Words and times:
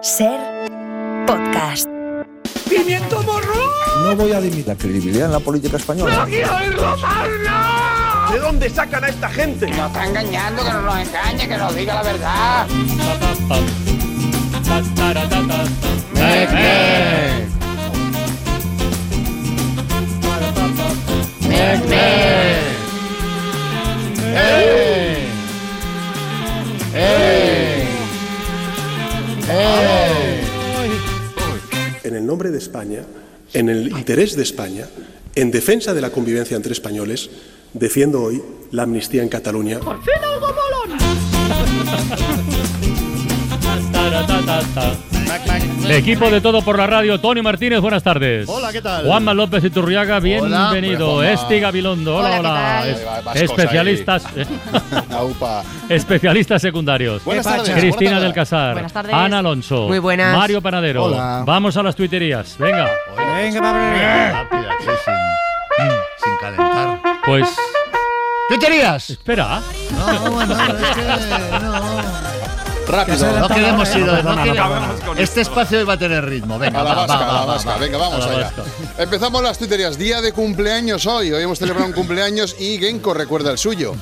Ser 0.00 0.38
podcast. 1.26 1.88
¡Pimiento 2.68 3.20
morro! 3.24 3.54
No 4.04 4.14
voy 4.14 4.32
a 4.32 4.40
dimitir 4.40 4.68
la 4.68 4.76
credibilidad 4.76 5.26
en 5.26 5.32
la 5.32 5.40
política 5.40 5.76
española. 5.76 6.24
¿De 8.30 8.38
dónde 8.38 8.70
sacan 8.70 9.02
a 9.02 9.08
esta 9.08 9.28
gente? 9.28 9.66
Nos 9.66 9.88
está 9.88 10.06
engañando, 10.06 10.62
que 10.64 10.70
no 10.70 10.82
nos 10.82 10.98
engañe, 10.98 11.48
que 11.48 11.56
nos 11.56 11.74
diga 11.74 11.94
la 11.94 12.02
verdad. 12.02 12.66
En 32.04 32.14
el 32.14 32.26
nombre 32.26 32.50
de 32.50 32.58
España, 32.58 33.02
en 33.52 33.68
el 33.68 33.88
interés 33.88 34.36
de 34.36 34.42
España, 34.42 34.86
en 35.34 35.50
defensa 35.50 35.94
de 35.94 36.00
la 36.00 36.10
convivencia 36.10 36.56
entre 36.56 36.72
españoles, 36.72 37.30
defiendo 37.72 38.22
hoy 38.22 38.42
la 38.70 38.82
amnistía 38.84 39.22
en 39.22 39.28
Cataluña. 39.28 39.80
El 45.88 45.94
equipo 45.94 46.30
de 46.30 46.40
Todo 46.42 46.60
por 46.60 46.76
la 46.76 46.86
Radio, 46.86 47.18
Tony 47.18 47.40
Martínez, 47.40 47.80
buenas 47.80 48.02
tardes. 48.02 48.46
Hola, 48.48 48.70
¿qué 48.72 48.82
tal? 48.82 49.06
Juanma 49.06 49.32
López 49.32 49.64
Iturriaga, 49.64 50.20
bienvenido. 50.20 51.14
Hola, 51.14 51.32
Esti 51.32 51.60
Gabilondo, 51.60 52.16
hola, 52.16 52.38
Hola, 52.40 52.82
hola. 52.82 52.82
¿qué 53.32 53.38
Es- 53.44 53.50
especialistas, 53.50 54.24
Aupa. 55.10 55.62
especialistas 55.88 56.60
secundarios. 56.60 57.24
Buenas 57.24 57.44
tardes. 57.46 57.70
Cristina 57.70 58.10
buenas 58.10 58.22
del. 58.24 58.32
Casar, 58.34 58.72
Buenas 58.74 58.92
tardes. 58.92 59.14
Ana 59.14 59.38
Alonso, 59.38 59.88
Muy 59.88 59.98
buenas. 59.98 60.36
Mario 60.36 60.60
Panadero. 60.60 61.04
Hola. 61.04 61.42
Vamos 61.46 61.74
a 61.78 61.82
las 61.82 61.96
tuiterías, 61.96 62.56
venga. 62.58 62.90
Venga, 63.16 63.60
Rápida, 64.32 64.72
sí, 64.80 64.90
sin, 65.06 65.86
sin 66.24 66.36
calentar. 66.38 67.00
Pues 67.24 67.48
¡Tuiterías! 68.50 69.10
espera. 69.10 69.60
No, 69.92 70.30
bueno, 70.32 70.54
es 70.54 70.96
que 70.96 71.02
no. 71.64 72.37
Rápido. 72.88 73.38
No 73.38 73.48
queremos 73.48 73.94
ir, 73.94 74.06
no 74.06 75.06
con 75.06 75.18
Este 75.18 75.42
espacio 75.42 75.84
va 75.86 75.94
a 75.94 75.98
tener 75.98 76.24
ritmo. 76.24 76.58
Venga, 76.58 76.80
A 76.80 76.84
la 76.84 76.94
va, 76.94 77.06
vasca, 77.06 77.18
va, 77.18 77.28
a 77.28 77.32
la 77.32 77.40
va, 77.40 77.46
vasca. 77.46 77.70
va. 77.70 77.76
Venga, 77.78 77.98
vamos 77.98 78.24
allá. 78.26 78.50
vasca. 78.56 78.62
Empezamos 78.98 79.42
las 79.42 79.58
tuiterías. 79.58 79.98
Día 79.98 80.20
de 80.20 80.32
cumpleaños 80.32 81.06
hoy. 81.06 81.32
Hoy 81.32 81.42
hemos 81.42 81.58
celebrado 81.58 81.86
un 81.86 81.92
cumpleaños 81.92 82.56
y 82.58 82.78
Genko 82.78 83.14
recuerda 83.14 83.50
el 83.50 83.58
suyo. 83.58 83.94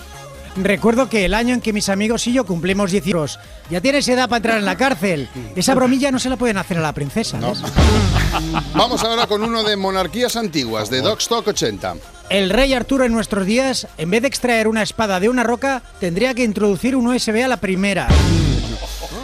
Recuerdo 0.56 1.10
que 1.10 1.26
el 1.26 1.34
año 1.34 1.52
en 1.54 1.60
que 1.60 1.74
mis 1.74 1.90
amigos 1.90 2.26
y 2.26 2.32
yo 2.32 2.46
cumplimos 2.46 2.90
10 2.90 3.04
años, 3.06 3.38
ya 3.68 3.82
tienes 3.82 4.08
edad 4.08 4.26
para 4.26 4.38
entrar 4.38 4.58
en 4.58 4.64
la 4.64 4.76
cárcel. 4.76 5.28
Esa 5.54 5.74
bromilla 5.74 6.10
no 6.10 6.18
se 6.18 6.30
la 6.30 6.36
pueden 6.36 6.56
hacer 6.56 6.78
a 6.78 6.80
la 6.80 6.92
princesa. 6.94 7.38
Vamos 8.74 9.04
ahora 9.04 9.26
con 9.26 9.42
uno 9.42 9.62
de 9.64 9.76
monarquías 9.76 10.34
antiguas, 10.36 10.88
de 10.88 11.02
Dogstock 11.02 11.48
80. 11.48 11.96
El 12.30 12.48
rey 12.48 12.72
Arturo 12.72 13.04
en 13.04 13.12
nuestros 13.12 13.44
días, 13.44 13.86
en 13.98 14.10
vez 14.10 14.22
de 14.22 14.28
extraer 14.28 14.66
una 14.66 14.82
espada 14.82 15.20
de 15.20 15.28
una 15.28 15.44
roca, 15.44 15.82
tendría 16.00 16.32
que 16.32 16.44
introducir 16.44 16.96
un 16.96 17.06
USB 17.06 17.44
a 17.44 17.48
la 17.48 17.58
primera. 17.58 18.08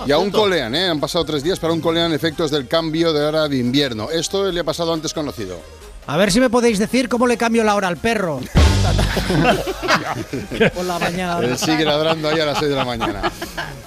Y 0.07 0.13
a 0.13 0.19
un 0.19 0.31
colean, 0.31 0.75
¿eh? 0.75 0.89
Han 0.89 1.01
pasado 1.01 1.25
tres 1.25 1.43
días 1.43 1.59
para 1.59 1.73
un 1.73 1.81
colean 1.81 2.13
efectos 2.13 2.51
del 2.51 2.67
cambio 2.69 3.13
de 3.13 3.25
hora 3.25 3.49
de 3.49 3.57
invierno. 3.59 4.11
Esto 4.11 4.51
le 4.51 4.61
ha 4.61 4.65
pasado 4.65 4.93
antes 4.93 5.13
conocido. 5.15 5.59
A 6.07 6.17
ver 6.17 6.33
si 6.33 6.41
me 6.41 6.51
podéis 6.51 6.79
decir 6.79 7.09
cómo 7.09 7.27
le 7.27 7.37
cambio 7.37 7.63
la 7.65 7.75
hora 7.77 7.89
al 7.89 7.97
perro. 7.97 8.41
Por 10.75 10.85
la 10.85 10.99
mañana. 10.99 11.39
Él 11.47 11.57
sigue 11.59 11.85
ladrando 11.85 12.29
ahí 12.29 12.41
a 12.41 12.47
las 12.47 12.59
6 12.59 12.71
de 12.71 12.77
la 12.77 12.85
mañana. 12.85 13.31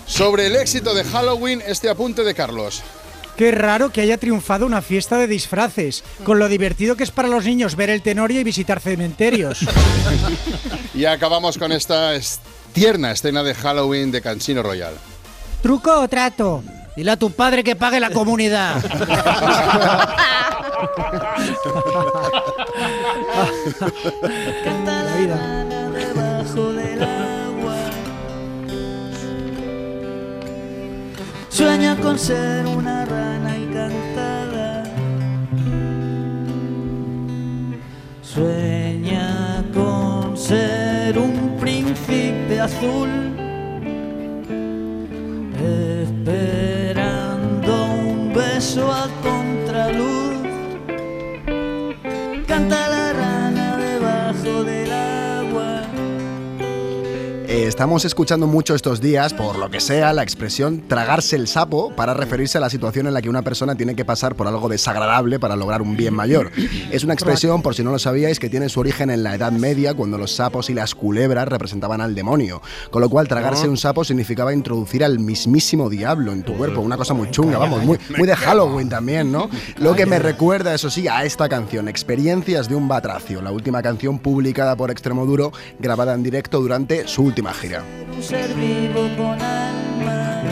Sobre 0.05 0.47
el 0.47 0.55
éxito 0.55 0.93
de 0.93 1.03
Halloween, 1.03 1.61
este 1.67 1.89
apunte 1.89 2.23
de 2.23 2.33
Carlos. 2.33 2.81
Qué 3.35 3.51
raro 3.51 3.91
que 3.91 3.99
haya 3.99 4.17
triunfado 4.17 4.65
una 4.65 4.81
fiesta 4.81 5.17
de 5.17 5.27
disfraces, 5.27 6.05
con 6.23 6.39
lo 6.39 6.47
divertido 6.47 6.95
que 6.95 7.03
es 7.03 7.11
para 7.11 7.27
los 7.27 7.43
niños 7.43 7.75
ver 7.75 7.89
el 7.89 8.01
tenorio 8.01 8.39
y 8.39 8.43
visitar 8.45 8.79
cementerios. 8.79 9.59
Y 10.93 11.03
acabamos 11.03 11.57
con 11.57 11.73
esta 11.73 12.15
es- 12.15 12.39
tierna 12.71 13.11
escena 13.11 13.43
de 13.43 13.53
Halloween 13.53 14.11
de 14.13 14.21
Cansino 14.21 14.63
Royal. 14.63 14.93
¿Truco 15.65 16.01
o 16.01 16.07
trato? 16.07 16.63
Dile 16.95 17.09
a 17.09 17.17
tu 17.17 17.31
padre 17.31 17.63
que 17.63 17.75
pague 17.75 17.99
la 17.99 18.11
comunidad. 18.11 18.75
La 24.85 25.15
vida. 25.17 25.65
debajo 25.89 26.71
del 26.71 27.01
agua. 27.01 27.75
Sueña 31.49 31.95
con 31.95 32.19
ser 32.19 32.67
una 32.67 33.03
rana 33.05 33.55
encantada. 33.55 34.83
Sueña 38.21 39.65
con 39.73 40.37
ser 40.37 41.17
un 41.17 41.57
príncipe 41.59 42.61
azul. 42.61 43.24
Esperando 46.03 47.71
un 47.85 48.33
beso 48.33 48.91
a 48.91 49.07
Estamos 57.75 58.05
escuchando 58.05 58.47
mucho 58.47 58.73
estos 58.73 59.01
días, 59.01 59.33
por 59.33 59.57
lo 59.57 59.69
que 59.69 59.81
sea, 59.81 60.13
la 60.13 60.23
expresión 60.23 60.85
tragarse 60.87 61.35
el 61.35 61.45
sapo 61.45 61.93
para 61.93 62.13
referirse 62.13 62.57
a 62.57 62.61
la 62.61 62.69
situación 62.69 63.05
en 63.05 63.13
la 63.13 63.21
que 63.21 63.27
una 63.27 63.41
persona 63.41 63.75
tiene 63.75 63.97
que 63.97 64.05
pasar 64.05 64.35
por 64.35 64.47
algo 64.47 64.69
desagradable 64.69 65.41
para 65.41 65.57
lograr 65.57 65.81
un 65.81 65.97
bien 65.97 66.13
mayor. 66.13 66.53
Es 66.89 67.03
una 67.03 67.13
expresión, 67.13 67.61
por 67.61 67.75
si 67.75 67.83
no 67.83 67.91
lo 67.91 67.99
sabíais, 67.99 68.39
que 68.39 68.49
tiene 68.49 68.69
su 68.69 68.79
origen 68.79 69.09
en 69.09 69.23
la 69.23 69.35
Edad 69.35 69.51
Media, 69.51 69.93
cuando 69.93 70.17
los 70.17 70.33
sapos 70.33 70.69
y 70.69 70.73
las 70.73 70.95
culebras 70.95 71.49
representaban 71.49 71.99
al 71.99 72.15
demonio. 72.15 72.61
Con 72.91 73.01
lo 73.01 73.09
cual, 73.09 73.27
tragarse 73.27 73.67
un 73.67 73.75
sapo 73.75 74.05
significaba 74.05 74.53
introducir 74.53 75.03
al 75.03 75.19
mismísimo 75.19 75.89
diablo 75.89 76.31
en 76.31 76.43
tu 76.43 76.55
cuerpo. 76.55 76.79
Una 76.79 76.95
cosa 76.95 77.13
muy 77.13 77.29
chunga, 77.29 77.57
vamos, 77.57 77.83
muy, 77.83 77.99
muy 78.17 78.25
de 78.25 78.37
Halloween 78.37 78.87
también, 78.87 79.33
¿no? 79.33 79.49
Lo 79.79 79.95
que 79.95 80.05
me 80.05 80.19
recuerda, 80.19 80.73
eso 80.73 80.89
sí, 80.89 81.09
a 81.09 81.25
esta 81.25 81.49
canción, 81.49 81.89
Experiencias 81.89 82.69
de 82.69 82.75
un 82.75 82.87
Batracio, 82.87 83.41
la 83.41 83.51
última 83.51 83.83
canción 83.83 84.19
publicada 84.19 84.77
por 84.77 84.91
Extremoduro, 84.91 85.51
grabada 85.77 86.13
en 86.13 86.23
directo 86.23 86.61
durante 86.61 87.05
su 87.09 87.23
última 87.23 87.53
gira. 87.53 87.64
Un 87.73 88.21
ser 88.21 88.53
vivo 88.53 89.09
con 89.17 89.41
alma. 89.41 90.43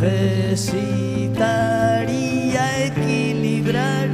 Necesitaría 0.00 1.02
equilibrar 2.86 4.08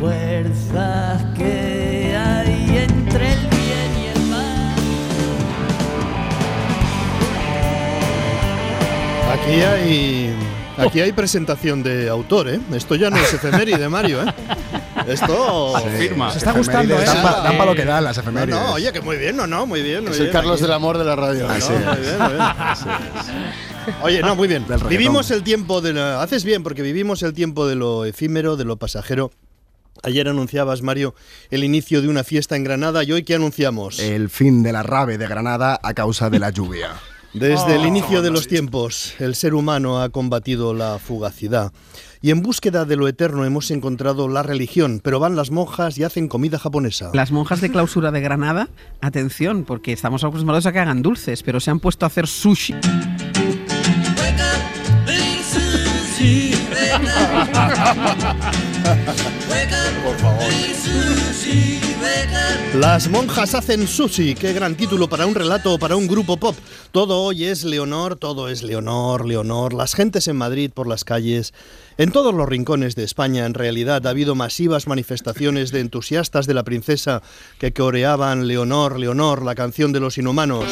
fuerzas 0.00 1.24
que 1.36 2.16
hay 2.16 2.78
entre 2.88 3.32
el 3.32 3.40
bien 3.48 3.90
y 4.02 4.06
el 4.14 4.22
mal. 4.26 4.76
Aquí 9.32 9.54
hay. 9.62 10.35
Aquí 10.78 11.00
hay 11.00 11.12
presentación 11.12 11.82
de 11.82 12.08
autor, 12.08 12.48
¿eh? 12.48 12.60
Esto 12.74 12.94
ya 12.96 13.08
no 13.10 13.16
es 13.16 13.32
efeméride, 13.32 13.88
Mario, 13.88 14.22
¿eh? 14.22 14.34
Esto. 15.08 15.74
Firma. 15.98 16.30
Se 16.32 16.38
está 16.38 16.52
gustando, 16.52 16.94
¿eh? 17.00 17.04
Dan 17.04 17.22
pa- 17.22 17.42
para 17.42 17.64
lo 17.66 17.74
que 17.74 17.84
dan 17.84 18.04
las 18.04 18.16
No, 18.16 18.22
efemérides. 18.22 18.60
no, 18.60 18.72
oye, 18.72 18.92
que 18.92 19.00
muy 19.00 19.16
bien, 19.16 19.36
no, 19.36 19.46
no, 19.46 19.66
muy 19.66 19.82
bien. 19.82 20.04
muy 20.04 20.12
Es 20.12 20.20
el 20.20 20.30
Carlos 20.30 20.54
aquí. 20.56 20.62
del 20.62 20.72
amor 20.72 20.98
de 20.98 21.04
la 21.04 21.16
radio. 21.16 21.48
Así 21.48 21.72
¿no? 21.72 21.78
Muy 21.92 22.00
bien, 22.00 22.18
muy 22.18 22.32
bien. 22.32 22.46
Oye, 24.02 24.20
no, 24.22 24.34
muy 24.36 24.48
bien. 24.48 24.64
Vivimos 24.88 25.30
el 25.30 25.42
tiempo 25.42 25.80
de 25.80 25.92
la... 25.92 26.20
Haces 26.22 26.44
bien, 26.44 26.62
porque 26.62 26.82
vivimos 26.82 27.22
el 27.22 27.32
tiempo 27.34 27.66
de 27.66 27.76
lo 27.76 28.04
efímero, 28.04 28.56
de 28.56 28.64
lo 28.64 28.76
pasajero. 28.76 29.30
Ayer 30.02 30.28
anunciabas, 30.28 30.82
Mario, 30.82 31.14
el 31.50 31.64
inicio 31.64 32.02
de 32.02 32.08
una 32.08 32.22
fiesta 32.24 32.54
en 32.56 32.64
Granada 32.64 33.02
y 33.04 33.12
hoy 33.12 33.22
¿qué 33.22 33.34
anunciamos? 33.36 33.98
El 33.98 34.28
fin 34.28 34.62
de 34.62 34.72
la 34.72 34.82
rave 34.82 35.16
de 35.18 35.26
Granada 35.26 35.78
a 35.82 35.94
causa 35.94 36.28
de 36.30 36.38
la 36.38 36.50
lluvia. 36.50 36.90
Desde 37.38 37.76
el 37.76 37.84
inicio 37.84 38.22
de 38.22 38.30
los 38.30 38.48
tiempos, 38.48 39.14
el 39.18 39.34
ser 39.34 39.52
humano 39.52 40.00
ha 40.00 40.08
combatido 40.08 40.72
la 40.72 40.98
fugacidad. 40.98 41.70
Y 42.22 42.30
en 42.30 42.40
búsqueda 42.40 42.86
de 42.86 42.96
lo 42.96 43.08
eterno 43.08 43.44
hemos 43.44 43.70
encontrado 43.70 44.26
la 44.26 44.42
religión, 44.42 45.02
pero 45.04 45.20
van 45.20 45.36
las 45.36 45.50
monjas 45.50 45.98
y 45.98 46.04
hacen 46.04 46.28
comida 46.28 46.58
japonesa. 46.58 47.10
Las 47.12 47.32
monjas 47.32 47.60
de 47.60 47.70
clausura 47.70 48.10
de 48.10 48.22
Granada, 48.22 48.70
atención, 49.02 49.64
porque 49.64 49.92
estamos 49.92 50.24
acostumbrados 50.24 50.64
a 50.64 50.72
que 50.72 50.78
hagan 50.78 51.02
dulces, 51.02 51.42
pero 51.42 51.60
se 51.60 51.70
han 51.70 51.78
puesto 51.78 52.06
a 52.06 52.08
hacer 52.08 52.26
sushi. 52.26 52.74
Las 62.74 63.08
monjas 63.08 63.54
hacen 63.54 63.88
sushi. 63.88 64.34
Qué 64.34 64.52
gran 64.52 64.74
título 64.76 65.08
para 65.08 65.24
un 65.24 65.34
relato 65.34 65.78
para 65.78 65.96
un 65.96 66.06
grupo 66.06 66.36
pop. 66.36 66.54
Todo 66.92 67.22
hoy 67.22 67.44
es 67.44 67.64
Leonor, 67.64 68.16
todo 68.16 68.48
es 68.48 68.62
Leonor, 68.62 69.26
Leonor. 69.26 69.72
Las 69.72 69.94
gentes 69.94 70.28
en 70.28 70.36
Madrid 70.36 70.70
por 70.72 70.86
las 70.86 71.02
calles. 71.02 71.54
En 71.96 72.12
todos 72.12 72.34
los 72.34 72.46
rincones 72.46 72.94
de 72.94 73.04
España, 73.04 73.46
en 73.46 73.54
realidad, 73.54 74.06
ha 74.06 74.10
habido 74.10 74.34
masivas 74.34 74.86
manifestaciones 74.86 75.72
de 75.72 75.80
entusiastas 75.80 76.46
de 76.46 76.54
la 76.54 76.64
princesa 76.64 77.22
que 77.58 77.72
coreaban 77.72 78.46
Leonor, 78.46 78.98
Leonor, 79.00 79.42
la 79.42 79.54
canción 79.54 79.92
de 79.92 80.00
los 80.00 80.18
inhumanos. 80.18 80.66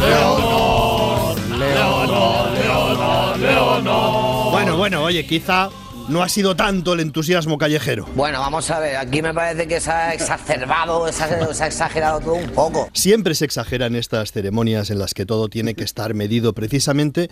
Leonor, 0.00 1.38
Leonor, 1.56 2.50
Leonor, 2.52 3.38
Leonor. 3.38 4.50
Bueno, 4.50 4.76
bueno, 4.76 5.02
oye, 5.04 5.24
quizá 5.24 5.70
no 6.08 6.22
ha 6.22 6.28
sido 6.28 6.56
tanto 6.56 6.92
el 6.92 7.00
entusiasmo 7.00 7.58
callejero. 7.58 8.06
Bueno, 8.14 8.40
vamos 8.40 8.70
a 8.70 8.78
ver, 8.78 8.96
aquí 8.96 9.22
me 9.22 9.34
parece 9.34 9.66
que 9.66 9.80
se 9.80 9.90
ha 9.90 10.14
exacerbado, 10.14 11.10
se 11.12 11.24
ha, 11.24 11.54
se 11.54 11.64
ha 11.64 11.66
exagerado 11.66 12.20
todo 12.20 12.34
un 12.34 12.50
poco. 12.50 12.88
Siempre 12.92 13.34
se 13.34 13.44
exageran 13.44 13.96
estas 13.96 14.32
ceremonias 14.32 14.90
en 14.90 14.98
las 14.98 15.14
que 15.14 15.26
todo 15.26 15.48
tiene 15.48 15.74
que 15.74 15.84
estar 15.84 16.14
medido 16.14 16.52
precisamente, 16.52 17.28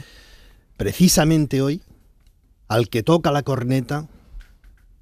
precisamente 0.77 1.63
hoy, 1.63 1.83
al 2.69 2.89
que 2.89 3.03
toca 3.03 3.31
la 3.31 3.43
corneta, 3.43 4.09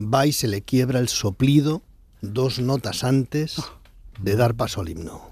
va 0.01 0.27
y 0.27 0.33
se 0.33 0.49
le 0.49 0.63
quiebra 0.63 0.99
el 0.99 1.09
soplido 1.09 1.83
dos 2.21 2.59
notas 2.59 3.05
antes 3.05 3.57
de 4.21 4.37
dar 4.37 4.55
paso 4.55 4.81
al 4.81 4.89
himno. 4.89 5.29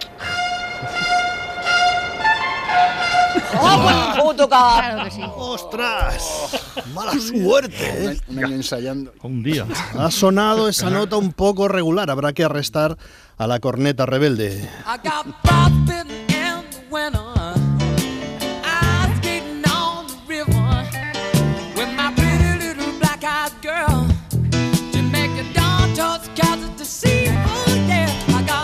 Puto 4.22 4.48
cabrón! 4.48 4.90
Claro 4.90 5.04
que 5.04 5.10
sí. 5.10 5.22
¡Ostras! 5.36 6.60
¡Mala 6.94 7.12
suerte! 7.12 8.12
¿eh? 8.12 8.20
Un 8.28 8.44
año 8.44 8.54
ensayando. 8.54 9.12
Un 9.22 9.42
día. 9.42 9.66
Ha 9.98 10.10
sonado 10.10 10.68
esa 10.68 10.90
nota 10.90 11.16
un 11.16 11.32
poco 11.32 11.68
regular. 11.68 12.10
Habrá 12.10 12.32
que 12.32 12.44
arrestar 12.44 12.96
a 13.38 13.46
la 13.46 13.60
corneta 13.60 14.06
rebelde. 14.06 14.68
I 14.86 14.98
got 15.02 15.26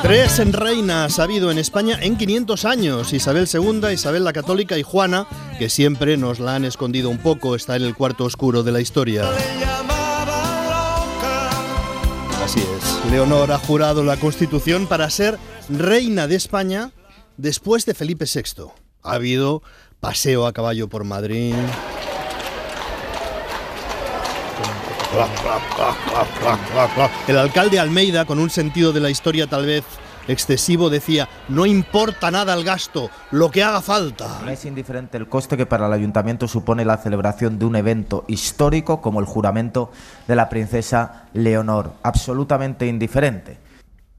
Tres 0.06 0.38
reinas 0.52 1.18
ha 1.18 1.24
habido 1.24 1.50
en 1.50 1.58
España 1.58 1.98
en 2.00 2.16
500 2.16 2.64
años. 2.64 3.12
Isabel 3.12 3.48
II, 3.52 3.92
Isabel 3.92 4.22
la 4.22 4.32
Católica 4.32 4.78
y 4.78 4.84
Juana, 4.84 5.26
que 5.58 5.68
siempre 5.68 6.16
nos 6.16 6.38
la 6.38 6.54
han 6.54 6.64
escondido 6.64 7.10
un 7.10 7.18
poco, 7.18 7.56
está 7.56 7.74
en 7.74 7.82
el 7.82 7.96
cuarto 7.96 8.22
oscuro 8.22 8.62
de 8.62 8.70
la 8.70 8.80
historia. 8.80 9.28
Así 12.40 12.60
es. 12.60 13.10
Leonor 13.10 13.50
ha 13.50 13.58
jurado 13.58 14.04
la 14.04 14.16
Constitución 14.16 14.86
para 14.86 15.10
ser 15.10 15.40
reina 15.68 16.28
de 16.28 16.36
España 16.36 16.92
después 17.36 17.84
de 17.84 17.94
Felipe 17.94 18.26
VI. 18.32 18.66
Ha 19.02 19.14
habido 19.14 19.64
paseo 19.98 20.46
a 20.46 20.52
caballo 20.52 20.88
por 20.88 21.02
Madrid. 21.02 21.56
El 27.28 27.38
alcalde 27.38 27.78
Almeida, 27.78 28.24
con 28.24 28.38
un 28.38 28.50
sentido 28.50 28.92
de 28.92 29.00
la 29.00 29.10
historia 29.10 29.46
tal 29.46 29.66
vez 29.66 29.84
excesivo, 30.28 30.90
decía, 30.90 31.28
no 31.48 31.66
importa 31.66 32.30
nada 32.30 32.54
el 32.54 32.64
gasto, 32.64 33.10
lo 33.30 33.50
que 33.50 33.62
haga 33.62 33.80
falta. 33.80 34.40
No 34.44 34.50
es 34.50 34.64
indiferente 34.64 35.16
el 35.16 35.28
coste 35.28 35.56
que 35.56 35.66
para 35.66 35.86
el 35.86 35.92
ayuntamiento 35.92 36.48
supone 36.48 36.84
la 36.84 36.96
celebración 36.98 37.58
de 37.58 37.64
un 37.64 37.76
evento 37.76 38.24
histórico 38.28 39.00
como 39.00 39.20
el 39.20 39.26
juramento 39.26 39.90
de 40.26 40.36
la 40.36 40.48
princesa 40.48 41.28
Leonor. 41.32 41.92
Absolutamente 42.02 42.86
indiferente. 42.86 43.58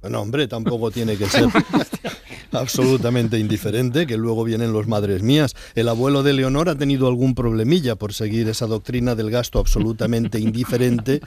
Bueno, 0.01 0.21
hombre, 0.21 0.47
tampoco 0.47 0.91
tiene 0.91 1.17
que 1.17 1.27
ser 1.27 1.45
absolutamente 2.59 3.39
indiferente, 3.39 4.07
que 4.07 4.17
luego 4.17 4.43
vienen 4.43 4.73
los 4.73 4.87
madres 4.87 5.23
mías. 5.23 5.55
El 5.75 5.89
abuelo 5.89 6.23
de 6.23 6.33
Leonor 6.33 6.69
ha 6.69 6.75
tenido 6.75 7.07
algún 7.07 7.35
problemilla 7.35 7.95
por 7.95 8.13
seguir 8.13 8.47
esa 8.49 8.67
doctrina 8.67 9.15
del 9.15 9.31
gasto 9.31 9.59
absolutamente 9.59 10.39
indiferente 10.39 11.21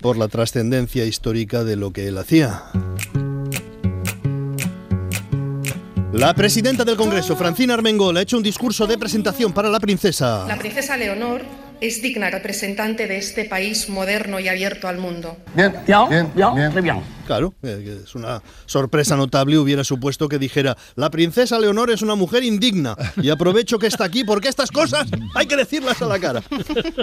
por 0.00 0.16
la 0.16 0.28
trascendencia 0.28 1.04
histórica 1.04 1.64
de 1.64 1.76
lo 1.76 1.92
que 1.92 2.08
él 2.08 2.18
hacía. 2.18 2.64
La 6.12 6.34
presidenta 6.34 6.84
del 6.84 6.96
Congreso, 6.96 7.36
Francina 7.36 7.74
Armengol, 7.74 8.16
ha 8.16 8.22
hecho 8.22 8.36
un 8.36 8.42
discurso 8.42 8.86
de 8.86 8.98
presentación 8.98 9.52
para 9.52 9.68
la 9.68 9.78
princesa. 9.78 10.44
La 10.48 10.58
princesa 10.58 10.96
Leonor 10.96 11.42
es 11.80 12.02
digna 12.02 12.30
representante 12.30 13.06
de 13.06 13.16
este 13.16 13.44
país 13.44 13.88
moderno 13.88 14.40
y 14.40 14.48
abierto 14.48 14.88
al 14.88 14.98
mundo. 14.98 15.36
Bien, 15.54 15.72
bien, 15.86 16.30
bien, 16.34 16.82
bien. 16.82 17.19
Claro, 17.30 17.54
eh, 17.62 18.00
es 18.04 18.16
una 18.16 18.42
sorpresa 18.66 19.16
notable. 19.16 19.56
Hubiera 19.56 19.84
supuesto 19.84 20.28
que 20.28 20.36
dijera, 20.36 20.76
la 20.96 21.10
princesa 21.10 21.60
Leonor 21.60 21.92
es 21.92 22.02
una 22.02 22.16
mujer 22.16 22.42
indigna 22.42 22.96
y 23.22 23.30
aprovecho 23.30 23.78
que 23.78 23.86
está 23.86 24.02
aquí 24.02 24.24
porque 24.24 24.48
estas 24.48 24.72
cosas 24.72 25.08
hay 25.36 25.46
que 25.46 25.56
decirlas 25.56 26.02
a 26.02 26.06
la 26.06 26.18
cara. 26.18 26.42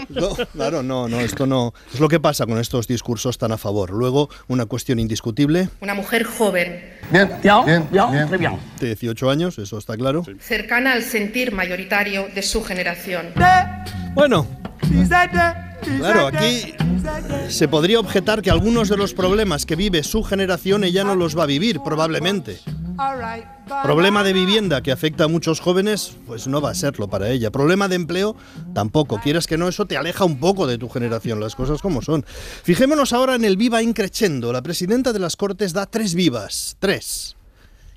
No, 0.09 0.35
claro, 0.51 0.83
no, 0.83 1.07
no, 1.07 1.21
esto 1.21 1.47
no. 1.47 1.73
Es 1.93 2.01
lo 2.01 2.09
que 2.09 2.19
pasa 2.19 2.45
con 2.45 2.57
estos 2.57 2.89
discursos 2.89 3.37
tan 3.37 3.53
a 3.53 3.57
favor. 3.57 3.91
Luego, 3.91 4.29
una 4.49 4.65
cuestión 4.65 4.99
indiscutible. 4.99 5.69
Una 5.79 5.93
mujer 5.93 6.25
joven, 6.25 6.97
Bien, 7.09 7.29
bien, 7.41 7.87
bien, 7.89 8.29
bien. 8.37 8.59
De 8.81 8.87
18 8.87 9.29
años, 9.29 9.57
eso 9.59 9.77
está 9.77 9.95
claro. 9.95 10.25
cercana 10.41 10.91
al 10.91 11.03
sentir 11.03 11.53
mayoritario 11.53 12.27
de 12.35 12.41
su 12.41 12.65
generación. 12.65 13.27
Bueno, 14.13 14.45
Claro, 15.99 16.27
aquí 16.27 16.73
se 17.49 17.67
podría 17.67 17.99
objetar 17.99 18.41
que 18.41 18.51
algunos 18.51 18.89
de 18.89 18.97
los 18.97 19.13
problemas 19.13 19.65
que 19.65 19.75
vive 19.75 20.03
su 20.03 20.23
generación 20.23 20.83
ella 20.83 21.03
no 21.03 21.15
los 21.15 21.37
va 21.37 21.43
a 21.43 21.47
vivir, 21.47 21.79
probablemente. 21.81 22.59
Problema 23.83 24.23
de 24.23 24.33
vivienda 24.33 24.81
que 24.81 24.91
afecta 24.91 25.25
a 25.25 25.27
muchos 25.27 25.59
jóvenes, 25.59 26.15
pues 26.25 26.47
no 26.47 26.61
va 26.61 26.71
a 26.71 26.75
serlo 26.75 27.07
para 27.07 27.29
ella. 27.29 27.51
Problema 27.51 27.87
de 27.87 27.95
empleo, 27.95 28.35
tampoco. 28.73 29.19
Quieras 29.21 29.45
que 29.45 29.57
no, 29.57 29.67
eso 29.67 29.85
te 29.85 29.97
aleja 29.97 30.25
un 30.25 30.39
poco 30.39 30.65
de 30.67 30.77
tu 30.77 30.89
generación, 30.89 31.39
las 31.39 31.55
cosas 31.55 31.81
como 31.81 32.01
son. 32.01 32.25
Fijémonos 32.63 33.13
ahora 33.13 33.35
en 33.35 33.45
el 33.45 33.55
viva 33.55 33.83
increchendo. 33.83 34.51
La 34.51 34.63
presidenta 34.63 35.13
de 35.13 35.19
las 35.19 35.35
Cortes 35.35 35.73
da 35.73 35.85
tres 35.85 36.15
vivas, 36.15 36.75
tres. 36.79 37.35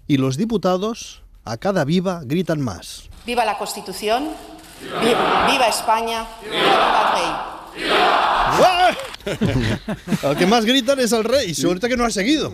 Y 0.06 0.18
los 0.18 0.36
diputados, 0.36 1.22
a 1.44 1.56
cada 1.56 1.84
viva, 1.84 2.22
gritan 2.24 2.60
más. 2.60 3.08
Viva 3.26 3.44
la 3.44 3.56
Constitución, 3.58 4.28
viva 4.80 5.68
España, 5.68 6.26
viva 6.42 7.02
el 7.02 7.12
rey. 7.14 7.50
Al 10.22 10.36
que 10.36 10.46
más 10.46 10.64
gritan 10.64 10.98
es 10.98 11.12
al 11.12 11.24
rey, 11.24 11.54
suerte 11.54 11.88
que 11.88 11.96
no 11.96 12.04
ha 12.04 12.10
seguido. 12.10 12.52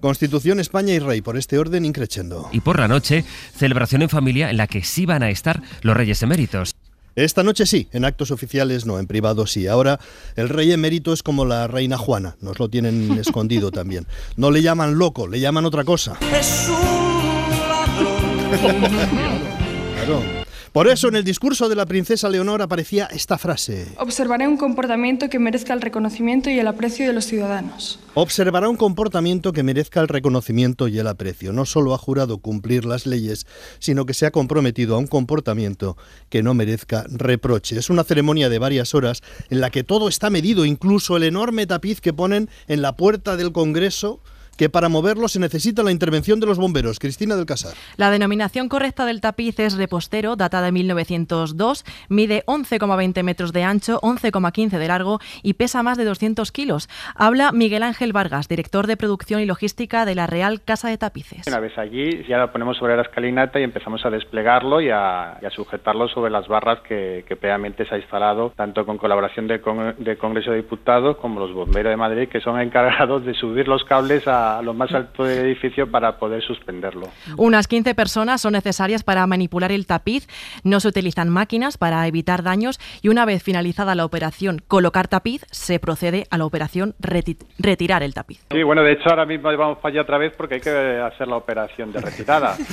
Constitución, 0.00 0.60
España 0.60 0.92
y 0.94 0.98
rey, 0.98 1.22
por 1.22 1.36
este 1.36 1.58
orden 1.58 1.84
increchendo. 1.84 2.48
Y 2.52 2.60
por 2.60 2.78
la 2.78 2.88
noche, 2.88 3.24
celebración 3.56 4.02
en 4.02 4.08
familia 4.08 4.50
en 4.50 4.56
la 4.56 4.66
que 4.66 4.84
sí 4.84 5.06
van 5.06 5.22
a 5.22 5.30
estar 5.30 5.62
los 5.82 5.96
reyes 5.96 6.22
eméritos. 6.22 6.74
Esta 7.14 7.42
noche 7.42 7.64
sí, 7.64 7.88
en 7.92 8.04
actos 8.04 8.30
oficiales 8.30 8.84
no, 8.84 8.98
en 8.98 9.06
privado 9.06 9.46
sí. 9.46 9.66
Ahora 9.66 9.98
el 10.36 10.50
rey 10.50 10.70
emérito 10.72 11.14
es 11.14 11.22
como 11.22 11.46
la 11.46 11.66
reina 11.66 11.96
Juana, 11.96 12.36
nos 12.42 12.58
lo 12.58 12.68
tienen 12.68 13.12
escondido 13.20 13.70
también. 13.70 14.06
No 14.36 14.50
le 14.50 14.60
llaman 14.60 14.98
loco, 14.98 15.26
le 15.26 15.40
llaman 15.40 15.64
otra 15.64 15.84
cosa. 15.84 16.18
Es 16.32 16.68
un 16.68 17.68
ladrón. 17.68 18.26
Claro. 19.96 20.45
Por 20.76 20.88
eso 20.88 21.08
en 21.08 21.16
el 21.16 21.24
discurso 21.24 21.70
de 21.70 21.74
la 21.74 21.86
princesa 21.86 22.28
Leonor 22.28 22.60
aparecía 22.60 23.06
esta 23.06 23.38
frase. 23.38 23.86
Observaré 23.96 24.46
un 24.46 24.58
comportamiento 24.58 25.30
que 25.30 25.38
merezca 25.38 25.72
el 25.72 25.80
reconocimiento 25.80 26.50
y 26.50 26.58
el 26.58 26.66
aprecio 26.66 27.06
de 27.06 27.14
los 27.14 27.24
ciudadanos. 27.24 27.98
Observará 28.12 28.68
un 28.68 28.76
comportamiento 28.76 29.54
que 29.54 29.62
merezca 29.62 30.02
el 30.02 30.08
reconocimiento 30.08 30.86
y 30.86 30.98
el 30.98 31.06
aprecio. 31.06 31.54
No 31.54 31.64
solo 31.64 31.94
ha 31.94 31.96
jurado 31.96 32.36
cumplir 32.42 32.84
las 32.84 33.06
leyes, 33.06 33.46
sino 33.78 34.04
que 34.04 34.12
se 34.12 34.26
ha 34.26 34.30
comprometido 34.30 34.96
a 34.96 34.98
un 34.98 35.06
comportamiento 35.06 35.96
que 36.28 36.42
no 36.42 36.52
merezca 36.52 37.06
reproche. 37.08 37.78
Es 37.78 37.88
una 37.88 38.04
ceremonia 38.04 38.50
de 38.50 38.58
varias 38.58 38.94
horas 38.94 39.22
en 39.48 39.62
la 39.62 39.70
que 39.70 39.82
todo 39.82 40.08
está 40.08 40.28
medido, 40.28 40.66
incluso 40.66 41.16
el 41.16 41.22
enorme 41.22 41.66
tapiz 41.66 42.02
que 42.02 42.12
ponen 42.12 42.50
en 42.68 42.82
la 42.82 42.96
puerta 42.96 43.38
del 43.38 43.52
Congreso, 43.52 44.20
que 44.56 44.68
para 44.68 44.88
moverlo 44.88 45.28
se 45.28 45.40
necesita 45.40 45.82
la 45.82 45.92
intervención 45.92 46.40
de 46.40 46.46
los 46.46 46.58
bomberos. 46.58 46.98
Cristina 46.98 47.36
del 47.36 47.46
Casar. 47.46 47.74
La 47.96 48.10
denominación 48.10 48.68
correcta 48.68 49.04
del 49.04 49.20
tapiz 49.20 49.58
es 49.60 49.76
repostero, 49.76 50.36
data 50.36 50.62
de 50.62 50.72
1902, 50.72 51.84
mide 52.08 52.44
11,20 52.46 53.22
metros 53.22 53.52
de 53.52 53.62
ancho, 53.64 54.00
11,15 54.00 54.78
de 54.78 54.88
largo 54.88 55.18
y 55.42 55.54
pesa 55.54 55.82
más 55.82 55.98
de 55.98 56.04
200 56.04 56.50
kilos. 56.52 56.88
Habla 57.14 57.52
Miguel 57.52 57.82
Ángel 57.82 58.12
Vargas, 58.12 58.48
director 58.48 58.86
de 58.86 58.96
producción 58.96 59.40
y 59.40 59.46
logística 59.46 60.04
de 60.04 60.14
la 60.14 60.26
Real 60.26 60.62
Casa 60.62 60.88
de 60.88 60.98
Tapices. 60.98 61.46
Una 61.46 61.60
vez 61.60 61.76
allí, 61.78 62.24
ya 62.28 62.38
lo 62.38 62.52
ponemos 62.52 62.76
sobre 62.76 62.96
la 62.96 63.02
escalinata 63.02 63.60
y 63.60 63.62
empezamos 63.62 64.04
a 64.04 64.10
desplegarlo 64.10 64.80
y 64.80 64.90
a, 64.90 65.38
y 65.42 65.46
a 65.46 65.50
sujetarlo 65.50 66.08
sobre 66.08 66.30
las 66.30 66.48
barras 66.48 66.80
que, 66.80 67.24
que 67.28 67.36
previamente 67.36 67.86
se 67.86 67.94
ha 67.94 67.98
instalado, 67.98 68.52
tanto 68.56 68.84
con 68.86 68.98
colaboración 68.98 69.46
del 69.46 69.60
con, 69.60 69.94
de 69.98 70.16
Congreso 70.16 70.50
de 70.50 70.58
Diputados 70.58 71.16
como 71.18 71.40
los 71.40 71.52
bomberos 71.52 71.90
de 71.90 71.96
Madrid, 71.96 72.28
que 72.28 72.40
son 72.40 72.60
encargados 72.60 73.24
de 73.24 73.34
subir 73.34 73.68
los 73.68 73.84
cables 73.84 74.26
a 74.26 74.45
lo 74.62 74.74
más 74.74 74.92
alto 74.92 75.24
del 75.24 75.38
edificio 75.46 75.90
para 75.90 76.18
poder 76.18 76.42
suspenderlo. 76.42 77.08
Unas 77.36 77.68
15 77.68 77.94
personas 77.94 78.40
son 78.40 78.52
necesarias 78.52 79.02
para 79.04 79.26
manipular 79.26 79.72
el 79.72 79.86
tapiz. 79.86 80.26
No 80.64 80.80
se 80.80 80.88
utilizan 80.88 81.28
máquinas 81.28 81.78
para 81.78 82.06
evitar 82.06 82.42
daños 82.42 82.78
y 83.02 83.08
una 83.08 83.24
vez 83.24 83.42
finalizada 83.42 83.94
la 83.94 84.04
operación 84.04 84.62
colocar 84.68 85.08
tapiz, 85.08 85.44
se 85.50 85.78
procede 85.78 86.26
a 86.30 86.38
la 86.38 86.44
operación 86.46 86.94
reti- 87.00 87.38
retirar 87.58 88.02
el 88.02 88.14
tapiz. 88.14 88.44
Sí, 88.50 88.62
bueno, 88.62 88.82
de 88.82 88.92
hecho 88.92 89.08
ahora 89.10 89.26
mismo 89.26 89.54
vamos 89.56 89.78
para 89.78 89.92
allá 89.92 90.02
otra 90.02 90.18
vez 90.18 90.32
porque 90.36 90.54
hay 90.56 90.60
que 90.60 90.70
hacer 90.70 91.28
la 91.28 91.36
operación 91.36 91.92
de 91.92 92.00
retirada. 92.00 92.56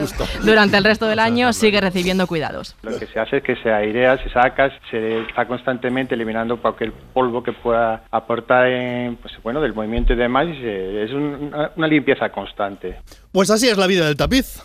Justo. 0.00 0.24
Durante 0.44 0.76
el 0.76 0.84
resto 0.84 1.06
del 1.06 1.18
año 1.18 1.52
sigue 1.52 1.80
recibiendo 1.80 2.26
cuidados. 2.26 2.76
Lo 2.82 2.98
que 2.98 3.06
se 3.06 3.18
hace 3.20 3.38
es 3.38 3.42
que 3.42 3.56
se 3.56 3.70
airea, 3.72 4.18
se 4.22 4.30
saca, 4.30 4.70
se 4.90 5.20
está 5.22 5.46
constantemente 5.46 6.14
eliminando 6.14 6.56
cualquier 6.60 6.92
polvo 6.92 7.42
que 7.42 7.52
pueda 7.52 8.04
aportar 8.10 8.66
en, 8.68 9.16
pues, 9.16 9.32
bueno, 9.42 9.60
del 9.60 9.74
movimiento 9.74 10.12
y 10.12 10.16
demás. 10.16 10.46
Y 10.48 10.54
se- 10.60 10.99
es 11.04 11.10
un- 11.12 11.52
una, 11.52 11.72
una 11.76 11.86
limpieza 11.86 12.30
constante. 12.30 12.96
Pues 13.32 13.50
así 13.50 13.68
es 13.68 13.76
la 13.78 13.86
vida 13.86 14.06
del 14.06 14.16
tapiz. 14.16 14.62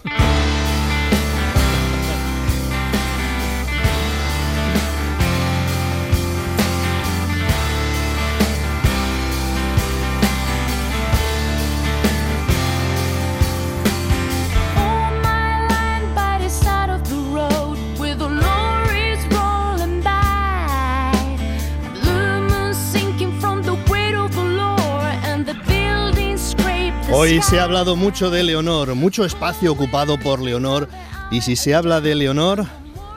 Hoy 27.26 27.42
se 27.42 27.60
ha 27.60 27.64
hablado 27.64 27.96
mucho 27.96 28.30
de 28.30 28.44
Leonor, 28.44 28.94
mucho 28.94 29.26
espacio 29.26 29.72
ocupado 29.72 30.20
por 30.20 30.40
Leonor. 30.40 30.88
Y 31.32 31.42
si 31.42 31.56
se 31.56 31.74
habla 31.74 32.00
de 32.00 32.14
Leonor, 32.14 32.68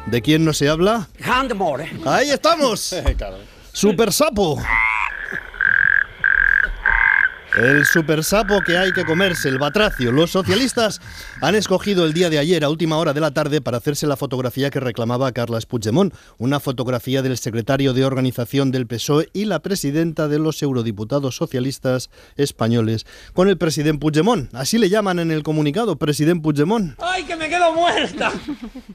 ¿de 0.07 0.23
quién 0.23 0.47
no 0.47 0.55
se 0.55 0.71
habla? 0.71 1.09
Handmore. 1.23 1.93
Ahí 2.07 2.31
estamos. 2.31 2.97
Super 3.75 4.11
sapo. 4.11 4.59
El 7.57 7.87
super 7.87 8.23
sapo 8.25 8.61
que 8.61 8.77
hay 8.77 8.93
que 8.93 9.07
comerse, 9.07 9.49
el 9.49 9.59
batracio. 9.59 10.13
Los 10.13 10.31
socialistas 10.31 11.01
han 11.41 11.55
escogido 11.55 12.05
el 12.05 12.13
día 12.13 12.29
de 12.29 12.39
ayer, 12.39 12.63
a 12.63 12.69
última 12.69 12.99
hora 12.99 13.15
de 13.15 13.21
la 13.21 13.33
tarde, 13.33 13.63
para 13.63 13.79
hacerse 13.79 14.07
la 14.07 14.17
fotografía 14.17 14.69
que 14.71 14.81
reclamaba 14.81 15.33
Carles 15.33 15.65
Puigdemont. 15.65 16.15
Una 16.37 16.61
fotografía 16.61 17.23
del 17.23 17.39
secretario 17.39 17.95
de 17.95 18.05
organización 18.05 18.71
del 18.71 18.87
PSOE 18.87 19.31
y 19.33 19.47
la 19.47 19.61
presidenta 19.61 20.29
de 20.29 20.39
los 20.39 20.63
eurodiputados 20.63 21.37
socialistas 21.37 22.11
españoles 22.37 23.07
con 23.33 23.49
el 23.49 23.57
presidente 23.57 24.01
Puigdemont. 24.01 24.55
Así 24.55 24.77
le 24.77 24.91
llaman 24.91 25.19
en 25.19 25.31
el 25.31 25.43
comunicado, 25.43 25.97
presidente 25.97 26.43
Puigdemont. 26.43 27.01
¡Ay, 27.01 27.25
que 27.25 27.35
me 27.35 27.49
quedo 27.49 27.73
muerta! 27.73 28.31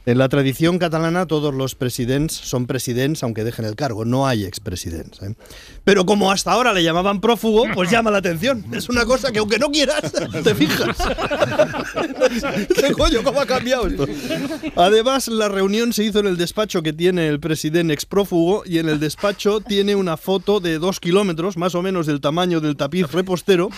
En 0.05 0.17
la 0.17 0.29
tradición 0.29 0.79
catalana 0.79 1.25
todos 1.25 1.53
los 1.53 1.75
presidentes 1.75 2.38
son 2.38 2.67
presidentes 2.67 3.24
aunque 3.24 3.43
dejen 3.43 3.65
el 3.65 3.75
cargo, 3.75 4.05
no 4.05 4.27
hay 4.27 4.45
expresidentes. 4.45 5.22
¿eh? 5.24 5.36
Pero 5.83 6.05
como 6.05 6.31
hasta 6.31 6.51
ahora 6.51 6.74
le 6.74 6.83
llamaban 6.83 7.19
prófugo, 7.19 7.65
pues 7.74 7.89
llama 7.89 8.12
la 8.12 8.19
atención. 8.19 8.42
Es 8.73 8.89
una 8.89 9.05
cosa 9.05 9.31
que 9.31 9.39
aunque 9.39 9.57
no 9.57 9.71
quieras, 9.71 10.12
te 10.43 10.55
fijas. 10.55 10.97
¿Qué 12.75 12.91
coño? 12.91 13.23
¿Cómo 13.23 13.39
ha 13.39 13.45
cambiado 13.45 13.88
esto? 13.88 14.05
Además, 14.75 15.29
la 15.29 15.47
reunión 15.47 15.93
se 15.93 16.03
hizo 16.03 16.19
en 16.19 16.27
el 16.27 16.35
despacho 16.35 16.83
que 16.83 16.91
tiene 16.91 17.29
el 17.29 17.39
presidente 17.39 17.93
exprófugo 17.93 18.63
y 18.65 18.79
en 18.79 18.89
el 18.89 19.00
despacho 19.00 19.62
tiene 19.62 19.95
una 19.95 20.17
foto 20.17 20.59
de 20.59 20.77
dos 20.77 21.00
kilómetros, 21.00 21.55
más 21.55 21.73
o 21.75 21.81
menos 21.81 22.05
del 22.05 22.19
tamaño 22.19 22.59
del 22.59 22.75
tapiz 22.75 23.12
repostero, 23.12 23.69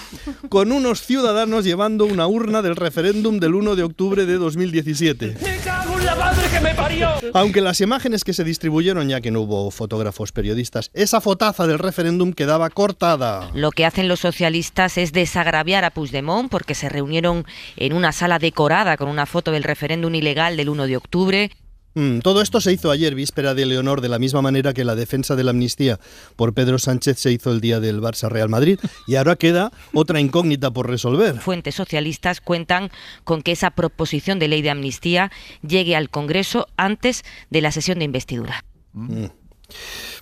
con 0.49 0.71
unos 0.71 1.01
ciudadanos 1.01 1.63
llevando 1.63 2.05
una 2.05 2.25
urna 2.25 2.63
del 2.63 2.75
referéndum 2.75 3.39
del 3.39 3.53
1 3.53 3.75
de 3.75 3.83
octubre 3.83 4.25
de 4.25 4.35
2017. 4.35 5.37
¡Me 5.43 5.57
cago 5.59 5.99
en 5.99 6.05
la 6.05 6.15
madre 6.15 6.47
que 6.51 6.59
me 6.59 6.73
parió! 6.73 7.09
Aunque 7.33 7.61
las 7.61 7.81
imágenes 7.81 8.23
que 8.23 8.33
se 8.33 8.43
distribuyeron, 8.43 9.09
ya 9.09 9.21
que 9.21 9.29
no 9.29 9.41
hubo 9.41 9.69
fotógrafos 9.69 10.31
periodistas, 10.31 10.89
esa 10.93 11.21
fotaza 11.21 11.67
del 11.67 11.79
referéndum 11.79 12.33
quedaba 12.33 12.69
cortada. 12.71 13.51
Lo 13.53 13.71
que 13.71 13.85
hacen 13.85 14.07
los 14.07 14.21
socialistas 14.21 14.54
es 14.59 15.11
desagraviar 15.11 15.83
a 15.85 15.91
Puigdemont 15.91 16.49
porque 16.49 16.75
se 16.75 16.89
reunieron 16.89 17.45
en 17.75 17.93
una 17.93 18.11
sala 18.11 18.39
decorada 18.39 18.97
con 18.97 19.09
una 19.09 19.25
foto 19.25 19.51
del 19.51 19.63
referéndum 19.63 20.13
ilegal 20.15 20.57
del 20.57 20.69
1 20.69 20.87
de 20.87 20.97
octubre. 20.97 21.51
Mm, 21.97 22.19
todo 22.19 22.41
esto 22.41 22.59
se 22.59 22.73
hizo 22.73 22.91
ayer, 22.91 23.15
víspera 23.15 23.53
de 23.53 23.65
Leonor, 23.65 24.01
de 24.01 24.09
la 24.09 24.19
misma 24.19 24.41
manera 24.41 24.73
que 24.73 24.83
la 24.83 24.95
defensa 24.95 25.37
de 25.37 25.45
la 25.45 25.51
amnistía 25.51 25.97
por 26.35 26.53
Pedro 26.53 26.77
Sánchez 26.77 27.17
se 27.19 27.31
hizo 27.31 27.51
el 27.53 27.61
día 27.61 27.79
del 27.79 28.01
Barça 28.01 28.27
Real 28.29 28.49
Madrid. 28.49 28.79
Y 29.07 29.15
ahora 29.15 29.37
queda 29.37 29.71
otra 29.93 30.19
incógnita 30.19 30.71
por 30.71 30.89
resolver. 30.89 31.39
Fuentes 31.39 31.75
socialistas 31.75 32.41
cuentan 32.41 32.91
con 33.23 33.41
que 33.41 33.53
esa 33.53 33.71
proposición 33.71 34.39
de 34.39 34.49
ley 34.49 34.61
de 34.61 34.71
amnistía 34.71 35.31
llegue 35.65 35.95
al 35.95 36.09
Congreso 36.09 36.67
antes 36.75 37.23
de 37.49 37.61
la 37.61 37.71
sesión 37.71 37.99
de 37.99 38.05
investidura. 38.05 38.65
Mm. 38.91 39.27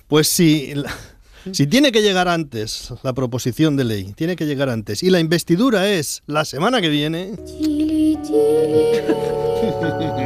Pues 0.06 0.28
la- 0.74 0.94
si 1.52 1.66
tiene 1.66 1.92
que 1.92 2.02
llegar 2.02 2.28
antes 2.28 2.92
la 3.02 3.12
proposición 3.12 3.76
de 3.76 3.84
ley, 3.84 4.12
tiene 4.14 4.36
que 4.36 4.46
llegar 4.46 4.68
antes, 4.68 5.02
y 5.02 5.10
la 5.10 5.20
investidura 5.20 5.88
es 5.88 6.22
la 6.26 6.44
semana 6.44 6.80
que 6.80 6.88
viene, 6.88 7.32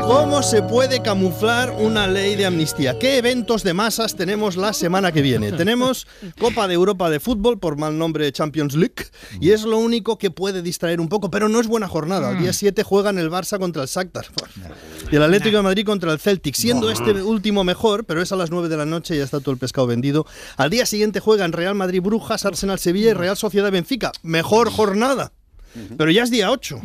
¿cómo 0.03 0.43
se 0.43 0.63
puede 0.63 1.03
camuflar 1.03 1.71
una 1.71 2.07
ley 2.07 2.37
de 2.37 2.47
amnistía? 2.47 2.99
¿Qué 2.99 3.19
eventos 3.19 3.63
de 3.63 3.75
masas 3.75 4.17
tenemos 4.17 4.57
la 4.57 4.73
semana 4.73 5.13
que 5.13 5.23
viene? 5.23 5.53
Tenemos 5.53 6.07
Copa 6.39 6.69
de 6.69 6.75
Europa 6.75 7.11
de 7.11 7.21
Fútbol, 7.21 7.59
por 7.59 7.77
mal 7.77 7.99
nombre 7.99 8.31
Champions 8.33 8.75
League, 8.75 9.07
y 9.41 9.51
es 9.51 9.65
lo 9.65 9.79
único 9.79 10.19
que 10.19 10.31
puede 10.31 10.63
distraer 10.63 11.01
un 11.01 11.09
poco, 11.09 11.31
pero 11.31 11.49
no 11.49 11.61
es 11.61 11.67
buena 11.67 11.89
jornada. 11.89 12.31
Al 12.31 12.39
día 12.39 12.53
7 12.53 12.83
juegan 12.83 13.19
el 13.19 13.31
Barça 13.31 13.59
contra 13.59 13.83
el 13.83 13.89
Shakhtar 13.89 14.27
y 15.11 15.17
el 15.17 15.23
Atlético 15.23 15.57
de 15.57 15.63
Madrid 15.63 15.87
contra 15.87 16.13
el 16.13 16.19
Celtic, 16.19 16.55
siendo 16.55 16.91
este 16.91 17.23
último 17.23 17.65
mejor, 17.65 18.05
pero 18.05 18.21
es 18.21 18.33
a 18.33 18.37
las 18.37 18.51
9 18.51 18.69
de 18.69 18.77
la 18.77 18.85
noche 18.85 19.15
y 19.15 19.19
ya 19.19 19.25
está 19.25 19.41
todo 19.41 19.53
el 19.53 19.59
pescado 19.59 19.87
vendido. 19.87 20.27
Al 20.57 20.71
día 20.71 20.85
siguiente 20.87 21.21
juegan 21.21 21.53
Real 21.53 21.75
Madrid 21.75 22.03
Brujas, 22.03 22.45
Arsenal 22.45 22.79
Sevilla 22.79 23.11
y 23.11 23.15
Real 23.15 23.37
Sociedad 23.37 23.73
Benfica. 23.73 24.13
Mejor 24.23 24.71
jornada. 24.71 25.33
Pero 25.97 26.11
ya 26.11 26.23
es 26.23 26.31
día 26.31 26.51
8. 26.51 26.81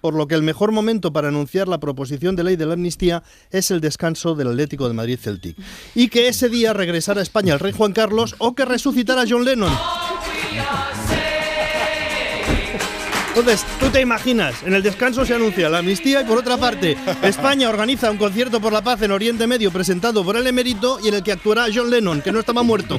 Por 0.00 0.14
lo 0.14 0.26
que 0.26 0.34
el 0.34 0.42
mejor 0.42 0.72
momento 0.72 1.12
para 1.12 1.28
anunciar 1.28 1.68
la 1.68 1.78
proposición 1.78 2.34
de 2.34 2.44
ley 2.44 2.56
de 2.56 2.66
la 2.66 2.74
amnistía 2.74 3.22
es 3.50 3.70
el 3.70 3.80
descanso 3.80 4.34
del 4.34 4.48
Atlético 4.48 4.88
de 4.88 4.94
Madrid 4.94 5.18
Celtic. 5.20 5.56
Y 5.94 6.08
que 6.08 6.28
ese 6.28 6.48
día 6.48 6.72
regresara 6.72 7.20
a 7.20 7.22
España 7.22 7.54
el 7.54 7.60
rey 7.60 7.72
Juan 7.72 7.92
Carlos 7.92 8.34
o 8.38 8.54
que 8.54 8.64
resucitara 8.64 9.24
John 9.28 9.44
Lennon. 9.44 9.72
Entonces, 13.34 13.64
tú 13.80 13.88
te 13.88 14.02
imaginas, 14.02 14.62
en 14.62 14.74
el 14.74 14.82
descanso 14.82 15.24
se 15.24 15.34
anuncia 15.34 15.70
la 15.70 15.78
amnistía 15.78 16.20
y 16.20 16.24
por 16.24 16.36
otra 16.36 16.58
parte, 16.58 16.98
España 17.22 17.70
organiza 17.70 18.10
un 18.10 18.18
concierto 18.18 18.60
por 18.60 18.74
la 18.74 18.82
paz 18.82 19.00
en 19.00 19.10
Oriente 19.10 19.46
Medio 19.46 19.70
presentado 19.70 20.22
por 20.22 20.36
el 20.36 20.46
emérito 20.46 20.98
y 21.02 21.08
en 21.08 21.14
el 21.14 21.22
que 21.22 21.32
actuará 21.32 21.66
John 21.74 21.90
Lennon, 21.90 22.20
que 22.20 22.30
no 22.30 22.40
estaba 22.40 22.62
muerto. 22.62 22.98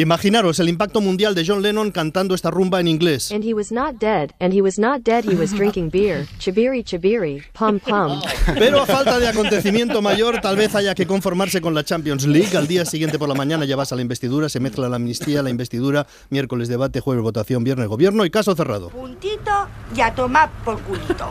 Imaginaros 0.00 0.58
el 0.60 0.70
impacto 0.70 1.02
mundial 1.02 1.34
de 1.34 1.44
John 1.46 1.60
Lennon 1.60 1.90
cantando 1.90 2.34
esta 2.34 2.50
rumba 2.50 2.80
en 2.80 2.88
inglés. 2.88 3.30
And 3.30 3.44
he 3.44 3.52
was 3.52 3.70
not 3.70 3.96
dead, 4.00 4.32
and 4.40 4.54
he 4.54 4.62
was 4.62 4.78
not 4.78 5.02
dead, 5.02 5.24
he 5.24 5.34
was 5.34 5.52
drinking 5.52 5.90
beer. 5.90 6.26
Chibiri, 6.38 6.82
chibiri, 6.82 7.42
pum 7.52 7.78
pum. 7.78 8.22
Pero 8.58 8.80
a 8.80 8.86
falta 8.86 9.18
de 9.18 9.28
acontecimiento 9.28 10.00
mayor, 10.00 10.40
tal 10.40 10.56
vez 10.56 10.74
haya 10.74 10.94
que 10.94 11.06
conformarse 11.06 11.60
con 11.60 11.74
la 11.74 11.84
Champions 11.84 12.26
League. 12.26 12.56
Al 12.56 12.66
día 12.66 12.86
siguiente 12.86 13.18
por 13.18 13.28
la 13.28 13.34
mañana 13.34 13.66
ya 13.66 13.76
vas 13.76 13.92
a 13.92 13.96
la 13.96 14.00
investidura, 14.00 14.48
se 14.48 14.58
mezcla 14.58 14.88
la 14.88 14.96
amnistía, 14.96 15.42
la 15.42 15.50
investidura, 15.50 16.06
miércoles 16.30 16.68
debate, 16.68 17.00
jueves 17.00 17.22
votación, 17.22 17.62
viernes 17.62 17.88
gobierno 17.88 18.24
y 18.24 18.30
caso 18.30 18.56
cerrado. 18.56 18.88
Puntito 18.88 19.68
y 19.94 20.00
a 20.00 20.14
tomar 20.14 20.48
por 20.64 20.80
culito. 20.80 21.28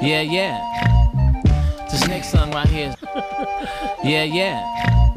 Yeah, 0.00 0.22
yeah. 0.22 0.58
This 1.88 2.04
next 2.08 2.32
song 2.32 2.50
right 2.50 2.66
here 2.66 2.88
is. 2.88 2.96
Yeah, 4.02 4.24
yeah. 4.24 5.11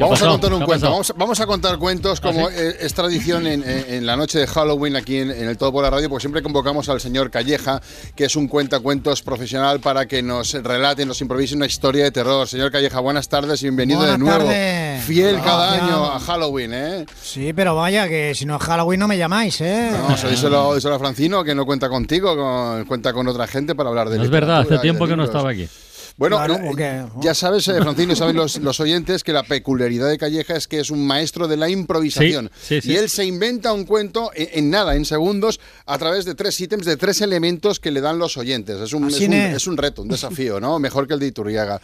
Vamos 0.00 0.20
a 0.22 0.26
contar 0.26 0.52
un 0.52 0.62
cuento. 0.64 0.90
Vamos, 0.90 1.12
vamos 1.16 1.40
a 1.40 1.46
contar 1.46 1.78
cuentos 1.78 2.20
como 2.20 2.48
eh, 2.50 2.76
es 2.80 2.92
tradición 2.94 3.46
en, 3.46 3.62
en- 3.62 3.84
en 3.94 4.06
la 4.06 4.16
noche 4.16 4.38
de 4.40 4.46
Halloween 4.48 4.96
aquí 4.96 5.18
en, 5.18 5.30
en 5.30 5.48
el 5.48 5.56
Todo 5.56 5.70
por 5.72 5.84
la 5.84 5.90
Radio, 5.90 6.08
porque 6.08 6.22
siempre 6.22 6.42
convocamos 6.42 6.88
al 6.88 7.00
señor 7.00 7.30
Calleja, 7.30 7.80
que 8.16 8.24
es 8.24 8.34
un 8.36 8.48
cuentacuentos 8.48 9.22
profesional, 9.22 9.78
para 9.80 10.06
que 10.06 10.22
nos 10.22 10.52
relate, 10.54 11.06
nos 11.06 11.20
improvise 11.20 11.54
una 11.54 11.66
historia 11.66 12.04
de 12.04 12.10
terror. 12.10 12.48
Señor 12.48 12.72
Calleja, 12.72 12.98
buenas 13.00 13.28
tardes 13.28 13.60
y 13.62 13.66
bienvenido 13.66 13.98
Buenas 14.00 14.18
de 14.18 14.24
nuevo. 14.24 14.44
tardes. 14.44 15.04
Fiel 15.04 15.40
cada 15.42 15.72
año 15.74 16.04
a 16.12 16.18
Halloween, 16.20 16.72
¿eh? 16.74 17.06
Sí, 17.22 17.52
pero 17.52 17.76
vaya, 17.76 18.08
que 18.08 18.34
si 18.34 18.44
no 18.44 18.56
es 18.56 18.62
Halloween 18.62 18.98
no 19.00 19.06
me 19.08 19.16
llamáis, 19.18 19.60
¿eh? 19.60 19.90
No, 20.08 20.16
soy 20.16 20.36
solo, 20.36 20.80
solo 20.80 20.96
a 20.96 20.98
Francino, 20.98 21.44
que 21.44 21.54
no 21.54 21.64
cuenta 21.64 21.88
contigo, 21.88 22.36
con- 22.36 22.84
cuenta 22.86 23.12
con 23.12 23.28
otra 23.28 23.46
gente 23.46 23.74
para 23.76 23.88
hablar 23.88 24.08
de 24.08 24.18
No 24.18 24.24
es 24.24 24.30
verdad, 24.30 24.60
hace 24.62 24.78
tiempo 24.78 25.06
que 25.06 25.14
no 25.16 25.24
estaba 25.24 25.50
aquí. 25.50 25.68
Bueno, 26.16 26.36
Claro, 26.36 26.58
no, 26.58 26.66
porque- 26.66 27.04
ya 27.20 27.34
sabes, 27.34 27.66
eh, 27.68 27.80
Francino, 27.80 28.12
y 28.12 28.16
saben 28.16 28.36
los, 28.36 28.58
los 28.58 28.78
oyentes 28.80 29.24
que 29.24 29.32
la 29.32 29.42
peculiaridad 29.42 30.08
de 30.08 30.18
Calleja 30.18 30.54
es 30.56 30.68
que 30.68 30.80
es 30.80 30.90
un 30.90 31.06
maestro 31.06 31.48
de 31.48 31.56
la 31.56 31.68
improvisación. 31.68 32.50
Sí, 32.60 32.80
sí, 32.80 32.80
sí. 32.82 32.92
Y 32.92 32.96
él 32.96 33.08
se 33.08 33.24
inventa 33.24 33.72
un 33.72 33.84
cuento 33.84 34.30
en, 34.34 34.48
en 34.52 34.70
nada, 34.70 34.94
en 34.94 35.04
segundos, 35.04 35.60
a 35.86 35.98
través 35.98 36.24
de 36.24 36.34
tres 36.34 36.60
ítems, 36.60 36.84
de 36.86 36.96
tres 36.96 37.20
elementos 37.20 37.80
que 37.80 37.90
le 37.90 38.00
dan 38.00 38.18
los 38.18 38.36
oyentes. 38.36 38.80
Es 38.80 38.92
un, 38.92 39.08
es 39.08 39.20
un, 39.20 39.32
es. 39.32 39.56
es 39.56 39.66
un 39.66 39.76
reto, 39.76 40.02
un 40.02 40.08
desafío, 40.08 40.60
¿no? 40.60 40.78
Mejor 40.78 41.06
que 41.08 41.14
el 41.14 41.20
de 41.20 41.26
Iturriaga. 41.28 41.80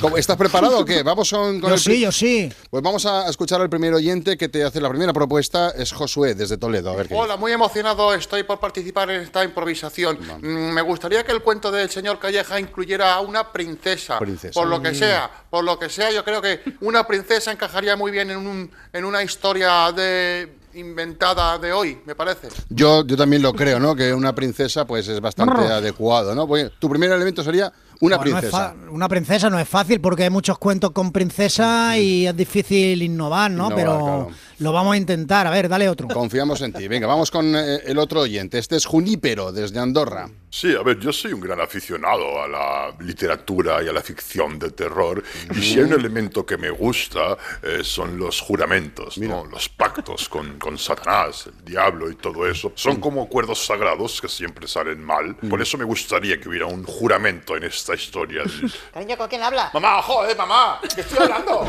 ¿Cómo- 0.00 0.16
¿Estás 0.16 0.36
preparado 0.36 0.80
o 0.80 0.84
qué? 0.84 1.02
Vamos 1.02 1.30
con, 1.30 1.60
con 1.60 1.70
Yo 1.70 1.74
el 1.74 1.80
sí, 1.80 2.00
yo 2.00 2.12
sí. 2.12 2.52
Pues 2.70 2.82
vamos 2.82 3.06
a 3.06 3.28
escuchar 3.28 3.60
al 3.60 3.70
primer 3.70 3.94
oyente 3.94 4.36
que 4.36 4.48
te 4.48 4.62
hace 4.64 4.80
la 4.80 4.88
primera 4.90 5.12
propuesta, 5.12 5.70
es 5.70 5.92
Josué, 5.92 6.34
desde 6.34 6.56
Toledo. 6.58 6.90
A 6.90 6.96
ver 6.96 7.08
qué 7.08 7.14
Hola, 7.14 7.36
muy 7.36 7.52
emocionado 7.52 8.12
estoy 8.14 8.42
por 8.42 8.60
participar 8.60 9.10
en 9.10 9.22
esta 9.22 9.42
improvisación. 9.44 10.18
Mm, 10.42 10.72
Me 10.74 10.82
gustaría 10.82 11.24
que 11.24 11.32
el 11.32 11.42
cuento 11.42 11.70
del 11.70 11.90
señor 11.90 12.18
Calleja 12.18 12.60
incluyera 12.60 13.14
a 13.14 13.20
una 13.20 13.50
princesa. 13.52 13.79
Princesa. 14.18 14.52
Por 14.52 14.68
lo 14.68 14.80
que 14.82 14.94
sea, 14.94 15.30
por 15.50 15.64
lo 15.64 15.78
que 15.78 15.88
sea, 15.88 16.10
yo 16.10 16.24
creo 16.24 16.40
que 16.42 16.60
una 16.80 17.06
princesa 17.06 17.50
encajaría 17.52 17.96
muy 17.96 18.10
bien 18.10 18.30
en, 18.30 18.36
un, 18.38 18.70
en 18.92 19.04
una 19.04 19.22
historia 19.22 19.90
de 19.92 20.52
inventada 20.74 21.58
de 21.58 21.72
hoy, 21.72 21.98
me 22.06 22.14
parece. 22.14 22.48
Yo, 22.68 23.04
yo 23.04 23.16
también 23.16 23.42
lo 23.42 23.52
creo, 23.52 23.80
¿no? 23.80 23.94
Que 23.96 24.14
una 24.14 24.34
princesa 24.34 24.86
pues 24.86 25.08
es 25.08 25.20
bastante 25.20 25.62
adecuado, 25.62 26.34
¿no? 26.34 26.46
Porque 26.46 26.70
tu 26.78 26.88
primer 26.88 27.10
elemento 27.10 27.42
sería 27.42 27.72
una 28.00 28.16
Bueno, 28.16 28.32
no 28.32 28.38
es 28.38 28.42
princesa. 28.44 28.74
una 28.90 29.08
princesa 29.08 29.50
no 29.50 29.58
es 29.58 29.68
fácil 29.68 30.00
porque 30.00 30.22
hay 30.24 30.30
muchos 30.30 30.58
cuentos 30.58 30.92
con 30.92 31.12
princesa 31.12 31.98
y 31.98 32.26
es 32.26 32.36
difícil 32.36 33.02
innovar, 33.02 33.50
¿no? 33.50 33.66
Innovar, 33.66 33.76
Pero 33.76 33.98
claro. 33.98 34.30
Lo 34.60 34.72
vamos 34.72 34.92
a 34.92 34.96
intentar. 34.98 35.46
A 35.46 35.50
ver, 35.50 35.70
dale 35.70 35.88
otro. 35.88 36.06
Confiamos 36.08 36.60
en 36.60 36.74
ti. 36.74 36.86
Venga, 36.86 37.06
vamos 37.06 37.30
con 37.30 37.56
eh, 37.56 37.80
el 37.86 37.96
otro 37.96 38.20
oyente. 38.20 38.58
Este 38.58 38.76
es 38.76 38.84
Junípero, 38.84 39.52
desde 39.52 39.80
Andorra. 39.80 40.28
Sí, 40.50 40.74
a 40.74 40.82
ver, 40.82 40.98
yo 40.98 41.12
soy 41.12 41.32
un 41.32 41.40
gran 41.40 41.60
aficionado 41.60 42.42
a 42.42 42.48
la 42.48 42.94
literatura 42.98 43.82
y 43.82 43.88
a 43.88 43.92
la 43.92 44.02
ficción 44.02 44.58
de 44.58 44.72
terror. 44.72 45.22
Y 45.54 45.62
si 45.62 45.78
hay 45.78 45.84
un 45.84 45.92
elemento 45.94 46.44
que 46.44 46.58
me 46.58 46.68
gusta, 46.70 47.38
eh, 47.62 47.80
son 47.84 48.18
los 48.18 48.40
juramentos, 48.40 49.16
¿no? 49.16 49.46
Los 49.46 49.68
pactos 49.68 50.28
con, 50.28 50.58
con 50.58 50.76
Satanás, 50.76 51.46
el 51.46 51.64
diablo 51.64 52.10
y 52.10 52.16
todo 52.16 52.46
eso. 52.46 52.72
Son 52.74 52.96
como 52.96 53.22
acuerdos 53.22 53.64
sagrados 53.64 54.20
que 54.20 54.28
siempre 54.28 54.66
salen 54.68 55.02
mal. 55.02 55.36
Por 55.36 55.62
eso 55.62 55.78
me 55.78 55.84
gustaría 55.84 56.38
que 56.38 56.48
hubiera 56.48 56.66
un 56.66 56.82
juramento 56.82 57.56
en 57.56 57.64
esta 57.64 57.94
historia. 57.94 58.42
Cariño, 58.92 59.16
¿con 59.16 59.28
quién 59.28 59.42
habla? 59.42 59.70
Mamá, 59.72 60.02
joder, 60.02 60.36
mamá, 60.36 60.80
que 60.94 61.00
estoy 61.00 61.18
hablando. 61.20 61.64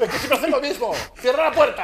es 0.00 0.10
que 0.10 0.18
siempre 0.18 0.38
hacen 0.38 0.50
lo 0.50 0.60
mismo. 0.60 0.92
Cierra 1.18 1.44
la 1.44 1.52
puerta. 1.52 1.77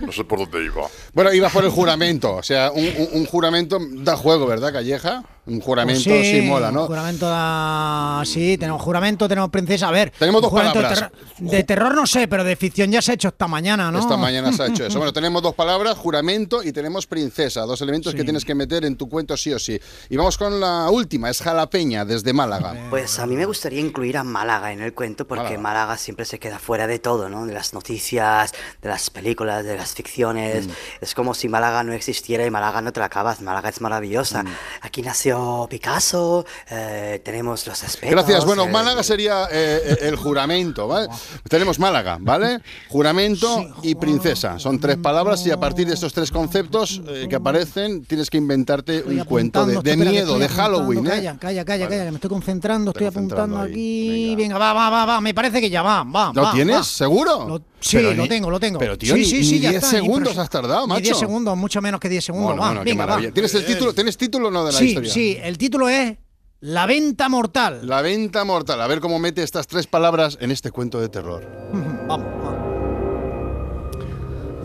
No 0.00 0.12
sé 0.12 0.24
por 0.24 0.38
dónde 0.38 0.64
iba. 0.64 0.86
Bueno, 1.12 1.32
iba 1.32 1.48
por 1.48 1.64
el 1.64 1.70
juramento. 1.70 2.34
O 2.36 2.42
sea, 2.42 2.70
un, 2.72 2.84
un- 2.86 3.08
un 3.12 3.26
juramento 3.26 3.78
da 3.80 4.16
juego, 4.16 4.46
¿verdad, 4.46 4.72
Calleja? 4.72 5.22
Un 5.44 5.60
juramento 5.60 6.00
sí, 6.02 6.40
mola, 6.42 6.70
¿no? 6.70 6.86
Juramento 6.86 7.28
da- 7.28 8.22
Sí, 8.24 8.56
tenemos 8.58 8.80
juramento, 8.80 9.26
tenemos 9.26 9.50
princesa. 9.50 9.88
A 9.88 9.90
ver. 9.90 10.12
Tenemos 10.16 10.38
un 10.40 10.42
dos 10.50 10.52
de 10.52 10.58
palabras. 10.70 10.92
terror- 11.10 11.12
De, 11.38 11.64
terror 11.64 11.94
no 11.96 12.06
sé, 12.06 12.28
pero 12.28 12.44
de 12.44 12.54
ficción 12.54 12.92
ya 12.92 13.02
se 13.02 13.10
ha 13.10 13.14
hecho 13.14 13.28
esta 13.28 13.48
mañana, 13.48 13.90
¿no? 13.90 13.98
Esta 13.98 14.16
mañana 14.16 14.52
se 14.52 14.62
ha 14.62 14.66
hecho 14.66 14.86
eso. 14.86 14.98
Bueno, 15.02 15.12
tenemos 15.12 15.42
dos 15.42 15.54
palabras, 15.56 15.98
juramento 15.98 16.62
y 16.62 16.70
tenemos 16.70 17.08
princesa. 17.08 17.62
Dos 17.62 17.80
elementos 17.82 18.14
que 18.14 18.22
tienes 18.22 18.44
que 18.44 18.54
meter 18.54 18.84
en 18.84 18.94
tu 18.96 19.08
cuento 19.08 19.36
sí 19.36 19.52
o 19.52 19.58
sí. 19.58 19.80
Y 20.10 20.16
vamos 20.16 20.38
con 20.38 20.60
la 20.60 20.88
última, 20.90 21.28
es 21.28 21.42
Jalapeña, 21.42 22.04
desde 22.04 22.32
Málaga. 22.32 22.76
Pues 22.88 23.18
a 23.18 23.26
mí 23.26 23.34
me 23.34 23.44
gustaría 23.44 23.80
incluir 23.80 24.18
a 24.18 24.22
Málaga 24.22 24.72
en 24.72 24.80
el 24.80 24.94
cuento 24.94 25.26
porque 25.26 25.58
Málaga, 25.58 25.96
siempre 25.96 26.24
se 26.24 26.38
queda 26.38 26.60
fuera 26.60 26.86
de 26.86 27.00
todo, 27.00 27.28
¿no? 27.28 27.46
De 27.46 27.52
las 27.52 27.74
noticias, 27.74 28.52
de 28.80 28.88
las 28.88 29.10
películas, 29.10 29.64
de 29.64 29.76
las 29.76 29.92
ficciones. 29.92 30.68
Mm. 30.68 30.70
Es 31.00 31.14
como 31.16 31.34
si 31.34 31.48
Málaga 31.48 31.82
no 31.82 31.92
existiera 31.94 32.46
y 32.46 32.50
Málaga 32.50 32.80
no 32.80 32.92
te 32.92 33.00
la 33.00 33.06
acabas. 33.06 33.40
Málaga 33.40 33.70
es 33.70 33.80
maravillosa. 33.80 34.44
Mm. 34.44 34.48
Aquí 34.82 35.02
nació 35.02 35.31
Picasso, 35.68 36.44
eh, 36.70 37.20
tenemos 37.24 37.66
los 37.66 37.82
aspectos. 37.82 38.10
Gracias. 38.10 38.44
Bueno, 38.44 38.64
eh, 38.64 38.70
Málaga 38.70 39.02
sería 39.02 39.48
eh, 39.50 39.98
el 40.02 40.16
juramento, 40.16 40.88
¿vale? 40.88 41.08
Tenemos 41.48 41.78
Málaga, 41.78 42.18
¿vale? 42.20 42.60
Juramento 42.88 43.74
y 43.82 43.94
princesa. 43.94 44.58
Son 44.58 44.78
tres 44.78 44.96
palabras 44.98 45.46
y 45.46 45.50
a 45.50 45.58
partir 45.58 45.86
de 45.86 45.94
estos 45.94 46.12
tres 46.12 46.30
conceptos 46.30 47.00
eh, 47.08 47.26
que 47.28 47.36
aparecen 47.36 48.04
tienes 48.04 48.30
que 48.30 48.38
inventarte 48.38 49.02
un 49.02 49.18
cuento 49.24 49.66
de, 49.66 49.96
miedo, 49.96 50.38
de. 50.38 50.48
Halloween, 50.48 51.06
¿eh? 51.06 51.10
Calla, 51.10 51.36
calla, 51.38 51.64
calla, 51.64 51.88
calla, 51.88 52.04
que 52.04 52.10
me 52.10 52.16
estoy 52.16 52.30
concentrando, 52.30 52.90
estoy 52.90 53.06
apuntando 53.06 53.58
aquí. 53.58 54.34
Venga. 54.36 54.58
va, 54.58 54.72
va, 54.72 54.90
va, 54.90 55.04
va. 55.06 55.20
Me 55.20 55.34
parece 55.34 55.60
que 55.60 55.70
ya 55.70 55.82
va, 55.82 56.04
va. 56.04 56.32
¿Lo 56.34 56.42
va, 56.42 56.52
tienes? 56.52 56.76
va. 56.76 56.84
¿Seguro? 56.84 57.48
Lo- 57.48 57.71
sí, 57.82 57.96
Pero 57.98 58.14
lo 58.14 58.22
ni- 58.22 58.28
tengo, 58.28 58.50
lo 58.50 58.58
tengo. 58.60 58.78
pero, 58.78 58.96
tío, 58.96 59.14
sí, 59.14 59.20
ni- 59.20 59.26
sí, 59.26 59.44
sí, 59.44 59.54
ni 59.56 59.60
ya 59.60 59.70
10 59.70 59.82
está, 59.84 59.96
segundos 59.96 60.38
has 60.38 60.48
tardado, 60.48 60.86
Ni 60.86 60.94
10 61.00 61.08
macho. 61.10 61.18
segundos, 61.20 61.56
mucho 61.56 61.82
menos 61.82 62.00
que 62.00 62.08
10 62.08 62.24
segundos. 62.24 62.46
Bueno, 62.50 62.62
va, 62.62 62.68
bueno, 62.68 62.84
qué 62.84 62.90
venga, 62.90 63.02
va. 63.04 63.06
maravilla. 63.10 63.32
¿Tienes 63.34 63.54
el 63.54 63.64
título? 63.66 63.92
¿Tienes 63.94 64.16
título 64.16 64.48
o 64.48 64.50
no 64.50 64.64
de 64.64 64.72
la 64.72 64.78
Sí, 64.78 64.84
historia? 64.86 65.12
sí, 65.12 65.38
el 65.42 65.58
título 65.58 65.88
es 65.88 66.16
La 66.60 66.86
venta 66.86 67.28
mortal. 67.28 67.80
La 67.88 68.02
venta 68.02 68.44
mortal. 68.44 68.80
A 68.80 68.86
ver 68.86 69.00
cómo 69.00 69.18
mete 69.18 69.42
estas 69.42 69.66
tres 69.66 69.86
palabras 69.88 70.38
en 70.40 70.50
este 70.52 70.70
cuento 70.70 71.00
de 71.00 71.08
terror. 71.08 71.44
Vamos, 72.06 72.26
vamos. 72.42 72.62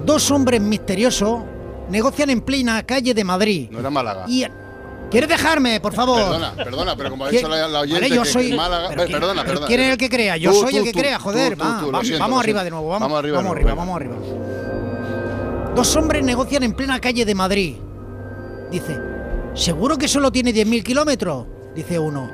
Dos 0.05 0.31
hombres 0.31 0.61
misteriosos 0.61 1.41
negocian 1.89 2.29
en 2.29 2.41
plena 2.41 2.83
calle 2.83 3.13
de 3.13 3.23
Madrid. 3.23 3.69
No 3.71 3.79
era 3.79 3.89
Málaga. 3.89 4.25
Y 4.27 4.45
¿Quieres 5.09 5.29
dejarme, 5.29 5.79
por 5.79 5.93
favor? 5.93 6.17
Perdona, 6.21 6.53
perdona, 6.53 6.95
pero 6.97 7.09
como 7.09 7.25
ha 7.25 7.29
¿Quién- 7.29 7.41
dicho 7.43 7.49
la, 7.49 7.67
la 7.67 7.79
oyente 7.79 8.01
Vale, 8.01 8.15
yo 8.15 8.23
que- 8.23 8.29
soy- 8.29 8.53
Málaga... 8.53 8.89
pero 8.89 9.03
perdona, 9.05 9.41
pero 9.41 9.45
perdona. 9.45 9.67
¿Quién 9.67 9.79
es 9.79 9.91
el 9.91 9.97
que 9.97 10.09
crea? 10.09 10.35
Yo 10.37 10.51
Tú, 10.51 10.59
soy 10.61 10.71
tú, 10.71 10.77
el 10.79 10.83
que 10.83 10.93
tú, 10.93 10.99
crea, 10.99 11.19
joder. 11.19 11.59
va, 11.61 11.65
vamos, 11.81 12.01
siento, 12.05 12.19
vamos 12.23 12.35
lo 12.35 12.39
arriba 12.41 12.63
de 12.63 12.69
nuevo. 12.71 12.87
Vamos, 12.89 13.01
Vamos 13.07 13.19
arriba 13.19 13.37
vamos 13.37 13.51
arriba, 13.53 13.73
vamos 13.73 13.95
arriba. 13.95 14.15
Dos 15.75 15.95
hombres 15.95 16.23
negocian 16.23 16.63
en 16.63 16.73
plena 16.73 16.99
calle 16.99 17.23
de 17.23 17.35
Madrid. 17.35 17.75
Dice, 18.71 18.99
¿seguro 19.53 19.97
que 19.97 20.07
solo 20.07 20.31
tiene 20.31 20.51
10.000 20.53 20.83
kilómetros? 20.83 21.45
Dice 21.75 21.99
uno. 21.99 22.29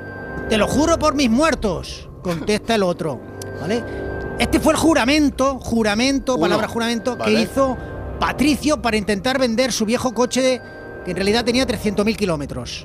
Te 0.48 0.56
lo 0.58 0.66
juro 0.66 0.98
por 0.98 1.14
mis 1.14 1.30
muertos, 1.30 2.08
contesta 2.22 2.74
el 2.74 2.82
otro. 2.82 3.20
¿Vale? 3.60 3.84
Este 4.38 4.58
fue 4.58 4.72
el 4.72 4.78
juramento, 4.78 5.58
juramento, 5.60 6.34
Uno. 6.34 6.42
palabra 6.42 6.66
juramento, 6.68 7.16
que 7.18 7.30
hizo 7.32 7.76
Patricio 8.18 8.80
para 8.82 8.96
intentar 8.96 9.38
vender 9.38 9.72
su 9.72 9.84
viejo 9.84 10.12
coche 10.12 10.42
de- 10.42 10.60
que 11.04 11.10
en 11.10 11.16
realidad 11.16 11.44
tenía 11.44 11.66
300.000 11.66 12.16
kilómetros. 12.16 12.84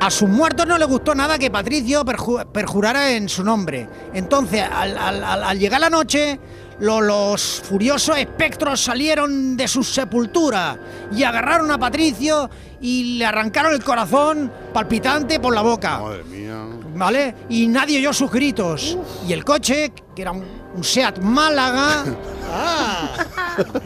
A 0.00 0.10
sus 0.10 0.28
muertos 0.28 0.66
no 0.66 0.78
le 0.78 0.84
gustó 0.86 1.14
nada 1.14 1.38
que 1.38 1.50
Patricio 1.50 2.04
perju- 2.04 2.46
perjurara 2.46 3.12
en 3.12 3.28
su 3.28 3.44
nombre. 3.44 3.86
Entonces, 4.14 4.62
al, 4.62 4.96
al- 4.96 5.22
al- 5.22 5.42
al 5.44 5.58
llegar 5.58 5.78
la 5.80 5.90
noche, 5.90 6.40
lo- 6.78 7.02
los 7.02 7.60
furiosos 7.62 8.16
espectros 8.16 8.80
salieron 8.80 9.58
de 9.58 9.68
sus 9.68 9.92
sepulturas 9.92 10.78
y 11.14 11.22
agarraron 11.22 11.70
a 11.70 11.78
Patricio 11.78 12.48
y 12.80 13.18
le 13.18 13.26
arrancaron 13.26 13.74
el 13.74 13.84
corazón 13.84 14.50
palpitante 14.72 15.38
por 15.38 15.54
la 15.54 15.60
boca. 15.60 15.98
Madre 16.00 16.24
mía. 16.24 16.64
¿Vale? 16.94 17.34
Y 17.50 17.66
nadie 17.68 17.98
oyó 17.98 18.14
sus 18.14 18.30
gritos. 18.30 18.96
Y 19.28 19.34
el 19.34 19.44
coche, 19.44 19.92
que 20.16 20.22
era 20.22 20.32
un, 20.32 20.44
un 20.74 20.84
Seat 20.84 21.18
Málaga 21.18 22.04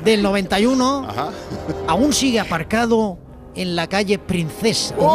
del 0.05 0.23
91, 0.23 1.07
aún 1.89 2.13
sigue 2.13 2.41
aparcado 2.41 3.19
en 3.55 3.77
la 3.77 3.87
calle 3.87 4.19
Princesa. 4.19 4.95
¿Cómo 4.95 5.15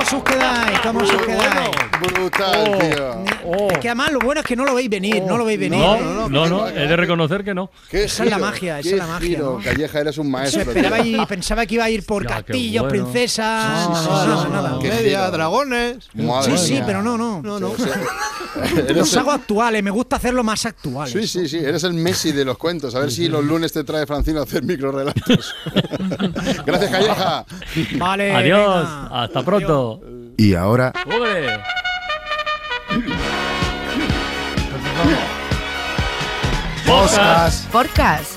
os 0.00 0.24
quedáis? 0.24 0.80
¿Cómo 0.80 1.00
os 1.00 1.10
quedáis? 1.10 1.89
Brutal, 2.00 2.78
tío. 2.78 3.68
Es 3.70 3.78
que 3.78 3.88
además 3.88 4.12
lo 4.12 4.18
bueno 4.20 4.40
es 4.40 4.46
que 4.46 4.56
no 4.56 4.64
lo 4.64 4.74
veis 4.74 4.88
venir, 4.88 5.22
no 5.22 5.36
lo 5.36 5.44
veis 5.44 5.58
venir. 5.58 5.78
No, 5.80 5.96
¿eh? 5.96 6.28
no, 6.30 6.46
no, 6.48 6.68
he 6.68 6.86
de 6.86 6.96
reconocer 6.96 7.44
que 7.44 7.54
no. 7.54 7.70
¿Qué 7.90 8.04
Esa 8.04 8.24
es 8.24 8.30
la 8.30 8.38
magia, 8.38 8.78
esa 8.80 8.88
es 8.90 8.96
la 8.96 9.06
magia, 9.06 9.26
giro. 9.28 9.58
¿no? 9.58 9.64
Calleja, 9.64 10.00
eres 10.00 10.18
un 10.18 10.26
Se 10.26 10.30
maestro. 10.32 10.60
esperaba 10.62 10.98
tío. 11.02 11.22
y 11.22 11.26
pensaba 11.26 11.66
que 11.66 11.74
iba 11.74 11.84
a 11.84 11.90
ir 11.90 12.04
por 12.06 12.22
Ya, 12.26 12.36
castillos, 12.42 12.82
bueno. 12.88 13.04
princesas. 13.10 13.84
Sí, 14.02 14.08
no, 14.08 14.26
no, 14.26 14.48
nada. 14.48 14.78
Media, 14.80 15.30
dragones. 15.30 16.08
Madre 16.14 16.56
Sí, 16.58 16.66
sí, 16.76 16.82
pero 16.86 17.02
no, 17.02 17.16
no. 17.18 17.42
No, 17.42 17.58
no. 17.60 17.72
Los 18.94 19.16
hago 19.16 19.30
actuales, 19.32 19.82
me 19.82 19.90
gusta 19.90 20.16
hacerlo 20.16 20.42
más 20.42 20.66
actuales. 20.66 21.12
Sí, 21.12 21.26
sí, 21.26 21.48
sí, 21.48 21.58
eres 21.58 21.84
el 21.84 21.94
Messi 21.94 22.32
de 22.32 22.44
los 22.44 22.58
cuentos. 22.58 22.94
A 22.94 23.00
ver 23.00 23.10
si 23.12 23.28
los 23.28 23.44
lunes 23.44 23.72
te 23.72 23.84
trae 23.84 24.06
Francino 24.06 24.40
a 24.40 24.42
hacer 24.44 24.62
microrelatos. 24.64 25.54
Gracias, 26.66 26.90
Calleja. 26.90 27.44
Vale. 27.96 28.32
Adiós, 28.32 28.88
hasta 29.10 29.42
pronto. 29.44 30.00
Y 30.36 30.54
ahora, 30.54 30.92
¡Ole! 31.06 31.60
Podcast. 36.90 37.70
Podcast. 37.70 38.34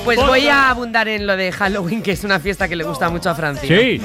Pues 0.06 0.20
voy 0.20 0.48
a 0.48 0.70
abundar 0.70 1.08
en 1.08 1.26
lo 1.26 1.36
de 1.36 1.52
Halloween, 1.52 2.02
que 2.02 2.12
es 2.12 2.24
una 2.24 2.40
fiesta 2.40 2.68
que 2.68 2.76
le 2.76 2.84
gusta 2.84 3.10
mucho 3.10 3.30
a 3.30 3.36
Francia. 3.36 3.68
Sí. 3.68 4.02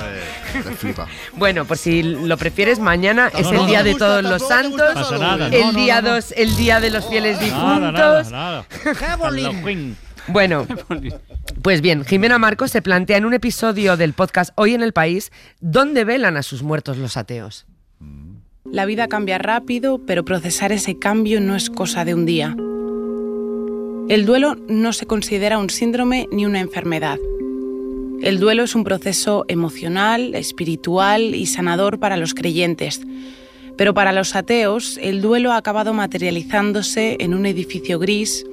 Bueno, 1.34 1.64
pues 1.64 1.80
si 1.80 2.02
lo 2.02 2.36
prefieres, 2.36 2.78
mañana 2.78 3.30
No, 3.32 3.38
es 3.38 3.44
no, 3.46 3.50
el 3.52 3.56
no, 3.58 3.66
día 3.66 3.78
no. 3.78 3.84
de 3.84 3.94
todos 3.94 4.22
los 4.24 4.46
santos, 4.46 4.94
Pasa 4.94 5.18
nada, 5.18 5.46
el 5.48 5.74
día 5.74 6.00
no, 6.00 6.08
no. 6.08 6.14
2, 6.16 6.34
el 6.36 6.56
día 6.56 6.80
de 6.80 6.90
los 6.90 7.06
fieles 7.08 7.38
Nada, 7.40 7.92
nada, 7.92 8.22
difuntos. 8.22 8.32
nada. 8.32 8.64
Bueno, 10.28 10.66
pues 11.62 11.80
bien, 11.80 12.04
Jimena 12.04 12.38
Marcos 12.38 12.70
se 12.70 12.82
plantea 12.82 13.16
en 13.16 13.24
un 13.24 13.34
episodio 13.34 13.96
del 13.96 14.12
podcast 14.12 14.52
Hoy 14.56 14.74
en 14.74 14.82
el 14.82 14.92
País 14.92 15.32
dónde 15.60 16.04
velan 16.04 16.36
a 16.36 16.42
sus 16.42 16.62
muertos 16.62 16.98
los 16.98 17.16
ateos. 17.16 17.66
La 18.64 18.84
vida 18.84 19.08
cambia 19.08 19.38
rápido, 19.38 20.04
pero 20.06 20.24
procesar 20.24 20.72
ese 20.72 20.98
cambio 20.98 21.40
no 21.40 21.56
es 21.56 21.70
cosa 21.70 22.04
de 22.04 22.14
un 22.14 22.26
día. 22.26 22.54
El 24.08 24.26
duelo 24.26 24.56
no 24.68 24.92
se 24.92 25.06
considera 25.06 25.58
un 25.58 25.70
síndrome 25.70 26.28
ni 26.30 26.44
una 26.44 26.60
enfermedad. 26.60 27.18
El 28.20 28.40
duelo 28.40 28.64
es 28.64 28.74
un 28.74 28.84
proceso 28.84 29.44
emocional, 29.48 30.34
espiritual 30.34 31.34
y 31.34 31.46
sanador 31.46 31.98
para 31.98 32.16
los 32.16 32.34
creyentes. 32.34 33.00
Pero 33.76 33.94
para 33.94 34.12
los 34.12 34.34
ateos, 34.34 34.98
el 35.00 35.22
duelo 35.22 35.52
ha 35.52 35.56
acabado 35.56 35.94
materializándose 35.94 37.16
en 37.20 37.32
un 37.32 37.46
edificio 37.46 37.98
gris, 37.98 38.44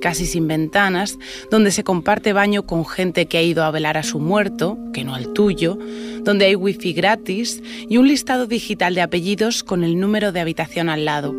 casi 0.00 0.26
sin 0.26 0.46
ventanas, 0.46 1.18
donde 1.50 1.70
se 1.70 1.84
comparte 1.84 2.32
baño 2.32 2.64
con 2.64 2.86
gente 2.86 3.26
que 3.26 3.38
ha 3.38 3.42
ido 3.42 3.64
a 3.64 3.70
velar 3.70 3.96
a 3.96 4.02
su 4.02 4.18
muerto, 4.18 4.78
que 4.92 5.04
no 5.04 5.14
al 5.14 5.32
tuyo, 5.32 5.78
donde 6.22 6.46
hay 6.46 6.54
wifi 6.54 6.92
gratis 6.92 7.62
y 7.88 7.96
un 7.96 8.08
listado 8.08 8.46
digital 8.46 8.94
de 8.94 9.02
apellidos 9.02 9.64
con 9.64 9.84
el 9.84 9.98
número 9.98 10.32
de 10.32 10.40
habitación 10.40 10.88
al 10.88 11.04
lado. 11.04 11.32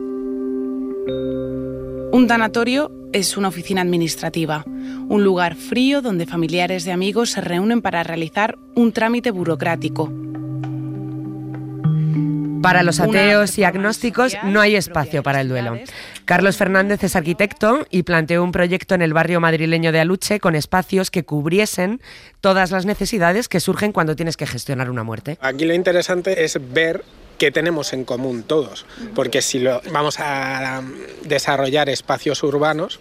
Un 2.12 2.28
tanatorio 2.28 2.92
es 3.12 3.38
una 3.38 3.50
oficina 3.50 3.82
administrativa, 3.82 4.64
un 5.08 5.24
lugar 5.24 5.56
frío 5.56 6.02
donde 6.02 6.26
familiares 6.26 6.88
y 6.88 6.92
amigos 6.92 7.32
se 7.32 7.42
reúnen 7.42 7.82
para 7.82 8.04
realizar 8.04 8.58
un 8.76 8.92
trámite 8.92 9.32
burocrático. 9.32 10.12
Para 12.66 12.82
los 12.82 13.00
ateos 13.00 13.60
y 13.60 13.64
agnósticos 13.64 14.36
no 14.44 14.60
hay 14.60 14.76
espacio 14.76 15.22
para 15.22 15.40
el 15.42 15.50
duelo. 15.50 15.78
Carlos 16.26 16.58
Fernández 16.58 17.04
es 17.04 17.16
arquitecto 17.16 17.86
y 17.92 18.02
planteó 18.02 18.44
un 18.44 18.52
proyecto 18.52 18.96
en 18.96 19.04
el 19.04 19.14
barrio 19.14 19.40
madrileño 19.40 19.92
de 19.92 20.00
Aluche 20.00 20.40
con 20.40 20.56
espacios 20.56 21.12
que 21.12 21.24
cubriesen 21.24 22.02
todas 22.42 22.72
las 22.72 22.88
necesidades 22.88 23.50
que 23.50 23.60
surgen 23.60 23.92
cuando 23.92 24.16
tienes 24.16 24.36
que 24.36 24.48
gestionar 24.48 24.90
una 24.90 25.04
muerte. 25.04 25.38
Aquí 25.42 25.66
lo 25.66 25.76
interesante 25.76 26.44
es 26.44 26.58
ver 26.74 27.04
qué 27.38 27.52
tenemos 27.52 27.94
en 27.94 28.04
común 28.04 28.42
todos, 28.42 28.88
porque 29.14 29.44
si 29.44 29.60
lo, 29.60 29.84
vamos 29.92 30.20
a 30.20 30.82
desarrollar 31.24 31.88
espacios 31.90 32.42
urbanos, 32.42 33.00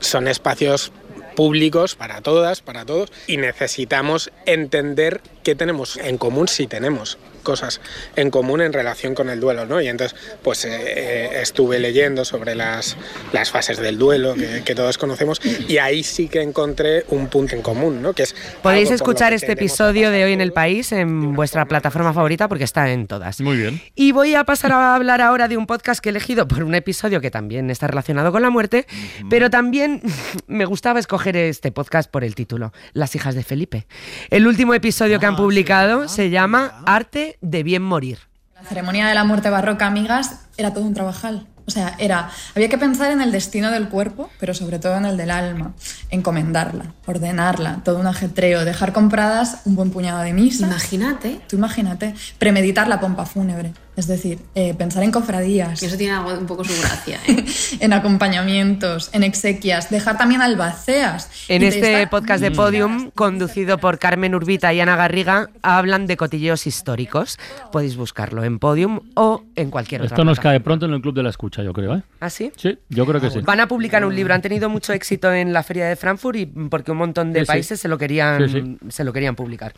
son 0.00 0.26
espacios 0.26 0.90
públicos 1.36 1.94
para 1.94 2.20
todas, 2.20 2.62
para 2.62 2.84
todos, 2.84 3.12
y 3.28 3.36
necesitamos 3.36 4.32
entender 4.44 5.20
qué 5.44 5.54
tenemos 5.54 5.98
en 5.98 6.18
común 6.18 6.48
si 6.48 6.66
tenemos 6.66 7.16
cosas 7.48 7.80
en 8.14 8.30
común 8.30 8.60
en 8.60 8.74
relación 8.74 9.14
con 9.14 9.30
el 9.30 9.40
duelo, 9.40 9.64
¿no? 9.64 9.80
Y 9.80 9.88
entonces, 9.88 10.14
pues 10.42 10.66
eh, 10.66 10.68
eh, 10.70 11.30
estuve 11.40 11.78
leyendo 11.78 12.26
sobre 12.26 12.54
las, 12.54 12.98
las 13.32 13.50
fases 13.50 13.78
del 13.78 13.96
duelo 13.96 14.34
que, 14.34 14.62
que 14.66 14.74
todos 14.74 14.98
conocemos 14.98 15.40
y 15.66 15.78
ahí 15.78 16.02
sí 16.02 16.28
que 16.28 16.42
encontré 16.42 17.06
un 17.08 17.28
punto 17.28 17.56
en 17.56 17.62
común, 17.62 18.02
¿no? 18.02 18.12
Que 18.12 18.24
es 18.24 18.34
Podéis 18.62 18.90
escuchar 18.90 19.30
que 19.30 19.36
este 19.36 19.52
episodio 19.52 20.10
de 20.10 20.24
hoy 20.24 20.34
en 20.34 20.42
el 20.42 20.52
país 20.52 20.92
en 20.92 21.32
vuestra 21.32 21.64
plataforma 21.64 22.12
favorita 22.12 22.48
porque 22.48 22.64
está 22.64 22.90
en 22.90 23.06
todas. 23.06 23.40
Muy 23.40 23.56
bien. 23.56 23.80
Y 23.94 24.12
voy 24.12 24.34
a 24.34 24.44
pasar 24.44 24.72
a 24.72 24.94
hablar 24.94 25.22
ahora 25.22 25.48
de 25.48 25.56
un 25.56 25.66
podcast 25.66 26.02
que 26.02 26.10
he 26.10 26.12
elegido 26.12 26.46
por 26.46 26.62
un 26.64 26.74
episodio 26.74 27.22
que 27.22 27.30
también 27.30 27.70
está 27.70 27.86
relacionado 27.86 28.30
con 28.30 28.42
la 28.42 28.50
muerte, 28.50 28.86
pero 29.30 29.48
también 29.48 30.02
me 30.46 30.66
gustaba 30.66 31.00
escoger 31.00 31.34
este 31.34 31.72
podcast 31.72 32.10
por 32.10 32.24
el 32.24 32.34
título, 32.34 32.74
Las 32.92 33.14
hijas 33.14 33.34
de 33.34 33.42
Felipe. 33.42 33.86
El 34.28 34.46
último 34.46 34.74
episodio 34.74 35.18
que 35.18 35.24
han 35.24 35.36
publicado 35.36 36.08
se 36.08 36.28
llama 36.28 36.82
Arte 36.84 37.37
de 37.40 37.62
bien 37.62 37.82
morir. 37.82 38.18
La 38.54 38.62
ceremonia 38.62 39.06
de 39.06 39.14
la 39.14 39.24
muerte 39.24 39.50
barroca, 39.50 39.86
amigas, 39.86 40.40
era 40.56 40.72
todo 40.72 40.84
un 40.84 40.94
trabajal. 40.94 41.46
O 41.68 41.70
sea, 41.70 41.94
era, 41.98 42.30
había 42.54 42.70
que 42.70 42.78
pensar 42.78 43.12
en 43.12 43.20
el 43.20 43.30
destino 43.30 43.70
del 43.70 43.90
cuerpo, 43.90 44.30
pero 44.40 44.54
sobre 44.54 44.78
todo 44.78 44.96
en 44.96 45.04
el 45.04 45.18
del 45.18 45.30
alma, 45.30 45.74
encomendarla, 46.10 46.94
ordenarla, 47.04 47.82
todo 47.84 47.98
un 47.98 48.06
ajetreo, 48.06 48.64
dejar 48.64 48.94
compradas 48.94 49.58
un 49.66 49.76
buen 49.76 49.90
puñado 49.90 50.20
de 50.20 50.32
misas. 50.32 50.66
Imagínate. 50.66 51.42
Tú 51.46 51.56
imagínate, 51.56 52.14
premeditar 52.38 52.88
la 52.88 53.00
pompa 53.00 53.26
fúnebre, 53.26 53.74
es 53.98 54.06
decir, 54.06 54.38
eh, 54.54 54.74
pensar 54.74 55.02
en 55.02 55.10
cofradías. 55.10 55.82
Eso 55.82 55.96
tiene 55.96 56.14
algo- 56.14 56.38
un 56.38 56.46
poco 56.46 56.62
su 56.64 56.72
gracia. 56.80 57.18
¿eh? 57.26 57.44
en 57.80 57.92
acompañamientos, 57.92 59.10
en 59.12 59.24
exequias, 59.24 59.90
dejar 59.90 60.16
también 60.16 60.40
albaceas. 60.40 61.28
En 61.48 61.62
este 61.62 62.06
podcast 62.06 62.40
de 62.42 62.50
Podium, 62.52 63.10
conducido 63.10 63.78
por 63.78 63.98
Carmen 63.98 64.34
Urbita 64.34 64.72
y 64.72 64.80
Ana 64.80 64.96
Garriga, 64.96 65.50
hablan 65.62 66.06
de 66.06 66.16
cotilleos 66.16 66.66
históricos. 66.66 67.38
Podéis 67.72 67.96
buscarlo 67.96 68.44
en 68.44 68.58
Podium 68.60 69.00
o 69.14 69.42
en 69.56 69.70
cualquier 69.70 70.02
otra 70.02 70.14
Esto 70.14 70.24
nos 70.24 70.36
plataforma. 70.38 70.52
cae 70.52 70.60
pronto 70.60 70.86
en 70.86 70.92
el 70.94 71.00
club 71.02 71.14
de 71.14 71.22
la 71.24 71.30
escucha, 71.30 71.62
yo 71.62 71.72
creo, 71.72 71.96
¿eh? 71.96 72.02
¿Ah, 72.20 72.30
sí? 72.30 72.52
Sí, 72.56 72.78
yo 72.88 73.04
creo 73.04 73.20
que 73.20 73.30
sí. 73.30 73.40
Van 73.40 73.58
a 73.60 73.66
publicar 73.68 74.04
un 74.04 74.14
libro. 74.14 74.32
Han 74.32 74.42
tenido 74.42 74.68
mucho 74.68 74.92
éxito 74.92 75.32
en 75.32 75.52
la 75.52 75.62
Feria 75.64 75.86
de 75.88 75.96
Frankfurt 75.96 76.36
y 76.36 76.46
porque 76.46 76.92
un 76.92 76.98
montón 76.98 77.32
de 77.32 77.40
Sí, 77.40 77.46
sí. 77.46 77.52
países 77.52 77.80
se 77.80 77.88
lo 77.88 77.98
querían 77.98 78.48
Sí, 78.48 78.60
sí. 78.60 78.78
se 78.90 79.02
lo 79.04 79.12
querían 79.12 79.34
publicar. 79.34 79.72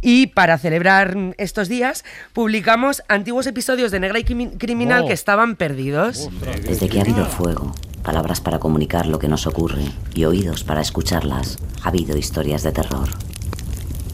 Y 0.00 0.28
para 0.28 0.58
celebrar 0.58 1.16
estos 1.38 1.68
días 1.68 2.04
publicamos 2.32 3.02
antiguos 3.08 3.46
episodios 3.46 3.90
de 3.90 4.00
Negra 4.00 4.18
y 4.18 4.24
Crimi- 4.24 4.56
Criminal 4.58 5.02
Oh. 5.04 5.06
que 5.08 5.12
estaban 5.14 5.56
perdidos. 5.56 6.28
Desde 6.66 6.88
que 6.88 6.98
ha 6.98 7.02
habido 7.02 7.26
fuego, 7.26 7.74
palabras 8.02 8.40
para 8.40 8.58
comunicar 8.58 9.06
lo 9.06 9.18
que 9.18 9.28
nos 9.28 9.46
ocurre 9.46 9.84
y 10.14 10.24
oídos 10.24 10.64
para 10.64 10.80
escucharlas, 10.80 11.58
ha 11.82 11.88
habido 11.88 12.16
historias 12.16 12.62
de 12.62 12.72
terror. 12.72 13.08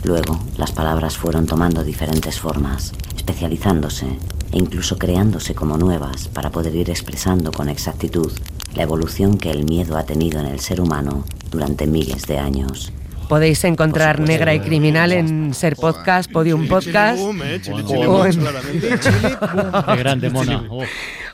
Luego, 0.04 0.38
las 0.56 0.72
palabras 0.72 1.16
fueron 1.16 1.46
tomando 1.46 1.84
diferentes 1.84 2.40
formas, 2.40 2.92
especializándose 3.16 4.06
e 4.52 4.58
incluso 4.58 4.98
creándose 4.98 5.54
como 5.54 5.78
nuevas 5.78 6.28
para 6.28 6.50
poder 6.50 6.74
ir 6.74 6.90
expresando 6.90 7.52
con 7.52 7.68
exactitud 7.68 8.32
la 8.74 8.82
evolución 8.82 9.38
que 9.38 9.50
el 9.50 9.64
miedo 9.64 9.96
ha 9.96 10.04
tenido 10.04 10.40
en 10.40 10.46
el 10.46 10.60
ser 10.60 10.80
humano 10.80 11.24
durante 11.50 11.86
miles 11.86 12.22
de 12.26 12.38
años. 12.38 12.92
Podéis 13.28 13.64
encontrar 13.64 14.20
Negra 14.20 14.54
y 14.54 14.60
Criminal 14.60 15.12
en 15.12 15.54
Ser 15.54 15.76
Podcast, 15.76 16.30
Podium 16.30 16.68
Podcast. 16.68 17.20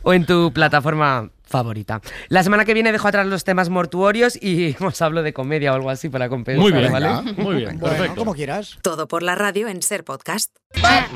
o 0.03 0.13
en- 0.13 0.27
tu 0.27 0.53
plataforma 0.53 1.31
favorita. 1.45 2.01
La 2.29 2.43
semana 2.43 2.65
que 2.65 2.75
viene 2.75 2.93
dejo 2.93 3.09
atrás 3.09 3.27
los 3.27 3.43
temas 3.45 3.69
mortuorios 3.69 4.37
y 4.41 4.77
os 4.85 5.03
hablo 5.03 5.23
de 5.23 5.33
comedia 5.33 5.73
o 5.73 5.77
algo 5.77 5.91
así 5.91 6.09
para 6.09 6.29
compensar, 6.29 6.63
Muy 6.63 6.73
bien, 6.73 6.93
¿vale? 6.93 7.09
muy 7.37 7.57
bien, 7.57 7.79
Bueno, 7.79 7.97
perfecto. 7.97 8.17
como 8.21 8.35
quieras. 8.35 8.79
Todo 8.83 9.09
por 9.09 9.23
la 9.23 9.35
radio 9.35 9.67
en 9.69 9.83
Ser 9.83 10.05
Podcast. 10.05 10.55
Back, 10.83 11.09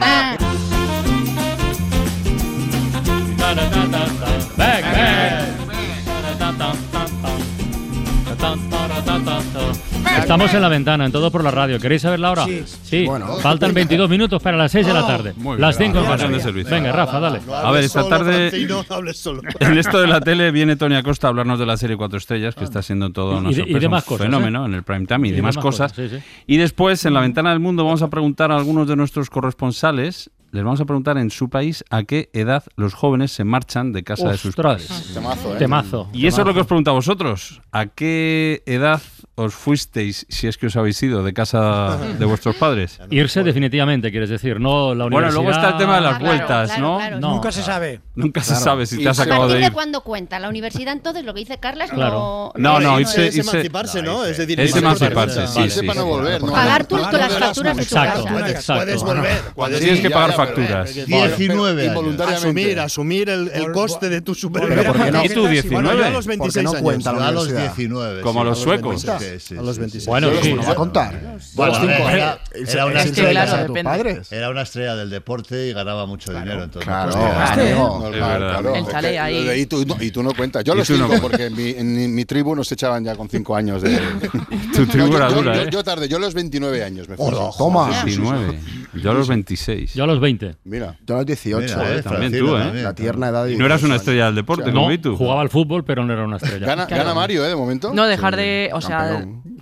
Estamos 10.19 10.53
en 10.55 10.61
la 10.63 10.69
ventana, 10.69 11.07
en 11.07 11.13
todo 11.13 11.31
por 11.31 11.43
la 11.43 11.51
radio. 11.51 11.79
¿Queréis 11.79 12.03
saber 12.03 12.21
la 12.21 12.31
hora? 12.33 12.47
Sí. 12.83 13.05
Bueno. 13.07 13.27
Faltan 13.39 13.73
22 13.75 14.09
minutos 14.09 14.43
para 14.43 14.57
las 14.57 14.73
6 14.73 14.87
de 14.87 14.93
la 14.93 15.07
tarde. 15.07 15.33
Muy 15.37 15.57
bien. 15.57 15.61
Las 15.61 15.77
5 15.77 15.99
en 15.99 16.33
de 16.33 16.41
servicio. 16.41 16.71
Venga, 16.71 16.93
Rafa, 16.93 17.21
dale. 17.21 17.41
A 17.53 17.71
ver, 17.71 17.85
esta 17.85 18.09
tarde 18.09 18.67
no 18.69 18.85
hables 18.89 19.17
solo. 19.19 19.43
en 19.61 19.79
esto 19.79 20.01
de 20.01 20.07
la 20.07 20.21
tele 20.21 20.51
viene 20.51 20.77
Tony 20.77 20.97
Acosta 20.97 21.27
a 21.27 21.31
hablarnos 21.31 21.59
de 21.59 21.67
la 21.67 21.77
serie 21.77 21.97
Cuatro 21.97 22.19
Estrellas, 22.19 22.55
que 22.55 22.65
está 22.65 22.83
siendo 22.83 23.11
todo 23.11 23.39
una 23.39 23.51
Y 23.51 23.55
de- 23.55 23.63
y 23.63 23.65
de 23.65 23.71
sorpresa, 23.73 23.87
un 23.87 23.91
más 23.93 24.05
cosas, 24.05 24.27
fenómeno 24.27 24.63
¿eh? 24.65 24.67
en 24.69 24.75
el 24.75 24.83
prime 24.83 25.07
time 25.07 25.29
y, 25.29 25.31
Y 25.31 25.33
de 25.33 25.37
demás 25.37 25.57
más 25.57 25.63
cosas. 25.65 25.93
cosas, 25.93 26.11
sí, 26.11 26.19
sí. 26.19 26.25
Y 26.47 26.57
después, 26.57 27.05
en 27.05 27.15
la 27.15 27.21
ventana 27.21 27.51
del 27.51 27.61
mundo, 27.61 27.85
vamos 27.85 28.03
a 28.03 28.09
preguntar 28.11 28.53
a 28.53 28.57
algunos 28.57 28.87
de 28.89 28.97
nuestros 28.97 29.31
corresponsales. 29.31 30.31
Les 30.53 30.63
vamos 30.63 30.83
a 30.83 30.85
preguntar 30.85 31.17
en 31.17 31.31
su 31.31 31.49
país 31.49 31.83
a 31.89 32.03
qué 32.03 32.29
edad 32.35 32.63
los 32.77 32.93
jóvenes 32.93 33.33
se 33.33 33.43
marchan 33.43 33.91
de 33.93 34.05
casa 34.05 34.31
de 34.31 34.37
sus 34.37 34.55
padres. 34.55 35.11
Temazo, 35.15 35.55
¿eh? 35.55 35.59
Temazo. 35.59 36.11
Y 36.13 36.27
eso 36.27 36.43
es 36.43 36.47
lo 36.47 36.53
que 36.53 36.61
os 36.61 36.67
pregunto 36.67 36.91
a 36.91 36.93
vosotros. 36.93 37.63
¿A 37.73 37.87
qué 37.87 38.63
edad 38.67 39.01
os 39.35 39.55
fuisteis, 39.55 40.27
si 40.29 40.47
es 40.47 40.59
que 40.59 40.67
os 40.67 40.77
habéis 40.77 41.03
ido, 41.03 41.23
de 41.25 41.33
casa 41.33 41.97
de 42.19 42.25
vuestros 42.27 42.55
padres? 42.57 43.01
Irse 43.11 43.43
definitivamente, 43.43 44.11
quieres 44.11 44.29
decir, 44.29 44.61
no 44.61 44.95
la 44.95 45.05
Bueno, 45.05 45.17
universidad. 45.29 45.33
luego 45.43 45.51
está 45.51 45.69
el 45.71 45.77
tema 45.79 45.95
de 45.97 46.01
las 46.03 46.15
Ah, 46.15 46.19
claro, 46.19 46.35
vueltas, 46.37 46.69
claro, 46.69 46.83
¿no? 46.83 46.97
claro. 46.99 47.21
No. 47.21 47.31
Nunca 47.35 47.51
se 47.53 47.63
sabe. 47.63 48.01
Nunca 48.15 48.43
se 48.43 48.55
sabe 48.57 48.85
si 48.87 48.99
te 49.03 49.09
has 49.09 49.19
¿A 49.19 49.23
acabado 49.23 49.45
partir 49.49 49.61
de 49.63 49.67
ir. 49.69 49.73
cuándo 49.73 50.03
cuenta? 50.03 50.39
La 50.39 50.49
universidad 50.51 50.93
entonces, 50.93 51.25
lo 51.25 51.33
que 51.33 51.41
dice 51.41 51.59
Carlas, 51.59 51.91
Claro. 51.91 52.53
No, 52.57 52.79
no, 52.79 53.01
irse, 53.01 53.29
irse- 53.31 53.39
es 53.41 53.49
emanciparse, 53.49 54.03
¿no? 54.03 54.25
Es 54.27 54.37
decir, 54.37 54.61
Es 54.61 54.77
emanciparse, 54.77 55.47
sí, 55.47 55.71
sí. 55.71 55.87
para 55.87 56.01
no 56.01 56.07
volver, 56.07 56.43
¿no? 56.43 56.53
Pagar 56.53 56.85
tus- 56.87 57.01
las 57.01 57.39
facturas 57.39 57.77
de 57.77 57.85
tu 57.87 57.95
casa. 57.95 58.23
Puedes, 58.29 58.51
exacto. 58.51 58.85
puedes 58.85 59.03
volver. 59.03 59.79
Tienes 59.81 60.01
que 60.01 60.11
pagar 60.11 60.33
facturas. 60.35 60.91
pero- 60.93 61.07
19 61.07 61.81
años. 61.83 61.89
Involuntariamente. 61.93 62.47
Asumir, 62.49 62.81
asumir 62.81 63.29
el, 63.31 63.73
coste 63.73 64.09
de 64.11 64.21
tu 64.21 64.35
supervivencia. 64.35 64.91
a 64.91 64.93
¿por 64.93 65.03
qué 65.05 65.11
no? 65.13 65.25
¿Y 65.25 65.29
tú, 65.29 65.43
tarjetas 65.45 65.51
19? 65.53 65.83
Bueno, 65.89 65.99
yo 65.99 66.07
a 66.07 66.11
los 66.11 66.27
¿Por 66.27 66.33
qué 66.35 66.39
26 66.39 66.65
no 66.65 66.71
años. 66.71 66.83
cuenta 66.83 67.13
la 67.13 67.19
a 67.19 67.31
universidad? 67.31 67.61
19. 67.63 68.21
Como 68.21 68.45
los 68.45 68.61
a 68.61 68.63
suecos. 68.63 69.07
26, 69.31 69.43
sí, 69.43 69.57
A 69.57 69.63
los 69.63 69.75
sí, 69.77 69.81
26. 69.81 70.05
sí. 70.05 70.11
Bueno, 70.11 70.29
sí. 70.43 70.55
¿No 70.55 70.63
va 70.63 70.73
a 70.73 70.75
contar? 70.75 71.21
Bueno, 71.55 71.73
Bueno, 71.79 71.91
era, 71.91 72.09
era- 72.11 72.39
era 72.73 72.87
una 72.87 73.03
estrella 73.03 73.45
claro, 73.47 73.73
de 73.73 73.85
padres. 73.85 74.33
Era 74.33 74.51
una 74.51 74.63
estrella 74.63 74.95
del 74.97 75.11
deporte 75.11 75.69
y 75.69 75.73
ganaba 75.73 76.07
mucho 76.07 76.33
dinero. 76.33 76.65
Entonces, 76.65 76.87
Claro, 76.89 77.13
pues, 77.13 77.51
claro. 77.51 78.07
eh, 78.07 78.17
claro. 78.17 78.75
El 78.75 78.87
chalet 78.87 79.19
ahí. 79.19 79.61
Y 79.61 79.67
tú, 79.67 79.85
no, 79.87 79.97
y 80.01 80.11
tú 80.11 80.23
no 80.23 80.33
cuentas. 80.35 80.65
Yo 80.65 80.75
los 80.75 80.89
no 80.89 80.97
cinco, 80.97 81.09
cuentas. 81.09 81.31
porque 81.31 81.47
en 81.47 81.57
mi, 81.57 81.71
en 81.71 81.95
mi- 81.97 82.09
mi 82.09 82.25
tribu 82.25 82.55
nos 82.55 82.71
echaban 82.73 83.05
ya 83.05 83.17
con 83.17 83.29
cinco 83.29 83.55
años 83.57 83.83
de... 83.83 83.99
Tu 84.75 84.87
tribu 84.87 85.07
No, 85.07 85.11
yo, 85.13 85.17
era 85.17 85.29
dura, 85.31 85.55
yo- 85.55 85.63
¿eh? 85.63 85.69
yo 85.71 85.85
tarde, 85.85 86.09
yo 86.09 86.17
a 86.17 86.21
los 86.21 86.35
29 86.35 86.83
años 86.85 87.09
me 87.09 87.17
fui. 87.17 87.31
Toma. 87.59 88.03
19. 88.05 88.59
Yo 88.95 89.11
a 89.11 89.15
los 89.15 89.27
26. 89.29 89.95
Yo 89.95 90.05
a 90.05 90.07
los 90.07 90.21
20. 90.21 90.57
Mira. 90.65 90.97
Yo 91.07 91.15
a 91.15 91.19
los 91.19 91.27
18. 91.27 91.77
Mira, 91.77 91.89
eh, 91.95 91.99
eh, 91.99 92.03
también 92.03 92.33
tú, 92.39 92.57
¿eh? 92.57 92.83
La 92.83 92.95
tierna 92.95 93.29
edad 93.29 93.47
Y 93.47 93.57
no 93.57 93.65
eras 93.65 93.81
una 93.83 93.95
18 93.95 94.03
estrella 94.03 94.27
del 94.27 94.35
deporte, 94.35 94.71
No, 94.73 94.89
jugaba 95.17 95.41
al 95.41 95.49
fútbol, 95.49 95.85
pero 95.85 96.05
no 96.05 96.13
era 96.13 96.25
una 96.25 96.37
estrella. 96.37 96.67
Gana, 96.67 96.87
Claro. 96.87 97.05
gana 97.05 97.15
Mario, 97.15 97.45
¿eh? 97.45 97.49
De 97.49 97.57
momento. 97.57 97.93
No 97.95 98.07
dejar 98.07 98.37
de, 98.37 98.71
o 98.75 98.81
sea, 98.81 99.12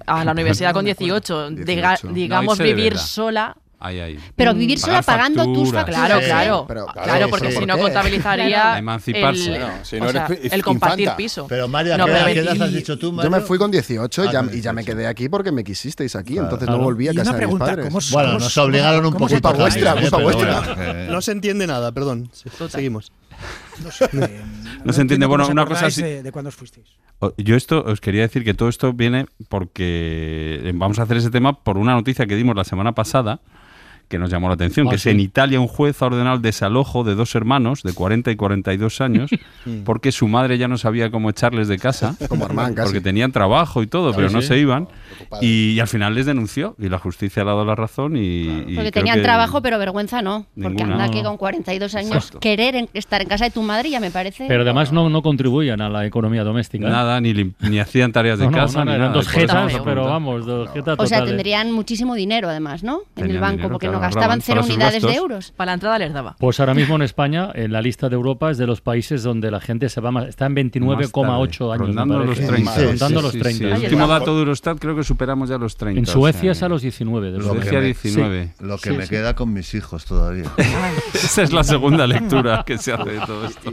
a 0.06 0.24
la 0.24 0.32
universidad 0.32 0.72
con 0.72 0.84
18, 0.84 1.50
diga- 1.50 1.90
18. 1.98 2.08
digamos 2.14 2.58
No, 2.58 2.64
vivir 2.64 2.96
sola. 2.98 3.56
Ahí, 3.82 3.98
ahí. 3.98 4.18
Pero 4.36 4.52
vivir 4.52 4.78
sola 4.78 5.00
pagando 5.00 5.42
tus 5.44 5.72
facturas. 5.72 5.86
Claro, 6.06 6.20
Sí, 6.20 6.26
claro. 6.26 6.64
pero- 6.68 6.86
claro, 6.88 7.30
porque 7.30 7.50
si 7.50 7.60
¿por 7.60 7.66
no 7.66 7.78
contabilizaría 7.78 8.76
Emanciparse. 8.76 9.54
el, 9.54 9.58
Bueno, 9.62 9.74
si 9.84 9.96
no 9.96 10.04
o 10.06 10.08
eres 10.10 10.26
sea, 10.26 10.36
fi- 10.36 10.48
el 10.54 10.62
compartir 10.62 11.00
infanta. 11.00 11.16
piso. 11.16 11.46
Pero 11.48 11.66
Mario, 11.66 11.94
¿a 11.94 11.96
No, 11.96 12.04
qué 12.04 12.10
edad- 12.12 12.24
qué 12.26 12.32
edad 12.40 12.44
20 12.50 12.64
has 12.64 12.72
dicho 12.74 12.98
tú, 12.98 13.18
Yo 13.22 13.30
me 13.30 13.40
fui 13.40 13.56
con 13.56 13.70
18 13.70 14.24
y 14.24 14.28
Ah, 14.28 14.32
ya, 14.32 14.40
y 14.52 14.60
ya 14.60 14.74
me 14.74 14.82
18. 14.82 14.84
quedé 14.98 15.06
aquí 15.06 15.30
porque 15.30 15.50
me 15.50 15.64
quisisteis 15.64 16.14
aquí, 16.14 16.34
Claro. 16.34 16.48
entonces 16.48 16.66
Claro. 16.66 16.78
no 16.78 16.84
volví 16.84 17.08
a 17.08 17.14
casa 17.14 17.22
una 17.22 17.30
de 17.30 17.32
mis 17.32 17.38
pregunta, 17.38 17.64
padres. 17.64 17.86
¿cómo, 17.86 17.98
Bueno, 18.12 18.28
cómo- 18.28 18.38
nos 18.40 18.58
obligaron 18.58 19.06
un 19.06 19.14
poquito 19.14 19.52
vuestra, 19.54 19.94
culpa 19.94 20.18
vuestra. 20.18 20.62
eh, 20.76 21.08
No 21.10 21.22
se 21.22 21.32
entiende 21.32 21.66
nada, 21.66 21.90
perdón. 21.92 22.30
Seguimos. 22.68 23.10
No 23.85 23.90
sé, 23.90 24.05
eh, 24.12 24.40
No 24.85 24.93
se 24.93 25.01
entiende. 25.03 25.27
Bueno, 25.27 25.47
una 25.49 25.66
cosa 25.66 25.87
así- 25.87 26.03
de, 26.03 26.23
de 26.23 26.33
cuándo 26.33 26.49
os 26.49 26.55
fuisteis. 26.55 26.87
Yo 27.37 27.55
esto 27.57 27.83
os 27.85 28.01
quería 28.01 28.23
decir 28.23 28.45
que 28.45 28.55
todo 28.55 28.69
esto 28.69 28.93
viene 28.95 29.27
porque 29.49 30.61
eh, 30.64 30.73
vamos 30.75 30.99
a 30.99 31.03
hacer 31.03 31.19
ese 31.19 31.31
tema 31.31 31.62
por 31.62 31.77
una 31.77 31.93
noticia 31.93 32.27
que 32.27 32.35
dimos 32.37 32.57
la 32.57 32.64
semana 32.64 32.93
pasada 32.93 33.40
que 34.11 34.18
nos 34.18 34.29
llamó 34.29 34.49
la 34.49 34.55
atención, 34.55 34.87
Ah, 34.88 34.90
que 34.90 34.96
es 34.96 35.03
sí. 35.03 35.09
en 35.11 35.20
Italia 35.20 35.59
un 35.61 35.68
juez 35.68 36.03
ha 36.03 36.07
ordenado 36.07 36.37
el 36.37 36.42
desalojo 36.42 37.05
de 37.05 37.14
dos 37.14 37.35
hermanos 37.35 37.83
de 37.83 37.94
40 37.94 38.31
y 38.33 38.37
42 38.37 39.01
años 39.01 39.31
porque 39.87 40.12
su 40.12 40.29
madre 40.29 40.59
ya 40.59 40.68
no 40.68 40.77
sabía 40.77 41.11
cómo 41.11 41.31
echarles 41.31 41.68
de 41.68 41.79
casa, 41.79 42.16
Como 42.29 42.44
Armán, 42.44 42.75
casi. 42.75 42.87
porque 42.88 43.01
tenían 43.01 43.33
trabajo 43.33 43.83
y 43.83 43.87
todo, 43.87 44.12
pero 44.12 44.29
no 44.29 44.42
sí. 44.42 44.49
se 44.49 44.59
iban 44.59 44.88
y, 45.40 45.79
al 45.81 45.87
final 45.88 46.14
les 46.14 46.27
denunció 46.27 46.75
y 46.79 46.88
la 46.88 46.99
justicia 46.99 47.44
le 47.44 47.51
ha 47.51 47.53
dado 47.55 47.64
la 47.64 47.75
razón 47.77 48.16
y, 48.16 48.64
y 48.66 48.75
Porque 48.75 48.90
tenían 48.92 49.16
que- 49.18 49.23
trabajo, 49.23 49.62
pero 49.62 49.79
vergüenza 49.79 50.20
no. 50.23 50.46
Porque 50.61 50.83
anda 50.83 51.09
que 51.11 51.23
con 51.23 51.37
42 51.37 51.94
años 51.94 52.14
Exacto. 52.16 52.40
querer 52.40 52.75
en- 52.75 52.88
estar 52.94 53.23
en 53.23 53.29
casa 53.29 53.44
de 53.44 53.51
tu 53.53 53.62
madre 53.62 53.90
ya 53.90 54.01
me 54.01 54.11
parece. 54.11 54.46
Pero 54.49 54.62
además 54.62 54.92
no, 54.92 55.09
no 55.09 55.23
contribuyen 55.23 55.81
a 55.81 55.88
la 55.88 56.05
economía 56.05 56.42
doméstica. 56.44 56.87
¿eh? 56.88 56.90
Nada, 56.90 57.20
ni, 57.20 57.33
lim- 57.33 57.55
ni 57.61 57.79
hacían 57.79 58.11
tareas 58.12 58.38
de 58.40 58.46
No, 58.46 58.53
casa, 58.53 58.81
no, 58.81 58.85
no, 58.87 58.90
ni 58.90 58.96
eran 58.96 59.09
nada. 59.09 59.14
dos 59.14 59.29
jetas, 59.29 59.73
pero 59.85 60.05
vamos, 60.05 60.44
dos 60.46 60.68
jetas 60.73 60.96
o 60.99 61.07
sea, 61.07 61.18
totales. 61.18 61.29
tendrían 61.37 61.70
muchísimo 61.73 62.14
dinero 62.14 62.49
además, 62.49 62.83
¿no? 62.83 63.03
En 63.16 63.31
el 63.31 63.38
banco, 63.38 63.53
dinero, 63.53 63.68
porque 63.70 63.87
claro, 63.87 63.99
no 63.99 63.99
gastaban 64.00 64.40
cero 64.40 64.62
unidades 64.64 65.02
de 65.02 65.14
euros. 65.14 65.52
Para 65.56 65.70
la 65.70 65.74
entrada 65.74 65.98
les 65.98 66.12
daba. 66.12 66.36
Pues 66.38 66.58
ahora 66.60 66.74
mismo 66.74 66.96
en 66.96 67.02
España, 67.10 67.50
en 67.54 67.72
la 67.72 67.80
lista 67.82 68.08
de 68.08 68.14
Europa, 68.16 68.50
es 68.50 68.58
de 68.58 68.66
los 68.66 68.80
países 68.80 69.22
donde 69.22 69.50
la 69.50 69.60
gente 69.60 69.88
se 69.88 70.00
va 70.00 70.10
más. 70.10 70.26
Está 70.28 70.46
en 70.46 70.56
29,8 70.56 71.72
años. 71.72 71.78
Rondando 71.78 72.18
los 72.18 72.38
parece. 72.38 72.46
30. 72.52 72.74
Rondando 72.82 73.18
Sí, 73.20 73.24
los 73.24 73.32
sí, 73.32 73.38
30. 73.40 73.58
sí. 73.58 73.64
El 73.64 73.84
último 73.84 74.06
dato 74.08 74.34
de 74.34 74.38
Eurostat 74.40 74.78
creo 74.78 74.96
que 74.96 75.04
superamos 75.04 75.48
ya 75.48 75.58
los 75.58 75.76
30. 75.76 75.98
En 75.98 76.04
o 76.04 76.06
sea, 76.06 76.14
Suecia 76.14 76.52
es 76.52 76.62
a 76.62 76.68
los 76.68 76.82
19. 76.82 77.30
de 77.32 77.38
Lo 77.38 77.44
Suecia 77.44 77.72
me- 77.78 77.84
19. 77.86 78.54
Lo 78.60 78.78
que 78.78 78.90
Sí, 78.90 78.96
me 78.96 79.02
sí. 79.04 79.10
queda 79.10 79.34
con 79.34 79.52
mis 79.52 79.74
hijos 79.74 80.04
todavía. 80.04 80.50
Esa 81.14 81.42
es 81.42 81.52
la 81.52 81.64
segunda 81.64 82.06
lectura 82.06 82.64
que 82.66 82.78
se 82.78 82.92
hace 82.92 83.10
de 83.10 83.20
todo 83.20 83.46
esto. 83.46 83.70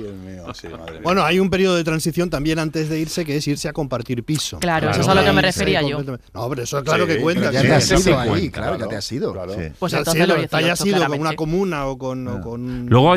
Bueno, 1.04 1.24
hay 1.24 1.40
un 1.40 1.50
periodo 1.50 1.76
de 1.76 1.84
transición 1.84 2.30
también 2.30 2.60
antes 2.60 2.90
de 2.90 3.00
irse 3.00 3.26
que 3.26 3.38
es 3.38 3.48
irse 3.48 3.68
a 3.70 3.74
compartir 3.74 4.24
piso. 4.24 4.60
Claro, 4.60 4.90
eso 4.90 5.02
es 5.02 5.08
a 5.08 5.16
lo 5.16 5.24
que 5.24 5.32
me 5.32 5.42
refería 5.42 5.82
yo. 5.82 6.02
No, 6.34 6.50
pero 6.50 6.64
eso 6.64 6.84
claro 6.84 7.06
Sí, 7.06 7.14
que 7.14 7.22
cuenta. 7.22 7.52
Ya 7.52 7.62
te 7.62 7.74
has 7.74 7.92
ido 8.06 8.20
ahí, 8.20 8.50
claro, 8.50 8.78
ya 8.78 8.88
te 8.88 8.96
has 8.96 9.12
ido. 9.12 9.34
claro. 9.34 9.54
Pues 9.80 9.94
entonces 9.94 10.17
sí, 10.24 10.28
los 10.28 10.42
lo- 10.42 10.48
te 10.48 10.56
hayas 10.56 10.80
18, 10.84 10.98
ido 11.04 11.08
con 11.10 11.20
una 11.22 11.34
comuna 11.36 11.86
o 11.88 11.98
con, 11.98 12.28
o 12.28 12.42
con- 12.42 12.86
Luego 12.88 13.14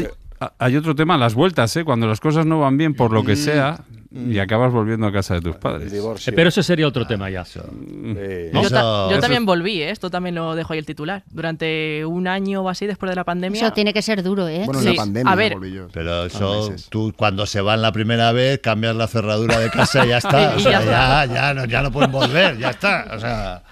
hay, 0.58 0.76
otro 0.76 0.94
tema, 0.94 1.16
las 1.18 1.34
vueltas, 1.34 1.76
¿eh? 1.76 1.84
Cuando 1.84 2.06
las 2.06 2.20
cosas 2.20 2.46
no 2.46 2.60
van 2.60 2.76
bien 2.78 2.94
por 2.94 3.12
lo 3.12 3.22
que 3.24 3.36
sea 3.36 3.80
y 4.12 4.38
acabas 4.38 4.72
volviendo 4.72 5.06
a 5.06 5.12
casa 5.12 5.34
de 5.34 5.40
tus 5.42 5.56
padres. 5.56 5.92
Eh, 5.92 6.32
Pero 6.34 6.48
ese 6.48 6.62
sería 6.64 6.86
otro 6.88 7.06
tema 7.06 7.28
ya. 7.30 7.44
Yo, 7.44 8.70
ta- 8.70 9.08
yo 9.10 9.18
también 9.20 9.44
volví, 9.46 9.82
¿eh? 9.82 9.90
esto 9.90 10.10
también 10.10 10.34
lo 10.34 10.54
dejo 10.54 10.72
ahí 10.72 10.78
el 10.78 10.86
titular. 10.86 11.22
Durante 11.30 12.04
un 12.04 12.26
año 12.26 12.62
o 12.62 12.68
así 12.68 12.86
después 12.86 13.10
de 13.10 13.16
la 13.16 13.24
pandemia. 13.24 13.60
Eso 13.60 13.72
tiene 13.72 13.92
que 13.92 14.02
ser 14.02 14.22
duro, 14.22 14.48
¿eh? 14.48 14.62
Bueno, 14.64 14.80
en 14.80 14.86
Sí, 14.88 14.94
la 14.96 15.02
pandemia 15.02 15.32
a 15.32 15.36
ver. 15.36 15.52
volví 15.54 15.72
yo. 15.72 15.88
Pero 15.92 16.22
Dos 16.28 16.34
eso, 16.34 16.74
tú 16.88 17.12
cuando 17.16 17.46
se 17.46 17.60
van 17.60 17.82
la 17.82 17.92
primera 17.92 18.32
vez, 18.32 18.58
cambias 18.60 18.96
la 18.96 19.06
cerradura 19.06 19.58
de 19.58 19.70
casa 19.70 20.04
y 20.04 20.08
ya 20.08 20.18
está. 20.24 20.54
Y 20.56 20.66
O 20.66 20.70
ya 20.70 20.80
sea, 20.82 21.26
ya, 21.26 21.34
ya, 21.34 21.54
no, 21.54 21.64
ya 21.66 21.82
no 21.82 21.92
pueden 21.92 22.10
volver, 22.10 22.58
ya 22.58 22.70
está. 22.70 23.06
O 23.14 23.18
sea, 23.20 23.62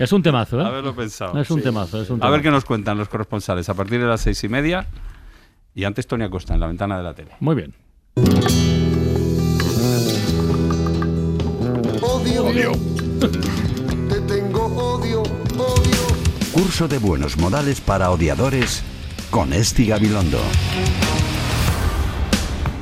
Es 0.00 0.12
un 0.12 0.22
temazo, 0.22 0.60
¿eh? 0.60 0.64
Haberlo 0.64 0.94
pensado. 0.96 1.38
Es 1.40 1.50
un 1.50 1.58
sí. 1.58 1.64
temazo, 1.64 2.00
es 2.02 2.08
un 2.10 2.22
A 2.22 2.30
ver 2.30 2.40
temazo. 2.40 2.42
qué 2.42 2.50
nos 2.50 2.64
cuentan 2.64 2.96
los 2.98 3.08
corresponsales 3.08 3.68
a 3.68 3.74
partir 3.74 4.00
de 4.00 4.06
las 4.06 4.22
seis 4.22 4.42
y 4.42 4.48
media. 4.48 4.86
Y 5.74 5.84
antes 5.84 6.06
Tony 6.06 6.24
Acosta 6.24 6.54
en 6.54 6.60
la 6.60 6.66
ventana 6.66 6.96
de 6.96 7.04
la 7.04 7.14
tele. 7.14 7.32
Muy 7.40 7.54
bien. 7.54 7.74
Odio. 12.02 12.72
Te 14.08 14.20
tengo 14.22 14.64
odio, 14.66 15.22
odio. 15.22 16.52
Curso 16.52 16.88
de 16.88 16.98
buenos 16.98 17.36
modales 17.36 17.80
para 17.80 18.10
odiadores 18.10 18.82
con 19.30 19.52
Esti 19.52 19.86
Gabilondo. 19.86 20.40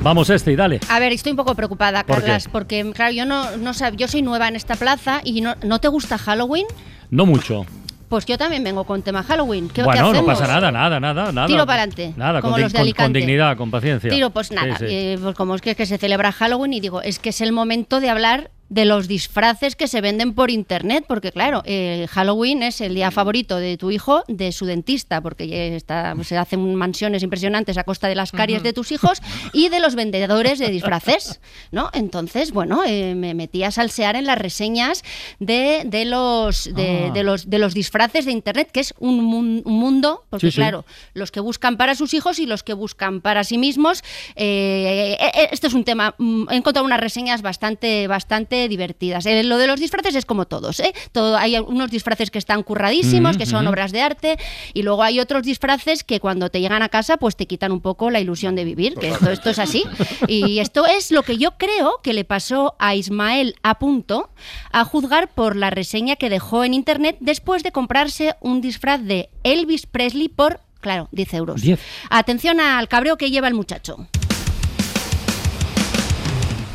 Vamos, 0.01 0.29
este 0.29 0.53
y 0.53 0.55
dale. 0.55 0.79
A 0.89 0.99
ver, 0.99 1.11
estoy 1.11 1.31
un 1.31 1.35
poco 1.37 1.55
preocupada, 1.55 2.05
¿Por 2.05 2.17
qué? 2.17 2.21
Carlas, 2.21 2.47
porque 2.49 2.89
claro, 2.95 3.11
yo 3.13 3.25
no, 3.25 3.57
no 3.57 3.71
sab- 3.71 3.95
yo 3.97 4.07
soy 4.07 4.21
nueva 4.21 4.47
en 4.47 4.55
esta 4.55 4.75
plaza 4.75 5.19
y 5.25 5.41
no, 5.41 5.55
¿no 5.63 5.79
te 5.79 5.89
gusta 5.89 6.17
Halloween? 6.17 6.65
No 7.09 7.25
mucho. 7.25 7.65
Pues 8.07 8.25
yo 8.25 8.37
también 8.39 8.63
vengo 8.63 8.85
con 8.85 9.03
tema 9.03 9.21
Halloween. 9.21 9.67
¿Qué, 9.67 9.75
qué 9.75 9.83
bueno, 9.83 10.01
no 10.01 10.09
hacemos? 10.09 10.25
pasa 10.39 10.47
nada, 10.47 10.71
nada, 10.71 10.99
nada, 10.99 11.31
nada. 11.31 11.47
Tiro 11.47 11.65
pa'lante, 11.67 12.13
Nada, 12.17 12.41
como 12.41 12.53
con, 12.53 12.61
los 12.63 12.71
de 12.71 12.77
con- 12.79 12.81
con 12.81 12.87
Alicante. 12.87 13.19
dignidad, 13.19 13.55
con 13.57 13.69
paciencia. 13.69 14.09
Tiro, 14.09 14.31
pues 14.31 14.47
Sí, 14.47 14.55
nada, 14.55 14.77
sí. 14.79 14.85
eh, 14.87 15.19
pues 15.21 15.35
como 15.35 15.53
es 15.55 15.61
que, 15.61 15.75
que 15.75 15.85
se 15.85 15.97
celebra 15.99 16.31
Halloween 16.31 16.73
y 16.73 16.79
digo, 16.79 17.01
es 17.03 17.19
que 17.19 17.29
es 17.29 17.41
el 17.41 17.51
momento 17.51 17.99
de 17.99 18.09
hablar 18.09 18.49
de 18.69 18.85
los 18.85 19.07
disfraces 19.07 19.75
que 19.75 19.87
se 19.87 19.99
venden 20.01 20.33
por 20.33 20.51
internet, 20.51 21.05
porque 21.07 21.31
claro, 21.31 21.61
eh, 21.65 22.05
Halloween 22.09 22.61
es 22.63 22.81
el 22.81 22.93
día 22.95 23.09
favorito 23.11 23.57
de 23.57 23.77
tu 23.77 23.89
hijo, 23.91 24.23
de 24.27 24.51
su 24.51 24.65
dentista, 24.65 25.21
porque 25.21 25.75
está, 25.75 26.15
se 26.23 26.37
hacen 26.37 26.75
mansiones 26.75 27.23
impresionantes 27.23 27.77
a 27.77 27.83
costa 27.83 28.07
de 28.07 28.15
las 28.15 28.31
caries 28.31 28.61
de 28.63 28.71
tus 28.73 28.91
hijos 28.91 29.21
y 29.53 29.69
de 29.69 29.79
los 29.79 29.95
vendedores 29.95 30.59
de 30.59 30.69
disfraces, 30.69 31.41
¿no? 31.71 31.89
Entonces, 31.93 32.51
bueno, 32.51 32.83
eh, 32.85 33.15
me 33.15 33.33
metí 33.33 33.63
a 33.63 33.71
salsear 33.71 34.15
en 34.15 34.25
las 34.25 34.37
reseñas 34.37 35.03
de, 35.39 35.83
de 35.85 36.05
los, 36.05 36.65
de, 36.73 37.07
Ah. 37.09 37.11
de 37.11 37.23
los 37.23 37.49
de 37.49 37.57
los 37.59 37.73
disfraces 37.73 38.25
de 38.25 38.31
internet, 38.31 38.69
que 38.71 38.81
es 38.81 38.93
un, 38.99 39.23
mun- 39.23 39.61
un 39.65 39.73
mundo, 39.79 40.25
porque 40.29 40.47
Sí, 40.47 40.51
sí. 40.51 40.57
claro, 40.57 40.85
los 41.13 41.31
que 41.31 41.39
buscan 41.39 41.77
para 41.77 41.95
sus 41.95 42.13
hijos 42.13 42.37
y 42.39 42.45
los 42.45 42.63
que 42.63 42.73
buscan 42.73 43.21
para 43.21 43.43
sí 43.43 43.57
mismos. 43.57 44.03
Eh, 44.35 45.17
este 45.51 45.67
es 45.67 45.73
un 45.73 45.83
tema, 45.83 46.15
mm, 46.17 46.49
he 46.51 46.55
encontrado 46.57 46.85
unas 46.85 46.99
reseñas 46.99 47.41
bastante, 47.41 48.07
bastante 48.07 48.58
divertidas. 48.67 49.25
Eh, 49.25 49.43
lo 49.43 49.57
de 49.57 49.67
los 49.67 49.79
disfraces 49.79 50.15
es 50.15 50.25
como 50.25 50.45
todos, 50.45 50.79
¿eh? 50.79 50.93
Todo, 51.11 51.37
hay 51.37 51.57
unos 51.57 51.91
disfraces 51.91 52.31
que 52.31 52.37
están 52.37 52.63
curradísimos, 52.63 53.37
que 53.37 53.45
son 53.45 53.67
obras 53.67 53.91
de 53.91 54.01
arte, 54.01 54.37
y 54.73 54.83
luego 54.83 55.03
hay 55.03 55.19
otros 55.19 55.43
disfraces 55.43 56.03
que 56.03 56.19
cuando 56.19 56.49
te 56.49 56.61
llegan 56.61 56.81
a 56.81 56.89
casa, 56.89 57.17
pues 57.17 57.35
te 57.35 57.45
quitan 57.45 57.71
un 57.71 57.81
poco 57.81 58.09
la 58.09 58.19
ilusión 58.19 58.55
de 58.55 58.63
vivir, 58.63 58.95
que 58.95 59.09
esto, 59.09 59.31
esto 59.31 59.49
es 59.49 59.59
así. 59.59 59.83
Y 60.27 60.59
esto 60.59 60.85
es 60.85 61.11
lo 61.11 61.23
que 61.23 61.37
yo 61.37 61.51
creo 61.57 61.99
que 62.03 62.13
le 62.13 62.25
pasó 62.25 62.75
a 62.79 62.95
Ismael 62.95 63.55
a 63.63 63.79
punto, 63.79 64.29
a 64.71 64.83
juzgar 64.83 65.29
por 65.29 65.55
la 65.55 65.69
reseña 65.69 66.15
que 66.15 66.29
dejó 66.29 66.63
en 66.63 66.73
internet 66.73 67.17
después 67.19 67.63
de 67.63 67.71
comprarse 67.71 68.35
un 68.41 68.61
disfraz 68.61 69.01
de 69.01 69.29
Elvis 69.43 69.85
Presley 69.85 70.29
por, 70.29 70.61
claro, 70.81 71.07
10 71.11 71.33
euros. 71.33 71.61
10. 71.61 71.79
Atención 72.09 72.59
al 72.59 72.87
cabreo 72.87 73.17
que 73.17 73.31
lleva 73.31 73.47
el 73.47 73.53
muchacho. 73.53 74.07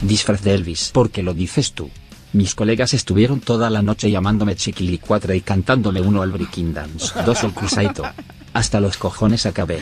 Disfraz 0.07 0.43
de 0.43 0.55
Elvis. 0.55 0.91
Porque 0.93 1.23
lo 1.23 1.35
dices 1.35 1.73
tú. 1.73 1.91
Mis 2.33 2.55
colegas 2.55 2.95
estuvieron 2.95 3.41
toda 3.41 3.71
la 3.71 3.83
noche 3.83 4.11
llamándome 4.11 4.57
Chiquilicuatre 4.57 5.37
y 5.37 5.41
cantándole 5.41 6.01
uno 6.01 6.23
al 6.23 6.33
Breaking 6.33 6.75
Dance, 6.75 7.15
dos 7.25 7.45
al 7.45 7.55
Crusaito. 7.55 8.03
Hasta 8.53 8.81
los 8.81 8.97
cojones 8.97 9.47
acabé. 9.47 9.81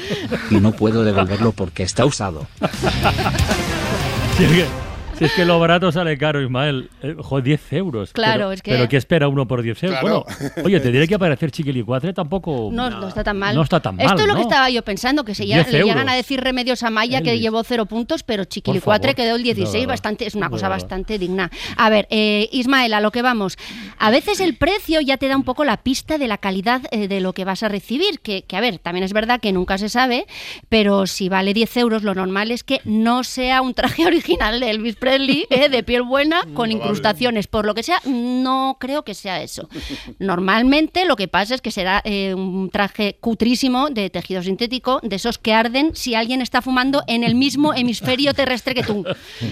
Y 0.51 0.57
no 0.57 0.73
puedo 0.73 1.03
devolverlo 1.03 1.53
porque 1.53 1.83
está 1.83 2.05
usado. 2.05 2.47
Si 5.23 5.27
es 5.27 5.33
que, 5.37 5.45
lo 5.45 5.59
barato 5.59 5.91
sale 5.93 6.17
caro, 6.19 6.43
Ismael. 6.43 6.89
Eh, 7.03 7.15
joder, 7.19 7.45
10 7.45 7.73
euros. 7.75 8.13
Claro, 8.13 8.33
pero, 8.35 8.53
es 8.53 8.63
que- 8.63 8.71
Pero 8.73 8.89
¿qué 8.89 8.97
espera 8.97 9.29
uno 9.29 9.47
por 9.47 9.63
10 9.63 9.83
euros? 9.85 10.01
Claro. 10.01 10.25
Bueno, 10.27 10.67
oye, 10.67 10.81
te 10.81 10.91
diré 10.93 11.07
que 11.09 11.15
aparecer 11.15 11.51
Chiquilicuatre 11.51 12.13
tampoco... 12.13 12.71
No, 12.73 12.91
no 12.91 13.09
está 13.09 13.23
tan 13.25 13.39
mal. 13.39 13.55
No 13.55 13.63
está 13.63 13.81
tan 13.81 13.97
mal, 13.97 14.07
Esto 14.07 14.21
es 14.23 14.27
lo 14.27 14.35
¿no? 14.35 14.37
que 14.37 14.43
estaba 14.43 14.71
yo 14.71 14.83
pensando, 14.83 15.25
que 15.25 15.35
se 15.35 15.45
10 15.45 15.67
lle- 15.67 15.71
le 15.71 15.83
llegan 15.85 16.09
a 16.09 16.15
decir 16.15 16.41
remedios 16.41 16.83
a 16.83 16.91
Maya 16.91 17.23
que 17.23 17.39
llevó 17.39 17.63
cero 17.65 17.87
puntos, 17.87 18.23
pero 18.23 18.45
Chiquilicuatre 18.45 19.15
quedó 19.15 19.37
el 19.37 19.43
de 19.43 19.55
16, 19.55 19.73
verdad, 19.75 19.89
bastante, 19.89 20.27
es 20.27 20.35
una 20.35 20.51
cosa 20.51 20.69
bastante 20.69 21.19
digna. 21.19 21.51
A 21.77 21.91
ver, 21.91 22.07
eh, 22.11 22.49
Ismael, 22.53 22.95
a 22.95 23.01
lo 23.01 23.11
que 23.11 23.23
vamos. 23.23 23.57
A 23.99 24.11
veces 24.11 24.41
el 24.41 24.57
precio 24.57 25.01
ya 25.01 25.17
te 25.17 25.29
da 25.29 25.37
un 25.37 25.45
poco 25.45 25.65
la 25.65 25.77
pista 25.79 26.19
de 26.19 26.29
la 26.29 26.39
calidad 26.39 26.83
eh, 26.91 27.09
de 27.09 27.21
lo 27.21 27.33
que 27.33 27.45
vas 27.45 27.63
a 27.63 27.69
recibir, 27.69 28.21
que, 28.21 28.43
que, 28.43 28.57
a 28.57 28.61
ver, 28.61 28.79
también 28.79 29.05
es 29.05 29.13
verdad 29.13 29.41
que 29.41 29.53
nunca 29.53 29.79
se 29.79 29.89
sabe, 29.89 30.27
pero 30.69 31.07
si 31.07 31.29
vale 31.29 31.55
10 31.55 31.77
euros, 31.79 32.03
lo 32.03 32.15
normal 32.15 32.51
es 32.51 32.65
que 32.65 32.81
no 32.85 33.25
sea 33.25 33.63
un 33.63 33.75
traje 33.75 34.07
original 34.07 34.61
de 34.61 34.71
Elvis 34.71 34.97
Presley, 34.97 35.12
eh, 35.15 35.69
de 35.69 35.83
piel 35.83 36.03
buena, 36.03 36.43
con 36.55 36.73
incrustaciones, 36.73 37.47
por 37.47 37.67
lo 37.67 37.75
que 37.75 37.83
sea, 37.83 38.01
no 38.05 38.77
creo 38.81 39.05
que 39.05 39.15
sea 39.15 39.43
eso. 39.43 39.69
Normalmente 40.19 41.05
lo 41.05 41.17
que 41.17 41.29
pasa 41.29 41.55
es 41.55 41.61
que 41.61 41.71
será 41.71 42.01
eh, 42.05 42.35
un 42.35 42.71
traje 42.71 43.17
cutrísimo 43.21 43.91
de 43.91 44.11
tejido 44.11 44.43
sintético, 44.43 45.01
de 45.03 45.17
esos 45.17 45.39
que 45.39 45.53
arden 45.53 45.95
si 45.95 46.15
alguien 46.15 46.41
está 46.41 46.63
fumando 46.63 47.03
en 47.07 47.25
el 47.25 47.35
mismo 47.35 47.75
hemisferio 47.77 48.35
terrestre 48.35 48.75
que 48.75 48.83
tú. 48.83 49.05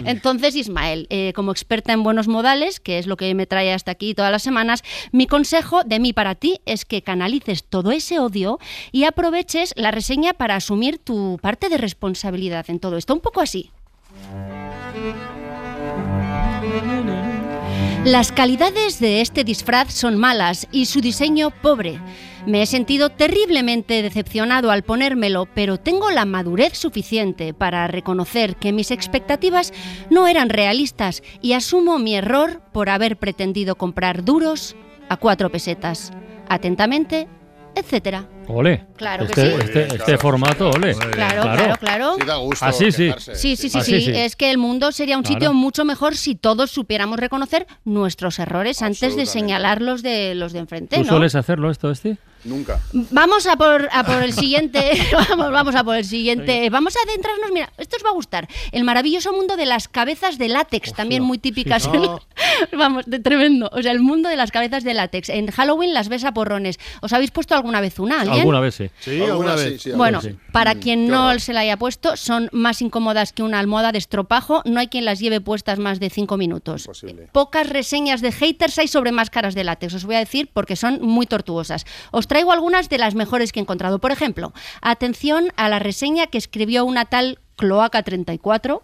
Entonces, 0.04 0.56
Ismael, 0.56 1.06
eh, 1.10 1.32
como 1.34 1.52
experta 1.52 1.92
en 1.92 2.02
buenos 2.02 2.28
modales, 2.28 2.80
que 2.80 2.98
es 2.98 3.06
lo 3.06 3.16
que 3.16 3.34
me 3.34 3.46
trae 3.46 3.72
hasta 3.72 3.90
aquí 3.90 4.14
todas 4.14 4.32
las 4.32 4.42
semanas, 4.42 4.82
mi 5.12 5.26
consejo 5.26 5.82
de 5.84 6.00
mí 6.00 6.12
para 6.12 6.34
ti 6.34 6.60
es 6.66 6.84
que 6.84 7.02
canalices 7.02 7.64
todo 7.64 7.90
ese 7.90 8.18
odio 8.18 8.58
y 8.92 9.04
aproveches 9.04 9.72
la 9.76 9.90
reseña 9.90 10.32
para 10.32 10.56
asumir 10.56 10.98
tu 10.98 11.38
parte 11.42 11.68
de 11.68 11.76
responsabilidad 11.76 12.64
en 12.68 12.80
todo 12.80 12.96
esto. 12.96 13.14
Un 13.14 13.20
poco 13.20 13.40
así. 13.40 13.70
Las 18.04 18.32
calidades 18.32 18.98
de 18.98 19.20
este 19.20 19.44
disfraz 19.44 19.92
son 19.92 20.16
malas 20.16 20.66
y 20.72 20.86
su 20.86 21.00
diseño 21.00 21.50
pobre. 21.50 22.00
Me 22.46 22.62
he 22.62 22.66
sentido 22.66 23.10
terriblemente 23.10 24.00
decepcionado 24.00 24.70
al 24.70 24.82
ponérmelo, 24.82 25.46
pero 25.54 25.76
tengo 25.76 26.10
la 26.10 26.24
madurez 26.24 26.78
suficiente 26.78 27.52
para 27.52 27.86
reconocer 27.88 28.56
que 28.56 28.72
mis 28.72 28.90
expectativas 28.90 29.74
no 30.08 30.26
eran 30.26 30.48
realistas 30.48 31.22
y 31.42 31.52
asumo 31.52 31.98
mi 31.98 32.14
error 32.14 32.62
por 32.72 32.88
haber 32.88 33.18
pretendido 33.18 33.74
comprar 33.74 34.24
duros 34.24 34.76
a 35.10 35.18
cuatro 35.18 35.50
pesetas. 35.50 36.10
Atentamente, 36.48 37.28
etcétera. 37.74 38.26
Ole. 38.52 38.86
Claro 38.96 39.26
que 39.26 39.32
este, 39.32 39.46
sí. 39.46 39.56
este, 39.64 39.72
bien, 39.78 39.84
este 39.92 40.04
claro. 40.04 40.18
formato, 40.20 40.70
ole. 40.70 40.94
Claro, 40.94 41.42
claro, 41.42 41.76
claro. 41.78 42.14
Sí 42.18 42.26
da 42.26 42.36
gusto 42.36 42.64
Así 42.64 42.92
sí. 42.92 43.04
quejarse. 43.06 43.34
Sí, 43.36 43.56
sí, 43.56 43.68
sí, 43.70 43.78
Así 43.78 44.00
sí, 44.00 44.06
sí. 44.06 44.12
Es 44.18 44.36
que 44.36 44.50
el 44.50 44.58
mundo 44.58 44.92
sería 44.92 45.16
un 45.16 45.22
Claro. 45.22 45.34
sitio 45.34 45.52
mucho 45.52 45.84
mejor 45.84 46.16
si 46.16 46.34
todos 46.34 46.70
supiéramos 46.70 47.18
reconocer 47.18 47.66
nuestros 47.84 48.38
errores 48.38 48.82
antes 48.82 49.00
de 49.00 49.06
Absolutamente. 49.22 49.32
señalar 49.32 49.82
los 49.82 50.02
de 50.02 50.34
los 50.34 50.52
de 50.52 50.58
enfrente, 50.60 50.96
¿Tú 50.96 51.02
¿no? 51.04 51.08
sueles 51.08 51.34
hacerlo 51.34 51.70
esto, 51.70 51.90
Esti? 51.90 52.16
Nunca. 52.42 52.80
Vamos 52.94 53.46
a 53.46 53.54
por, 53.56 53.90
a 53.92 54.02
por 54.02 54.22
el 54.22 54.32
siguiente. 54.42 54.92
vamos, 55.28 55.52
vamos 55.52 55.74
a 55.74 55.84
por 55.84 55.96
el 55.96 56.06
siguiente. 56.06 56.70
Vamos 56.70 56.96
a 56.96 57.00
adentrarnos. 57.06 57.50
Mira, 57.52 57.70
esto 57.76 57.96
os 57.98 58.04
va 58.04 58.08
a 58.08 58.14
gustar. 58.14 58.48
El 58.72 58.82
maravilloso 58.84 59.30
mundo 59.34 59.58
de 59.58 59.66
las 59.66 59.88
cabezas 59.88 60.38
de 60.38 60.48
látex, 60.48 60.94
también 60.94 61.22
muy 61.22 61.36
típicas. 61.36 61.82
sí. 61.82 61.90
vamos, 62.76 63.04
de 63.06 63.18
tremendo. 63.18 63.68
O 63.74 63.82
sea, 63.82 63.92
el 63.92 64.00
mundo 64.00 64.30
de 64.30 64.36
las 64.36 64.50
cabezas 64.52 64.84
de 64.84 64.94
látex. 64.94 65.28
En 65.28 65.50
Halloween 65.50 65.92
las 65.92 66.08
ves 66.08 66.24
a 66.24 66.32
porrones. 66.32 66.78
¿Os 67.02 67.12
habéis 67.12 67.30
puesto 67.30 67.54
alguna 67.54 67.82
vez 67.82 67.98
una? 67.98 68.24
Alguna 68.40 68.60
vez 68.60 68.74
sí. 68.74 68.90
Sí, 69.00 69.22
alguna 69.22 69.54
vez. 69.54 69.82
sí, 69.82 69.92
Bueno, 69.92 70.20
sí. 70.20 70.36
para 70.52 70.74
quien 70.74 71.06
no 71.08 71.38
se 71.38 71.52
la 71.52 71.60
haya 71.60 71.76
puesto, 71.76 72.16
son 72.16 72.48
más 72.52 72.82
incómodas 72.82 73.32
que 73.32 73.42
una 73.42 73.58
almohada 73.58 73.92
de 73.92 73.98
estropajo. 73.98 74.62
No 74.64 74.80
hay 74.80 74.88
quien 74.88 75.04
las 75.04 75.18
lleve 75.20 75.40
puestas 75.40 75.78
más 75.78 76.00
de 76.00 76.10
cinco 76.10 76.36
minutos. 76.36 76.82
Imposible. 76.82 77.28
Pocas 77.32 77.68
reseñas 77.68 78.20
de 78.20 78.32
haters 78.32 78.78
hay 78.78 78.88
sobre 78.88 79.12
máscaras 79.12 79.54
de 79.54 79.64
látex, 79.64 79.94
os 79.94 80.04
voy 80.04 80.16
a 80.16 80.18
decir, 80.20 80.50
porque 80.52 80.76
son 80.76 81.00
muy 81.02 81.26
tortuosas. 81.26 81.84
Os 82.10 82.26
traigo 82.26 82.52
algunas 82.52 82.88
de 82.88 82.98
las 82.98 83.14
mejores 83.14 83.52
que 83.52 83.60
he 83.60 83.62
encontrado. 83.62 83.98
Por 83.98 84.12
ejemplo, 84.12 84.52
atención 84.82 85.52
a 85.56 85.68
la 85.68 85.78
reseña 85.78 86.26
que 86.26 86.38
escribió 86.38 86.84
una 86.84 87.04
tal 87.04 87.38
Cloaca 87.60 88.02
34. 88.02 88.82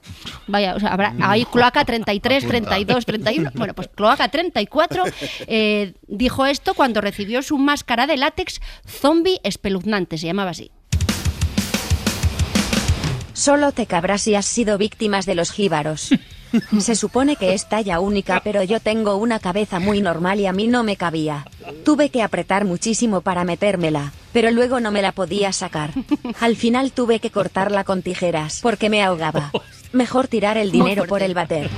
Vaya, 0.48 0.74
o 0.74 0.80
sea, 0.80 0.90
habrá, 0.90 1.14
hay 1.22 1.46
Cloaca 1.46 1.82
33, 1.86 2.46
32, 2.46 3.06
31. 3.06 3.52
Bueno, 3.54 3.72
pues 3.72 3.88
Cloaca 3.88 4.28
34 4.28 5.04
eh, 5.46 5.94
dijo 6.06 6.44
esto 6.44 6.74
cuando 6.74 7.00
recibió 7.00 7.42
su 7.42 7.56
máscara 7.56 8.06
de 8.06 8.18
látex 8.18 8.60
zombie 8.86 9.40
espeluznante, 9.44 10.18
se 10.18 10.26
llamaba 10.26 10.50
así. 10.50 10.70
Solo 13.32 13.72
te 13.72 13.86
cabrás 13.86 14.22
si 14.22 14.34
has 14.34 14.44
sido 14.44 14.76
víctimas 14.76 15.24
de 15.24 15.36
los 15.36 15.52
jíbaros. 15.52 16.10
Se 16.78 16.94
supone 16.94 17.36
que 17.36 17.54
es 17.54 17.68
talla 17.68 18.00
única, 18.00 18.40
pero 18.42 18.62
yo 18.62 18.80
tengo 18.80 19.16
una 19.16 19.38
cabeza 19.38 19.78
muy 19.78 20.00
normal 20.00 20.40
y 20.40 20.46
a 20.46 20.52
mí 20.52 20.66
no 20.66 20.82
me 20.82 20.96
cabía. 20.96 21.46
Tuve 21.84 22.10
que 22.10 22.22
apretar 22.22 22.64
muchísimo 22.64 23.20
para 23.20 23.44
metérmela, 23.44 24.12
pero 24.32 24.50
luego 24.50 24.80
no 24.80 24.90
me 24.90 25.02
la 25.02 25.12
podía 25.12 25.52
sacar. 25.52 25.92
Al 26.40 26.56
final 26.56 26.92
tuve 26.92 27.20
que 27.20 27.30
cortarla 27.30 27.84
con 27.84 28.02
tijeras, 28.02 28.60
porque 28.62 28.90
me 28.90 29.02
ahogaba. 29.02 29.50
Mejor 29.92 30.28
tirar 30.28 30.58
el 30.58 30.70
dinero 30.70 31.04
por 31.04 31.22
el 31.22 31.34
bater. 31.34 31.70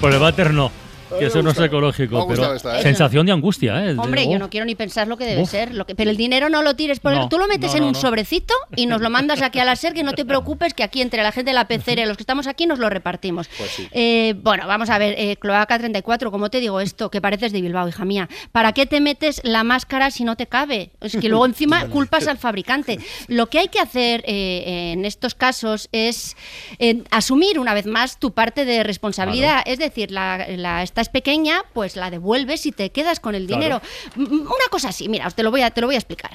Por 0.00 0.12
el 0.12 0.18
váter 0.18 0.52
no. 0.52 0.83
Que 1.18 1.26
eso 1.26 1.42
no 1.42 1.50
es 1.50 1.58
ecológico, 1.58 2.26
pero 2.28 2.54
esta, 2.54 2.78
¿eh? 2.78 2.82
sensación 2.82 3.26
de 3.26 3.32
angustia, 3.32 3.84
¿eh? 3.84 3.94
De- 3.94 4.00
Hombre, 4.00 4.24
yo 4.24 4.32
oh. 4.32 4.38
no 4.38 4.50
quiero 4.50 4.66
ni 4.66 4.74
pensar 4.74 5.06
lo 5.08 5.16
que 5.16 5.24
debe 5.26 5.42
Uf. 5.42 5.50
ser. 5.50 5.74
Lo 5.74 5.86
que, 5.86 5.94
pero 5.94 6.10
el 6.10 6.16
dinero 6.16 6.48
no 6.48 6.62
lo 6.62 6.74
tires 6.76 7.00
por 7.00 7.12
el- 7.12 7.28
Tú 7.28 7.38
lo 7.38 7.46
metes 7.48 7.72
no, 7.72 7.78
en 7.78 7.84
un 7.84 7.92
no. 7.92 7.98
sobrecito 8.00 8.54
y 8.76 8.86
nos 8.86 9.00
lo 9.00 9.10
mandas 9.10 9.42
aquí 9.42 9.58
a 9.58 9.64
la 9.64 9.76
SER, 9.76 9.94
que 9.94 10.02
no 10.02 10.12
te 10.12 10.24
preocupes, 10.24 10.74
que 10.74 10.82
aquí 10.82 11.00
entre 11.02 11.22
la 11.22 11.32
gente 11.32 11.50
de 11.50 11.54
la 11.54 11.66
pecera 11.68 12.02
y 12.02 12.06
los 12.06 12.16
que 12.16 12.22
estamos 12.22 12.46
aquí 12.46 12.66
nos 12.66 12.78
lo 12.78 12.88
repartimos. 12.90 13.48
Pues 13.56 13.70
sí. 13.70 13.88
Eh, 13.92 14.34
bueno, 14.42 14.66
vamos 14.66 14.90
a 14.90 14.98
ver, 14.98 15.14
eh, 15.18 15.36
Cloaca 15.36 15.78
34, 15.78 16.30
¿cómo 16.30 16.50
te 16.50 16.60
digo 16.60 16.80
esto? 16.80 17.10
Que 17.10 17.20
pareces 17.20 17.52
de 17.52 17.60
Bilbao, 17.60 17.88
hija 17.88 18.04
mía. 18.04 18.28
¿Para 18.52 18.72
qué 18.72 18.86
te 18.86 19.00
metes 19.00 19.40
la 19.44 19.64
máscara 19.64 20.10
si 20.10 20.24
no 20.24 20.36
te 20.36 20.46
cabe? 20.46 20.90
Es 21.00 21.16
que 21.16 21.28
luego 21.28 21.46
encima 21.46 21.86
culpas 21.88 22.26
al 22.28 22.38
fabricante. 22.38 22.98
Lo 23.28 23.46
que 23.48 23.58
hay 23.60 23.68
que 23.68 23.80
hacer 23.80 24.22
eh, 24.26 24.92
en 24.92 25.04
estos 25.04 25.34
casos 25.34 25.88
es 25.92 26.36
eh, 26.78 27.02
asumir 27.10 27.58
una 27.58 27.74
vez 27.74 27.86
más 27.86 28.18
tu 28.18 28.32
parte 28.32 28.64
de 28.64 28.82
responsabilidad. 28.82 29.62
Es 29.66 29.78
decir, 29.78 30.10
la, 30.10 30.46
la- 30.56 30.82
esta 30.94 31.00
es 31.00 31.08
pequeña, 31.08 31.64
pues 31.72 31.96
la 31.96 32.08
devuelves 32.08 32.66
y 32.66 32.70
te 32.70 32.90
quedas 32.90 33.18
con 33.18 33.34
el 33.34 33.48
dinero. 33.48 33.82
Una 34.16 34.68
cosa 34.70 34.90
así, 34.90 35.08
mira, 35.08 35.28
te 35.28 35.42
lo 35.42 35.50
voy 35.50 35.62
a, 35.62 35.72
te 35.72 35.80
lo 35.80 35.88
voy 35.88 35.96
a 35.96 35.98
explicar. 35.98 36.30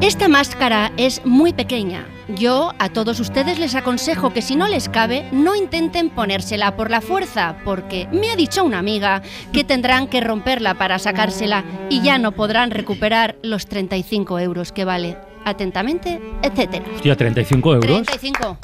Esta 0.00 0.28
máscara 0.28 0.92
es 0.96 1.26
muy 1.26 1.52
pequeña. 1.52 2.06
Yo 2.28 2.74
a 2.78 2.90
todos 2.90 3.18
ustedes 3.18 3.58
les 3.58 3.74
aconsejo 3.74 4.32
que 4.32 4.40
si 4.40 4.54
no 4.54 4.68
les 4.68 4.88
cabe, 4.88 5.28
no 5.32 5.56
intenten 5.56 6.10
ponérsela 6.10 6.76
por 6.76 6.92
la 6.92 7.00
fuerza, 7.00 7.56
porque 7.64 8.06
me 8.12 8.30
ha 8.30 8.36
dicho 8.36 8.62
una 8.62 8.78
amiga 8.78 9.20
que 9.52 9.64
tendrán 9.64 10.06
que 10.06 10.20
romperla 10.20 10.74
para 10.74 11.00
sacársela 11.00 11.64
y 11.90 12.02
ya 12.02 12.18
no 12.18 12.30
podrán 12.30 12.70
recuperar 12.70 13.34
los 13.42 13.66
35 13.66 14.38
euros 14.38 14.70
que 14.70 14.84
vale. 14.84 15.18
Atentamente, 15.44 16.20
etcétera. 16.40 16.84
Hostia, 16.94 17.16
35 17.16 17.74
euros. 17.74 18.02
35. 18.06 18.58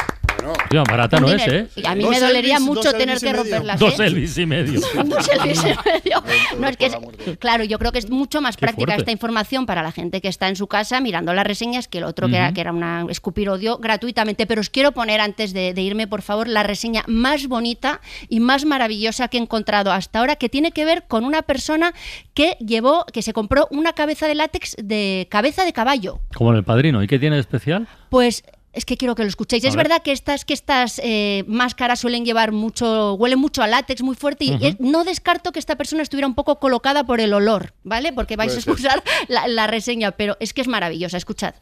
Hostia, 0.46 0.82
barata 0.84 1.20
no 1.20 1.28
es. 1.30 1.46
¿eh? 1.46 1.68
Y 1.76 1.86
a 1.86 1.94
mí 1.94 2.02
Dos 2.02 2.10
me 2.10 2.20
dolería 2.20 2.54
Elvis, 2.56 2.66
mucho 2.68 2.82
dos 2.82 2.92
tener 2.98 3.08
Elvis 3.16 3.22
y 3.22 3.26
que 3.26 3.32
medio. 3.32 3.42
romperlas. 3.42 3.80
Dos. 3.80 4.00
Elvis 4.00 4.38
y 4.38 4.46
medio. 4.46 4.80
No 5.04 5.22
sé, 5.22 5.36
Luis, 5.38 5.64
en 5.64 5.76
medio. 5.84 6.22
No, 6.58 6.68
es 6.68 6.76
que 6.76 6.86
es- 6.86 6.96
claro, 7.38 7.64
yo 7.64 7.78
creo 7.78 7.92
que 7.92 7.98
es 7.98 8.10
mucho 8.10 8.40
más 8.40 8.56
Qué 8.56 8.60
práctica 8.60 8.86
fuerte. 8.92 9.02
esta 9.02 9.12
información 9.12 9.66
para 9.66 9.82
la 9.82 9.92
gente 9.92 10.20
que 10.20 10.28
está 10.28 10.48
en 10.48 10.56
su 10.56 10.66
casa 10.66 11.00
mirando 11.00 11.32
las 11.34 11.46
reseñas 11.46 11.88
que 11.88 11.98
el 11.98 12.04
otro 12.04 12.28
que, 12.28 12.36
era, 12.36 12.52
que 12.52 12.60
era 12.60 12.72
una 12.72 13.06
escupir 13.08 13.48
odio 13.50 13.78
gratuitamente. 13.78 14.46
Pero 14.46 14.60
os 14.60 14.70
quiero 14.70 14.92
poner 14.92 15.20
antes 15.20 15.52
de, 15.52 15.74
de 15.74 15.82
irme, 15.82 16.06
por 16.06 16.22
favor, 16.22 16.48
la 16.48 16.62
reseña 16.62 17.02
más 17.06 17.46
bonita 17.48 18.00
y 18.28 18.40
más 18.40 18.64
maravillosa 18.64 19.28
que 19.28 19.38
he 19.38 19.40
encontrado 19.40 19.92
hasta 19.92 20.18
ahora, 20.20 20.36
que 20.36 20.48
tiene 20.48 20.72
que 20.72 20.84
ver 20.84 21.04
con 21.08 21.24
una 21.24 21.42
persona 21.42 21.92
que 22.34 22.56
llevó, 22.60 23.04
que 23.12 23.22
se 23.22 23.32
compró 23.32 23.66
una 23.70 23.92
cabeza 23.92 24.26
de 24.26 24.34
látex 24.34 24.76
de 24.82 25.26
cabeza 25.30 25.64
de 25.64 25.72
caballo. 25.72 26.20
Como 26.34 26.50
en 26.50 26.56
el 26.58 26.64
padrino. 26.64 27.02
¿Y 27.02 27.06
qué 27.06 27.18
tiene 27.18 27.36
de 27.36 27.40
especial? 27.40 27.86
Pues 28.10 28.42
es 28.78 28.84
que 28.84 28.96
quiero 28.96 29.14
que 29.14 29.22
lo 29.24 29.28
escuchéis. 29.28 29.64
A 29.64 29.68
es 29.68 29.76
ver. 29.76 29.88
verdad 29.88 30.02
que 30.02 30.12
estas, 30.12 30.44
que 30.44 30.54
estas 30.54 31.00
eh, 31.02 31.44
máscaras 31.46 32.00
suelen 32.00 32.24
llevar 32.24 32.52
mucho, 32.52 33.14
huelen 33.14 33.38
mucho 33.38 33.62
a 33.62 33.66
látex 33.66 34.02
muy 34.02 34.14
fuerte 34.14 34.44
y 34.44 34.76
no 34.78 35.04
descarto 35.04 35.52
que 35.52 35.58
esta 35.58 35.76
persona 35.76 36.02
estuviera 36.02 36.26
un 36.26 36.34
poco 36.34 36.58
colocada 36.60 37.04
por 37.04 37.20
el 37.20 37.34
olor, 37.34 37.74
¿vale? 37.82 38.12
Porque 38.12 38.36
vais 38.36 38.52
Puede 38.52 38.58
a 38.58 38.60
escuchar 38.60 39.02
la, 39.28 39.48
la 39.48 39.66
reseña, 39.66 40.12
pero 40.12 40.36
es 40.40 40.54
que 40.54 40.60
es 40.60 40.68
maravillosa, 40.68 41.16
escuchad. 41.16 41.54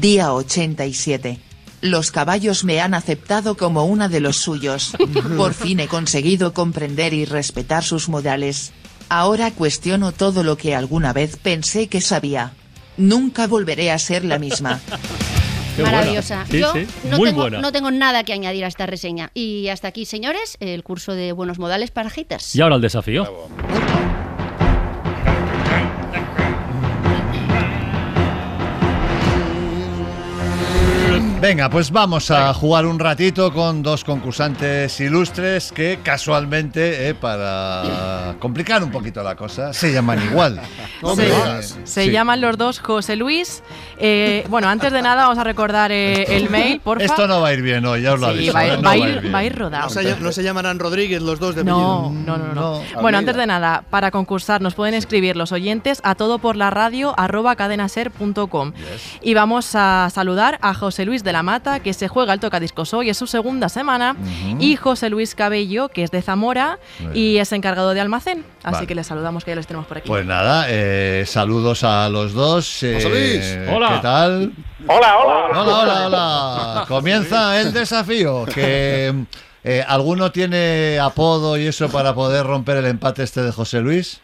Día 0.00 0.32
87. 0.34 1.38
Los 1.80 2.10
caballos 2.10 2.64
me 2.64 2.80
han 2.80 2.94
aceptado 2.94 3.56
como 3.56 3.84
una 3.84 4.08
de 4.08 4.20
los 4.20 4.36
suyos. 4.36 4.92
Por 5.36 5.54
fin 5.54 5.80
he 5.80 5.88
conseguido 5.88 6.52
comprender 6.52 7.14
y 7.14 7.24
respetar 7.24 7.84
sus 7.84 8.08
modales. 8.08 8.72
Ahora 9.08 9.50
cuestiono 9.50 10.12
todo 10.12 10.42
lo 10.42 10.56
que 10.56 10.74
alguna 10.74 11.12
vez 11.12 11.36
pensé 11.36 11.88
que 11.88 12.00
sabía. 12.00 12.52
Nunca 12.96 13.46
volveré 13.46 13.90
a 13.90 13.98
ser 13.98 14.24
la 14.24 14.38
misma. 14.38 14.80
Qué 15.76 15.82
maravillosa. 15.82 16.46
Sí, 16.48 16.60
Yo 16.60 16.72
sí, 16.72 16.86
no, 17.10 17.16
muy 17.18 17.30
tengo, 17.30 17.42
buena. 17.42 17.60
no 17.60 17.72
tengo 17.72 17.90
nada 17.90 18.22
que 18.22 18.32
añadir 18.32 18.64
a 18.64 18.68
esta 18.68 18.86
reseña. 18.86 19.30
Y 19.34 19.68
hasta 19.68 19.88
aquí, 19.88 20.04
señores, 20.06 20.56
el 20.60 20.84
curso 20.84 21.14
de 21.14 21.32
buenos 21.32 21.58
modales 21.58 21.90
para 21.90 22.10
haters. 22.10 22.54
Y 22.54 22.60
ahora 22.60 22.76
el 22.76 22.80
desafío. 22.80 23.48
Venga, 31.44 31.68
pues 31.68 31.90
vamos 31.90 32.30
a 32.30 32.54
jugar 32.54 32.86
un 32.86 32.98
ratito 32.98 33.52
con 33.52 33.82
dos 33.82 34.02
concursantes 34.02 34.98
ilustres 34.98 35.72
que 35.72 35.98
casualmente, 36.02 37.06
eh, 37.10 37.12
para 37.14 38.34
complicar 38.38 38.82
un 38.82 38.90
poquito 38.90 39.22
la 39.22 39.36
cosa, 39.36 39.74
se 39.74 39.92
llaman 39.92 40.22
igual. 40.24 40.58
Se, 41.14 41.62
se 41.84 42.04
sí. 42.06 42.10
llaman 42.10 42.40
los 42.40 42.56
dos 42.56 42.78
José 42.80 43.14
Luis. 43.16 43.62
Eh, 43.98 44.46
bueno, 44.48 44.68
antes 44.68 44.90
de 44.90 45.02
nada 45.02 45.24
vamos 45.24 45.36
a 45.36 45.44
recordar 45.44 45.92
eh, 45.92 46.34
el 46.38 46.48
mail, 46.48 46.80
porfa. 46.80 47.04
Esto 47.04 47.26
no 47.28 47.42
va 47.42 47.48
a 47.48 47.52
ir 47.52 47.60
bien 47.60 47.84
hoy, 47.84 48.00
ya 48.00 48.14
os 48.14 48.20
lo 48.20 48.28
Sí, 48.32 48.48
aviso. 48.48 48.52
va 48.54 48.60
a 48.60 48.66
ir- 48.68 48.76
no 48.78 48.82
va 48.82 48.90
a 48.92 48.96
ir- 48.96 49.20
bien. 49.20 49.34
va 49.34 49.38
a 49.40 49.44
ir 49.44 49.54
rodado. 49.54 49.84
No 49.84 49.90
se, 49.90 50.16
no 50.20 50.32
se 50.32 50.42
llamarán 50.42 50.78
Rodríguez 50.78 51.20
los 51.20 51.38
dos 51.38 51.54
de 51.54 51.62
No, 51.62 52.10
no, 52.10 52.38
no, 52.38 52.54
no. 52.54 52.54
No. 52.54 53.02
Bueno, 53.02 53.18
antes 53.18 53.36
de 53.36 53.46
nada, 53.46 53.84
para 53.90 54.10
concursar 54.10 54.62
nos 54.62 54.74
pueden 54.74 54.94
escribir 54.94 55.36
los 55.36 55.52
oyentes 55.52 56.00
a 56.04 56.14
todo 56.14 56.38
por 56.38 56.56
la 56.56 56.70
radio 56.70 57.12
arroba 57.20 57.54
cadenaser.com. 57.54 58.72
Y 59.20 59.34
vamos 59.34 59.74
a 59.74 60.08
saludar 60.10 60.58
a 60.62 60.72
José 60.72 61.04
Luis 61.04 61.22
de 61.22 61.33
la 61.34 61.42
Mata, 61.42 61.80
que 61.80 61.92
se 61.92 62.06
juega 62.08 62.32
el 62.32 62.38
tocadiscos 62.40 62.94
hoy, 62.94 63.10
es 63.10 63.18
su 63.18 63.26
segunda 63.26 63.68
semana, 63.68 64.14
y 64.60 64.76
José 64.76 65.10
Luis 65.10 65.34
Cabello, 65.34 65.88
que 65.88 66.04
es 66.04 66.10
de 66.12 66.22
Zamora 66.22 66.78
y 67.12 67.38
es 67.38 67.52
encargado 67.52 67.92
de 67.92 68.00
almacén. 68.00 68.44
Así 68.62 68.74
Vale. 68.74 68.86
que 68.86 68.94
les 68.94 69.06
saludamos, 69.06 69.44
que 69.44 69.50
ya 69.50 69.56
les 69.56 69.66
tenemos 69.66 69.86
por 69.88 69.98
aquí. 69.98 70.08
Pues 70.08 70.24
nada, 70.24 70.66
eh, 70.68 71.24
saludos 71.26 71.82
a 71.84 72.08
los 72.08 72.32
dos. 72.32 72.82
eh, 72.84 72.94
José 72.94 73.08
Luis. 73.10 73.74
Hola. 73.74 73.88
¿Qué 73.94 73.98
tal? 74.00 74.52
Hola, 74.86 75.18
hola. 75.18 75.60
Hola, 75.60 75.78
hola, 75.78 76.06
hola. 76.06 76.84
Comienza 76.86 77.60
el 77.60 77.72
desafío. 77.72 78.44
Que 78.46 79.12
eh, 79.64 79.84
¿Alguno 79.88 80.30
tiene 80.30 80.98
apodo 81.00 81.56
y 81.58 81.66
eso 81.66 81.88
para 81.88 82.14
poder 82.14 82.46
romper 82.46 82.76
el 82.76 82.86
empate 82.86 83.24
este 83.24 83.42
de 83.42 83.50
José 83.50 83.80
Luis? 83.80 84.20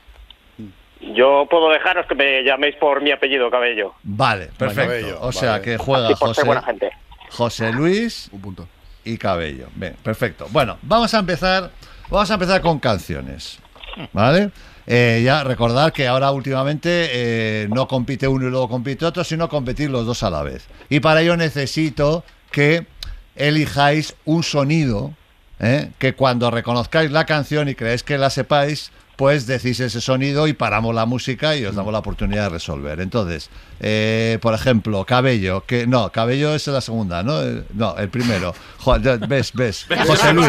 Yo 1.01 1.47
puedo 1.51 1.71
dejaros 1.71 2.07
que 2.07 2.15
me 2.15 2.43
llaméis 2.45 2.77
por 2.77 3.03
mi 3.03 3.11
apellido, 3.11 3.51
Cabello. 3.51 3.95
Vale, 4.03 4.51
perfecto. 4.57 4.91
Cabello, 4.91 5.19
o 5.21 5.33
sea 5.33 5.53
vale. 5.53 5.65
que 5.65 5.77
juega 5.79 6.15
José, 6.15 6.35
ser 6.35 6.45
buena 6.45 6.63
gente. 6.63 6.91
José 7.31 7.73
Luis 7.73 8.29
Un 8.33 8.41
punto. 8.41 8.69
y 9.05 9.17
Cabello. 9.17 9.68
Bien, 9.74 9.97
perfecto. 10.03 10.47
Bueno, 10.51 10.79
vamos 10.83 11.12
a 11.14 11.18
empezar. 11.20 11.70
Vamos 12.11 12.31
a 12.31 12.35
empezar 12.35 12.61
con 12.61 12.79
canciones. 12.79 13.59
¿Vale? 14.12 14.51
Eh, 14.87 15.22
ya 15.24 15.45
recordar 15.45 15.93
que 15.93 16.07
ahora 16.09 16.31
últimamente 16.33 17.09
eh, 17.12 17.68
no 17.70 17.87
compite 17.87 18.27
uno 18.27 18.47
y 18.47 18.51
luego 18.51 18.68
compite 18.68 19.05
otro, 19.05 19.22
sino 19.24 19.49
competir 19.49 19.91
los 19.91 20.07
dos 20.07 20.22
a 20.22 20.31
la 20.31 20.43
vez. 20.43 20.68
Y 20.89 21.01
para 21.01 21.22
ello 21.22 21.37
necesito 21.37 22.24
que 22.51 22.87
elijáis 23.37 24.16
un 24.24 24.43
sonido 24.43 25.12
¿eh? 25.61 25.91
que 25.99 26.14
cuando 26.14 26.51
reconozcáis 26.51 27.11
la 27.11 27.27
canción 27.27 27.68
y 27.68 27.74
creéis 27.74 28.03
que 28.03 28.18
la 28.18 28.31
sepáis, 28.31 28.91
pues 29.21 29.47
decís 29.47 29.79
ese 29.81 30.01
sonido 30.01 30.49
y 30.49 30.55
paramos 30.55 30.95
la 30.95 31.05
música 31.05 31.55
y 31.55 31.66
os 31.66 31.75
damos 31.77 31.93
la 31.93 31.99
oportunidad 31.99 32.45
de 32.45 32.49
resolver. 32.49 33.01
Entonces, 33.01 33.51
eh, 33.79 34.39
por 34.41 34.55
ejemplo, 34.55 35.05
Cabello, 35.05 35.62
que 35.66 35.87
no, 35.87 36.11
Cabello 36.11 36.55
es 36.55 36.66
la 36.68 36.81
segunda, 36.81 37.23
¿no? 37.23 37.43
Eh, 37.43 37.64
No, 37.75 37.95
el 37.99 38.09
primero. 38.09 38.55
Jo- 38.79 38.97
ves, 39.29 39.53
ves. 39.53 39.87
José 40.07 40.33
Luis. 40.33 40.49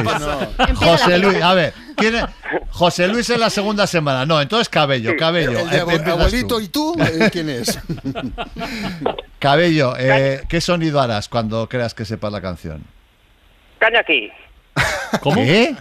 José 0.75 1.17
Luis, 1.17 1.41
a 1.41 1.53
ver, 1.53 1.73
¿quién 1.97 2.15
es? 2.15 2.23
José 2.69 3.09
Luis 3.09 3.29
es 3.29 3.37
la 3.37 3.49
segunda 3.49 3.85
semana. 3.87 4.25
No, 4.25 4.39
entonces 4.41 4.69
Cabello, 4.69 5.17
Cabello. 5.19 5.59
El 5.59 5.69
de 5.69 5.77
Eh, 5.79 5.99
tú. 6.05 6.11
abuelito 6.11 6.61
y 6.61 6.67
tú, 6.69 6.95
¿quién 7.29 7.49
es? 7.49 7.77
Cabello, 9.39 9.95
eh, 9.97 10.43
¿qué 10.47 10.61
sonido 10.61 11.01
harás 11.01 11.27
cuando 11.27 11.67
creas 11.67 11.93
que 11.93 12.05
sepas 12.05 12.31
la 12.31 12.39
canción? 12.41 12.85
Caña 13.79 13.99
aquí. 13.99 14.31
¿Cómo? 15.19 15.35
¿Qué? 15.43 15.75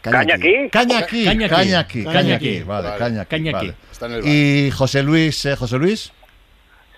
Caña 0.00 0.34
aquí. 0.34 0.68
Caña 0.70 0.98
aquí, 0.98 1.24
Caña 1.24 1.46
aquí. 1.46 1.54
caña 1.54 1.78
aquí, 1.80 2.04
Caña 2.04 2.12
caña 2.14 2.34
aquí. 2.36 2.48
aquí, 2.56 2.62
vale, 2.64 2.88
Vale. 2.88 2.98
caña 2.98 3.20
aquí, 3.22 3.30
Caña 3.30 3.52
vale. 3.52 3.74
el. 4.18 4.26
Y 4.26 4.70
José 4.70 5.02
Luis, 5.02 5.44
eh, 5.46 5.56
José 5.56 5.78
Luis. 5.78 6.12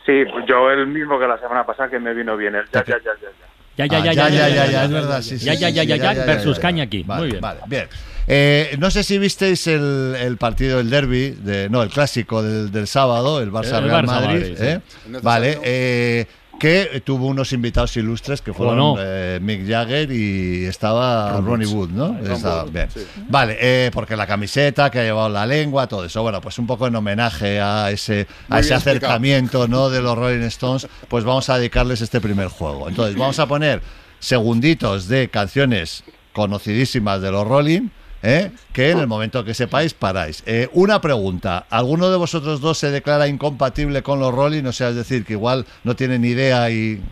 Sí, 0.07 0.24
pues 0.32 0.44
yo 0.48 0.70
el 0.70 0.86
mismo 0.86 1.18
que 1.18 1.26
la 1.26 1.38
semana 1.38 1.64
pasada 1.64 1.88
que 1.90 1.98
me 1.98 2.12
vino 2.14 2.36
bien. 2.36 2.55
El 2.55 2.64
ya, 2.72 2.84
ya, 2.84 2.96
ya, 2.98 2.98
ya, 3.05 3.28
ya. 3.30 3.46
Ya, 3.76 3.86
ya, 3.86 3.98
Ah, 3.98 4.05
ya, 4.05 4.12
ya, 4.12 4.28
ya, 4.28 4.48
ya, 4.48 4.66
ya, 4.66 4.84
es 4.84 4.90
verdad, 4.90 5.22
sí, 5.22 5.38
sí, 5.38 5.44
Ya, 5.46 5.55
sí, 5.55 5.61
ya, 5.61 5.68
sí, 5.68 5.74
ya, 5.74 5.82
ya, 5.84 5.96
ya, 5.96 6.03
ya, 6.05 6.12
ya, 6.14 6.24
versus 6.26 6.57
ya, 6.57 6.62
caña 6.62 6.76
ya. 6.78 6.82
aquí. 6.84 7.03
Vale, 7.07 7.20
Muy 7.20 7.30
bien. 7.30 7.40
Vale, 7.40 7.61
bien. 7.66 7.88
Eh, 8.26 8.76
no 8.78 8.90
sé 8.90 9.03
si 9.03 9.18
visteis 9.18 9.66
el, 9.66 10.14
el 10.20 10.36
partido 10.36 10.78
del 10.78 10.90
derby, 10.90 11.30
de, 11.30 11.68
no, 11.70 11.82
el 11.82 11.88
clásico 11.88 12.42
del, 12.42 12.70
del 12.70 12.86
sábado, 12.86 13.40
el 13.40 13.51
Barça 13.51 13.78
El 13.78 13.84
Real 13.84 14.05
Barça 14.05 14.07
Madrid, 14.07 14.40
Madrid, 14.40 14.57
sí. 14.59 14.64
¿eh? 14.66 14.80
Vale, 15.22 15.59
eh, 15.64 16.26
que 16.61 17.02
tuvo 17.04 17.26
unos 17.26 17.52
invitados 17.52 17.96
ilustres 17.96 18.42
que 18.42 18.52
fueron 18.52 18.76
no? 18.76 18.94
eh, 19.00 19.40
Mick 19.42 19.66
Jagger 19.66 20.12
y 20.12 20.66
estaba 20.66 21.32
Ron 21.32 21.46
Ronnie 21.46 21.66
Wood. 21.66 21.88
¿no? 21.90 22.08
Ron 22.08 22.30
Estaba- 22.32 22.62
Wood, 22.64 22.70
bien. 22.72 22.88
sí. 22.94 23.00
Vale, 23.28 23.56
eh, 23.61 23.90
porque 23.92 24.14
la 24.14 24.26
camiseta 24.26 24.90
que 24.90 25.00
ha 25.00 25.02
llevado 25.02 25.28
la 25.30 25.46
lengua, 25.46 25.88
todo 25.88 26.04
eso, 26.04 26.22
bueno, 26.22 26.40
pues 26.40 26.58
un 26.58 26.66
poco 26.68 26.86
en 26.86 26.94
homenaje 26.94 27.61
a 27.61 27.90
ese, 27.90 28.26
a 28.50 28.61
ese 28.61 28.74
explicado. 28.74 28.76
acercamiento 29.06 29.66
¿no? 29.66 29.88
de 29.90 30.02
los 30.02 30.16
Rolling 30.16 30.42
Stones, 30.44 30.86
pues 31.08 31.24
vamos 31.24 31.48
a 31.48 31.56
dedicarles 31.58 32.02
este 32.02 32.20
primer 32.20 32.48
juego. 32.48 32.88
Entonces, 32.88 33.16
vamos 33.16 33.38
a 33.38 33.46
poner 33.46 33.80
segunditos 34.18 35.08
de 35.08 35.28
canciones 35.30 36.04
conocidísimas 36.34 37.20
de 37.22 37.32
los 37.32 37.46
Rolling. 37.48 37.88
¿Eh? 38.22 38.52
Que 38.72 38.90
en 38.90 38.98
el 38.98 39.06
momento 39.06 39.44
que 39.44 39.54
sepáis 39.54 39.94
paráis. 39.94 40.42
Eh, 40.46 40.68
una 40.72 41.00
pregunta: 41.00 41.66
¿alguno 41.70 42.10
de 42.10 42.16
vosotros 42.16 42.60
dos 42.60 42.78
se 42.78 42.90
declara 42.90 43.28
incompatible 43.28 44.02
con 44.02 44.20
los 44.20 44.34
Rolling? 44.34 44.64
O 44.64 44.72
sea, 44.72 44.88
es 44.88 44.96
decir, 44.96 45.24
que 45.24 45.34
igual 45.34 45.66
no 45.84 45.96
tiene 45.96 46.18
ni 46.18 46.28
idea 46.28 46.70
y. 46.70 47.02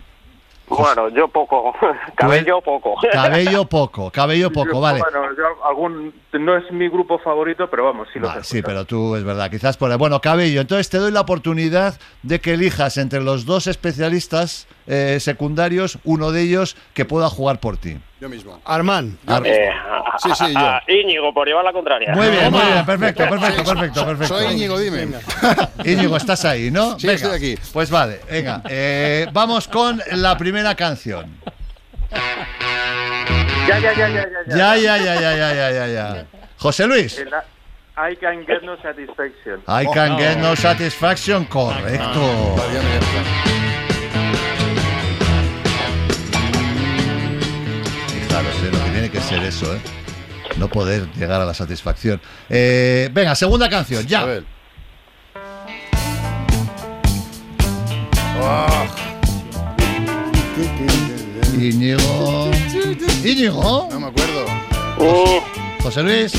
Bueno, 0.68 1.08
yo 1.08 1.28
poco. 1.28 1.74
Cabello 2.14 2.60
poco. 2.60 2.94
Cabello 3.10 3.64
poco, 3.68 4.10
cabello 4.10 4.52
poco, 4.52 4.72
Yo, 4.72 4.80
vale. 4.80 5.00
Bueno, 5.00 5.34
yo 5.34 5.64
algún, 5.64 6.12
no 6.32 6.56
es 6.56 6.70
mi 6.70 6.88
grupo 6.88 7.18
favorito, 7.18 7.68
pero 7.70 7.84
vamos, 7.84 8.08
sí 8.12 8.18
lo 8.18 8.30
sí, 8.44 8.60
pero 8.60 8.84
tú 8.84 9.16
es 9.16 9.24
verdad, 9.24 9.50
quizás 9.50 9.78
por 9.78 9.96
bueno, 9.96 10.20
Cabello, 10.20 10.60
entonces 10.60 10.90
te 10.90 10.98
doy 10.98 11.10
la 11.10 11.22
oportunidad 11.22 11.98
de 12.22 12.40
que 12.40 12.54
elijas 12.54 12.98
entre 12.98 13.22
los 13.22 13.46
dos 13.46 13.66
especialistas 13.66 14.68
eh, 14.88 15.18
secundarios 15.20 15.98
uno 16.04 16.32
de 16.32 16.42
ellos 16.42 16.76
que 16.94 17.04
pueda 17.04 17.28
jugar 17.30 17.60
por 17.60 17.76
ti. 17.76 17.98
Yo 18.20 18.28
mismo. 18.28 18.60
Armán. 18.64 19.16
Eh, 19.44 19.70
Sí, 20.20 20.30
sí, 20.36 20.52
yo. 20.52 20.58
a- 20.58 20.78
a 20.78 20.82
Íñigo, 20.90 21.32
por 21.32 21.46
llevar 21.46 21.64
la 21.64 21.72
contraria. 21.72 22.12
Muy 22.12 22.28
bien, 22.30 22.50
muy 22.50 22.60
bien, 22.60 22.84
perfecto, 22.84 23.28
perfecto, 23.28 23.62
perfecto, 23.62 24.04
perfecto. 24.06 24.34
Soy 24.38 24.52
Íñigo, 24.52 24.76
dime. 24.80 25.06
Íñigo, 25.84 26.16
estás 26.16 26.44
ahí, 26.44 26.72
¿no? 26.72 26.98
Sí, 26.98 27.06
Venga, 27.06 27.16
estoy 27.16 27.36
aquí. 27.36 27.62
Pues 27.72 27.88
vale, 27.90 28.20
venga, 28.28 28.62
eh, 28.68 29.28
vamos 29.32 29.68
con 29.68 30.02
la 30.12 30.36
primera 30.36 30.74
canción. 30.74 31.32
Ya, 33.68 33.78
ya, 33.78 33.92
ya, 33.94 34.08
ya, 34.08 34.26
ya. 34.48 34.56
Ya, 34.56 34.76
ya, 34.76 34.96
ya, 34.96 35.14
ya, 35.20 35.36
ya, 35.36 35.52
ya, 35.54 35.70
ya, 35.70 35.86
ya. 36.14 36.26
José 36.56 36.86
Luis. 36.86 37.22
I 38.00 38.16
can 38.16 38.44
get 38.46 38.62
no 38.62 38.76
satisfaction. 38.80 39.60
I 39.68 39.86
can 39.92 40.16
get 40.16 40.38
no 40.38 40.56
satisfaction, 40.56 41.44
correcto. 41.44 42.56
Fijaros, 48.38 48.62
eh, 48.62 48.70
lo 48.72 48.84
que 48.84 48.90
tiene 48.90 49.10
que 49.10 49.20
ser 49.20 49.42
eso, 49.42 49.74
¿eh? 49.74 49.80
No 50.58 50.68
poder 50.68 51.08
llegar 51.16 51.40
a 51.40 51.44
la 51.44 51.54
satisfacción. 51.54 52.20
Eh, 52.48 53.08
venga, 53.12 53.34
segunda 53.34 53.68
canción, 53.68 54.06
ya. 54.06 54.24
Íñigo. 61.58 62.50
Íñigo. 63.24 63.88
No 63.90 64.00
me 64.00 64.06
acuerdo. 64.06 64.44
José 65.82 66.02
Luis. 66.02 66.34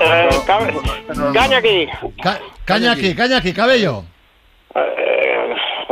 Eh, 0.00 0.28
caña 1.32 1.58
aquí. 1.58 1.86
Ca- 2.22 2.40
caña 2.64 2.92
aquí, 2.92 3.14
caña 3.14 3.38
aquí, 3.38 3.52
cabello. 3.52 4.04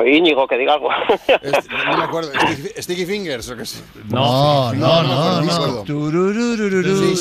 Íñigo, 0.04 0.46
que 0.46 0.56
diga 0.56 0.74
algo. 0.74 0.88
No 0.90 1.96
me 1.96 2.04
acuerdo. 2.04 2.32
Sticky, 2.32 2.82
Sticky 2.82 3.06
Fingers 3.06 3.50
o 3.50 3.56
qué 3.56 3.64
sé. 3.64 3.82
No, 4.08 4.72
no, 4.72 5.02
no, 5.02 5.40
me 5.40 5.46
no. 5.46 5.84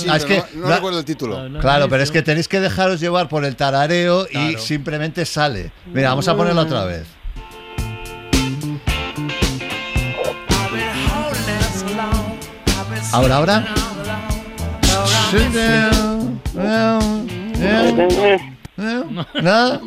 Ah, 0.10 0.18
es 0.18 0.56
no, 0.56 0.68
recuerdo 0.68 1.00
el 1.00 1.06
título. 1.06 1.60
Claro, 1.60 1.88
pero 1.90 2.04
es 2.04 2.12
que 2.12 2.22
tenéis 2.22 2.48
que 2.48 2.60
dejaros 2.60 3.00
llevar 3.00 3.30
por 3.30 3.46
el 3.46 3.56
tarareo 3.56 4.26
y 4.30 4.58
simplemente 4.58 5.26
sale. 5.26 5.72
Mira, 5.88 6.10
vamos 6.10 6.28
a 6.28 6.36
ponerlo 6.36 6.62
otra 6.62 6.86
vez. 6.86 7.08
Ahora, 13.12 13.38
ahora. 13.38 13.66
¿No? 19.42 19.80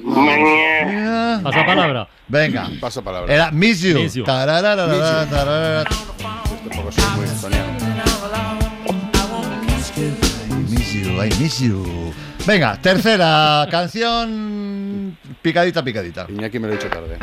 Pasa 1.42 1.66
palabra. 1.66 2.08
Venga. 2.28 2.68
Paso 2.80 3.02
palabra. 3.02 3.32
Era 3.32 3.50
Miss 3.50 3.80
You. 3.80 3.94
Miss 4.00 4.14
You. 4.14 4.24
Tarararara, 4.24 4.86
Miss 4.86 4.96
You. 4.96 5.30
tararara. 5.36 5.84
Tampoco 5.84 6.92
soy 6.92 7.04
muy. 7.16 7.26
Miss 10.68 10.92
you, 10.92 11.22
I 11.22 11.30
miss 11.40 11.60
you. 11.60 12.12
Venga, 12.46 12.76
tercera 12.80 13.66
canción. 13.70 15.16
Picadita, 15.42 15.82
picadita. 15.82 16.26
Iñaki 16.28 16.58
me 16.58 16.66
lo 16.68 16.74
he 16.74 16.76
dicho 16.76 16.88
tarde. 16.88 17.18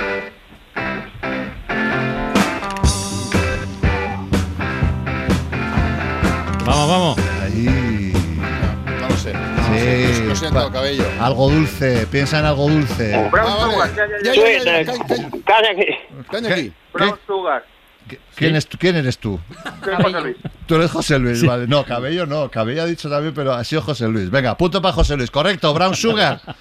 Vamos, 6.65 6.87
vamos. 6.87 7.17
Ahí. 7.43 8.13
No 9.01 9.09
lo 9.09 9.17
sé. 9.17 9.31
Sí. 9.31 9.37
No 9.37 9.73
sé 9.73 10.12
todo 10.39 10.71
cabello. 10.71 11.05
Algo 11.19 11.49
dulce, 11.49 12.07
piensa 12.07 12.39
en 12.39 12.45
algo 12.45 12.69
dulce. 12.69 13.15
Ah, 13.15 13.29
vale. 13.31 13.91
Ya, 14.23 14.33
ya, 14.33 14.33
ya, 14.33 14.63
ya, 14.63 14.83
ya, 14.83 14.85
ca- 14.85 15.05
ca- 15.07 15.15
Caña 15.45 15.69
aquí. 15.71 15.85
Caña 16.31 16.49
aquí. 16.53 16.73
Brown 16.93 17.19
Sugar. 17.27 17.65
¿Quién, 18.35 18.55
es, 18.57 18.67
tú- 18.67 18.77
¿Quién 18.77 18.97
eres 18.97 19.17
tú? 19.17 19.39
Soy 19.83 19.95
José 19.95 20.21
Luis. 20.21 20.35
Tú 20.65 20.75
eres 20.75 20.91
José 20.91 21.19
Luis, 21.19 21.45
vale. 21.45 21.67
No, 21.67 21.85
Cabello 21.85 22.25
no. 22.25 22.49
Cabello 22.51 22.83
ha 22.83 22.85
dicho 22.85 23.09
también, 23.09 23.33
pero 23.33 23.53
ha 23.53 23.63
sido 23.63 23.81
José 23.81 24.07
Luis. 24.09 24.29
Venga, 24.29 24.57
punto 24.57 24.81
para 24.81 24.93
José 24.93 25.15
Luis. 25.15 25.31
Correcto, 25.31 25.73
Brown 25.73 25.95
Sugar. 25.95 26.41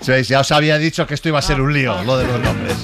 Sí, 0.00 0.22
ya 0.24 0.40
os 0.40 0.52
había 0.52 0.76
dicho 0.78 1.06
que 1.06 1.14
esto 1.14 1.28
iba 1.28 1.38
a 1.38 1.42
ser 1.42 1.60
un 1.60 1.72
lío, 1.72 2.02
lo 2.04 2.16
de 2.18 2.26
los 2.26 2.40
nombres. 2.40 2.76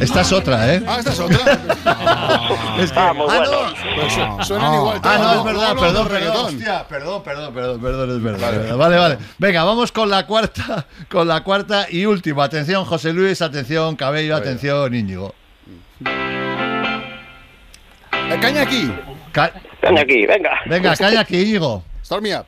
Esta 0.00 0.20
es 0.22 0.32
otra, 0.32 0.74
¿eh? 0.74 0.82
Ah, 0.86 0.96
esta 0.98 1.12
es 1.12 1.20
otra. 1.20 1.38
Es 2.78 2.90
que- 2.92 2.98
Ah, 2.98 3.12
muy 3.12 3.26
ah, 3.28 3.36
bueno. 3.36 3.50
no. 3.50 3.74
Pues 3.96 4.12
su- 4.12 4.44
suenan 4.44 4.74
igual. 4.74 5.00
Ah, 5.02 5.18
no, 5.18 5.32
es 5.38 5.44
verdad, 5.44 5.76
perdón, 5.78 6.08
perdón, 6.08 6.36
hostia, 6.46 6.88
perdón, 6.88 7.22
perdón, 7.22 7.54
perdón, 7.54 7.80
perdón, 7.80 8.10
es 8.16 8.22
verdad. 8.22 8.52
Vale. 8.52 8.72
vale, 8.72 8.96
vale, 8.98 9.18
Venga, 9.38 9.64
vamos 9.64 9.92
con 9.92 10.08
la 10.08 10.26
cuarta, 10.26 10.86
con 11.10 11.28
la 11.28 11.42
cuarta 11.42 11.86
y 11.90 12.06
última. 12.06 12.44
Atención, 12.44 12.84
José 12.84 13.12
Luis, 13.12 13.42
atención, 13.42 13.96
Cabello, 13.96 14.36
atención, 14.36 14.94
Íñigo. 14.94 15.34
Eh, 18.30 18.38
Caña 18.40 18.62
aquí. 18.62 18.90
Ca- 19.32 19.52
Caña 19.80 20.02
aquí, 20.02 20.26
venga. 20.26 20.50
Venga, 20.66 20.96
calla 20.96 21.20
aquí, 21.20 21.40
Íñigo. 21.42 21.82
Start 22.04 22.22
me 22.22 22.36
up. 22.36 22.46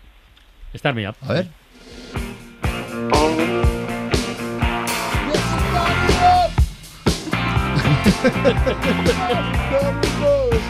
Start 0.75 0.97
me 0.97 1.09
up. 1.09 1.15
A 1.29 1.33
ver. 1.35 1.49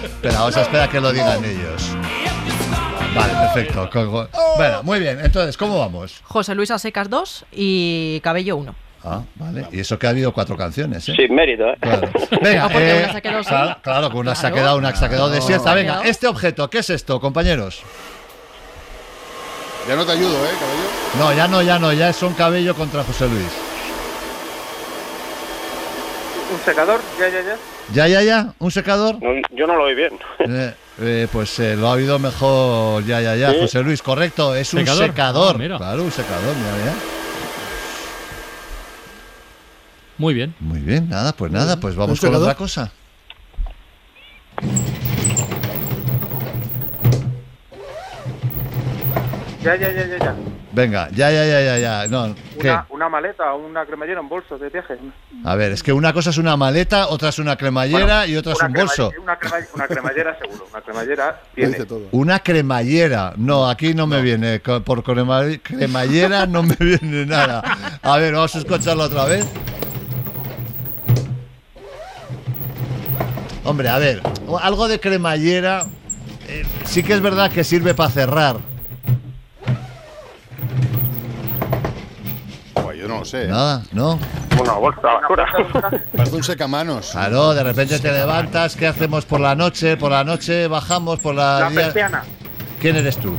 Espera, 0.04 0.38
vamos 0.38 0.56
a 0.56 0.62
esperar 0.62 0.88
a 0.88 0.90
que 0.90 1.00
lo 1.00 1.12
digan 1.12 1.44
ellos. 1.44 1.90
Vale, 3.14 3.32
perfecto. 3.34 3.90
Bueno, 4.56 4.82
muy 4.82 5.00
bien. 5.00 5.20
Entonces, 5.22 5.56
¿cómo 5.56 5.78
vamos? 5.78 6.20
José 6.24 6.54
Luis 6.54 6.70
a 6.70 6.78
secas 6.78 7.10
2 7.10 7.44
y 7.52 8.20
Cabello 8.20 8.56
1. 8.56 8.74
Ah, 9.04 9.22
vale. 9.34 9.66
Y 9.72 9.80
eso 9.80 9.98
que 9.98 10.06
ha 10.06 10.10
habido 10.10 10.32
cuatro 10.32 10.56
canciones, 10.56 11.08
¿eh? 11.08 11.14
Sin 11.16 11.34
mérito, 11.34 11.64
¿eh? 11.66 11.76
Claro. 11.80 12.08
Venga, 12.42 12.68
No, 12.68 12.78
eh, 12.78 13.00
una 13.02 13.12
se 13.12 13.18
ha 13.18 13.20
quedado 13.20 13.42
sin. 13.42 13.50
claro, 13.50 13.76
claro, 13.82 14.10
que 14.10 14.16
una 14.16 14.34
se 14.36 14.46
ha 14.46 14.52
quedado, 14.52 14.76
una 14.76 14.94
se 14.94 15.04
ha 15.04 15.08
quedado 15.08 15.28
desierta. 15.28 15.74
Venga, 15.74 16.02
este 16.04 16.28
objeto, 16.28 16.70
¿qué 16.70 16.78
es 16.78 16.90
esto, 16.90 17.20
compañeros? 17.20 17.82
Ya 19.88 19.96
no 19.96 20.06
te 20.06 20.12
ayudo, 20.12 20.36
¿eh, 20.46 20.50
cabello? 20.60 20.88
No, 21.18 21.32
ya 21.36 21.48
no, 21.48 21.62
ya 21.62 21.78
no, 21.80 21.92
ya 21.92 22.10
es 22.10 22.22
un 22.22 22.32
cabello 22.34 22.76
contra 22.76 23.02
José 23.02 23.26
Luis. 23.28 23.48
Un 26.52 26.60
secador, 26.64 27.00
ya, 27.18 27.28
ya, 27.28 27.42
ya. 27.42 27.56
Ya, 27.92 28.08
ya, 28.08 28.22
ya, 28.22 28.54
un 28.58 28.70
secador. 28.70 29.22
No, 29.22 29.30
yo 29.50 29.66
no 29.66 29.76
lo 29.76 29.84
oí 29.84 29.94
bien. 29.94 30.12
Eh, 30.38 30.74
eh, 31.00 31.28
pues 31.32 31.58
eh, 31.58 31.74
lo 31.76 31.88
ha 31.88 31.92
oído 31.92 32.18
mejor, 32.18 33.04
ya, 33.04 33.20
ya, 33.20 33.34
ya, 33.36 33.52
Sí. 33.52 33.58
José 33.60 33.82
Luis, 33.82 34.02
correcto, 34.02 34.54
es 34.54 34.72
un 34.74 34.80
¿Secador? 34.80 35.06
secador. 35.06 35.56
Ah. 35.62 35.76
Claro, 35.78 36.02
un 36.04 36.12
secador, 36.12 36.54
mira, 36.56 36.76
mira. 36.78 36.92
Muy 40.18 40.34
bien. 40.34 40.54
Muy 40.60 40.80
bien, 40.80 41.08
nada, 41.08 41.32
pues 41.32 41.50
nada, 41.50 41.80
pues 41.80 41.96
vamos 41.96 42.22
¿Un 42.22 42.30
con 42.30 42.42
otra 42.42 42.54
cosa. 42.54 42.92
Ya, 49.62 49.76
ya, 49.76 49.90
ya, 49.92 50.04
ya, 50.06 50.18
ya. 50.18 50.34
Venga, 50.74 51.08
ya, 51.10 51.30
ya, 51.30 51.44
ya, 51.44 51.60
ya, 51.60 51.78
ya. 51.78 52.08
No, 52.08 52.34
¿qué? 52.58 52.70
Una, 52.70 52.86
una 52.88 53.08
maleta 53.10 53.52
o 53.52 53.58
una 53.66 53.84
cremallera 53.84 54.20
en 54.20 54.28
bolso 54.28 54.56
de 54.56 54.70
viaje. 54.70 54.96
A 55.44 55.54
ver, 55.54 55.72
es 55.72 55.82
que 55.82 55.92
una 55.92 56.12
cosa 56.14 56.30
es 56.30 56.38
una 56.38 56.56
maleta, 56.56 57.08
otra 57.08 57.28
es 57.28 57.38
una 57.38 57.56
cremallera 57.56 57.98
Bueno, 58.20 58.26
y 58.26 58.36
otra 58.36 58.54
es 58.54 58.62
un 58.62 58.72
bolso. 58.72 59.12
Una, 59.22 59.38
crema- 59.38 59.66
una 59.74 59.86
cremallera 59.86 60.38
seguro. 60.38 60.66
Una 60.70 60.80
cremallera 60.80 61.42
tiene. 61.54 61.76
Una 62.12 62.38
cremallera. 62.40 63.34
No, 63.36 63.68
aquí 63.68 63.92
no 63.92 64.06
me 64.06 64.22
viene. 64.22 64.60
Por 64.60 65.02
crema- 65.02 65.44
cremallera 65.62 66.46
no 66.46 66.62
me 66.62 66.74
viene 66.80 67.26
nada. 67.26 67.62
A 68.02 68.16
ver, 68.16 68.32
vamos 68.32 68.54
a 68.54 68.58
escucharlo 68.58 69.02
otra 69.04 69.26
vez. 69.26 69.46
Hombre, 73.64 73.88
a 73.90 73.98
ver, 73.98 74.22
algo 74.60 74.88
de 74.88 74.98
cremallera 74.98 75.84
eh, 76.48 76.64
sí 76.84 77.02
que 77.02 77.12
es 77.12 77.20
verdad 77.20 77.52
que 77.52 77.62
sirve 77.62 77.94
para 77.94 78.10
cerrar. 78.10 78.56
Buah, 82.74 82.94
yo 82.94 83.06
no 83.06 83.11
lo 83.22 83.24
sé. 83.26 83.44
¿eh? 83.44 83.48
Nada, 83.48 83.82
¿no? 83.92 84.18
Una 84.60 84.72
bolsa 84.74 85.00
de 85.00 85.08
basura. 85.14 86.02
Parece 86.16 86.36
un 86.36 86.42
secamanos. 86.44 87.10
Claro, 87.12 87.54
de 87.54 87.62
repente 87.62 87.98
te 87.98 88.12
levantas, 88.12 88.76
¿qué 88.76 88.86
hacemos 88.86 89.24
por 89.24 89.40
la 89.40 89.54
noche? 89.54 89.96
Por 89.96 90.10
la 90.12 90.24
noche 90.24 90.66
bajamos, 90.66 91.18
por 91.20 91.34
la... 91.34 91.60
La 91.60 91.70
día- 91.70 91.80
persiana. 91.84 92.22
¿Quién 92.80 92.96
eres 92.96 93.16
tú? 93.16 93.34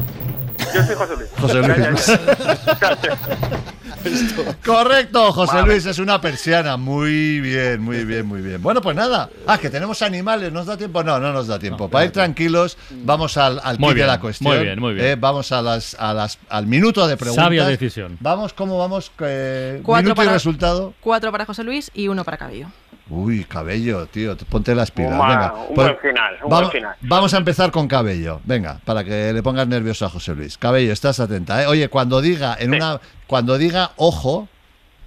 Yo 0.74 0.84
soy 0.84 0.96
José 0.96 1.16
Luis. 1.18 1.30
José 1.40 1.62
Luis. 1.90 2.20
Correcto, 4.66 5.32
José 5.34 5.62
Luis, 5.64 5.86
es 5.86 6.00
una 6.00 6.20
persiana. 6.22 6.78
Muy 6.78 7.40
bien, 7.42 7.82
muy 7.82 8.06
bien, 8.06 8.26
muy 8.26 8.42
bien. 8.42 8.62
Bueno, 8.62 8.82
pues 8.82 8.96
nada. 8.96 9.30
Ah, 9.48 9.58
que 9.58 9.70
tenemos 9.70 10.02
animales, 10.02 10.52
¿nos 10.52 10.66
da 10.66 10.78
tiempo? 10.78 11.04
No, 11.04 11.20
no 11.20 11.32
nos 11.34 11.48
da 11.48 11.60
tiempo. 11.60 11.90
Para 11.90 12.06
ir 12.06 12.12
tranquilos, 12.12 12.78
vamos 13.04 13.38
al, 13.38 13.60
al 13.64 13.80
Muy 13.80 13.90
kit 13.90 13.96
de 13.96 13.96
bien, 13.96 14.08
la 14.08 14.20
cuestión. 14.20 14.56
muy 14.56 14.64
bien, 14.66 14.80
muy 14.80 14.94
bien. 14.94 15.06
Eh, 15.08 15.16
vamos 15.20 15.52
a 15.52 15.62
las, 15.62 15.96
a 16.00 16.14
las, 16.14 16.38
al 16.50 16.68
minuto 16.68 17.08
de 17.08 17.18
preguntas. 17.18 17.44
Sabia 17.46 17.66
decisión. 17.66 18.18
Vamos, 18.20 18.54
¿cómo 18.54 18.78
vamos? 18.78 19.12
Eh, 19.20 19.80
Cuatro 19.84 20.04
minuto 20.04 20.22
y 20.22 20.26
para- 20.26 20.34
resultado. 20.36 20.94
Cuatro 21.02 21.32
para 21.32 21.46
José 21.46 21.64
Luis 21.64 21.92
y 21.94 22.08
uno 22.08 22.24
para 22.24 22.38
Cabello. 22.38 22.68
Uy, 23.10 23.44
cabello, 23.44 24.06
tío, 24.08 24.36
te- 24.38 24.46
ponte 24.46 24.74
las 24.74 24.90
pilas. 24.92 25.12
Venga, 25.12 25.54
un 25.68 25.76
pues 25.76 25.88
buen 25.90 26.00
final, 26.00 26.34
un 26.44 26.50
vamos, 26.50 26.70
buen 26.70 26.72
final. 26.82 26.96
vamos 27.02 27.34
a 27.34 27.38
empezar 27.38 27.70
con 27.72 27.88
cabello. 27.88 28.40
Venga, 28.46 28.80
para 28.86 29.04
que 29.04 29.34
le 29.34 29.44
pongas 29.44 29.68
nervioso 29.68 30.06
a 30.06 30.10
José 30.10 30.34
Luis. 30.34 30.58
Cabello, 30.58 30.94
estás 30.94 31.20
atenta. 31.20 31.62
¿eh? 31.62 31.68
Oye, 31.68 31.90
cuando 31.90 32.22
diga 32.22 32.56
en 32.60 32.74
una, 32.74 33.02
cuando 33.28 33.58
diga 33.58 33.92
ojo 33.98 34.48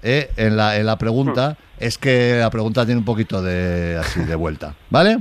eh, 0.03 0.31
en 0.37 0.57
la 0.59 0.77
en 0.77 0.85
la 0.87 0.99
pregunta, 0.99 1.57
es 1.79 1.97
que 1.97 2.37
la 2.39 2.51
pregunta 2.51 2.85
tiene 2.85 2.99
un 2.99 3.05
poquito 3.07 3.43
de 3.43 3.97
así 3.99 4.21
de 4.21 4.35
vuelta, 4.35 4.75
¿vale? 4.91 5.19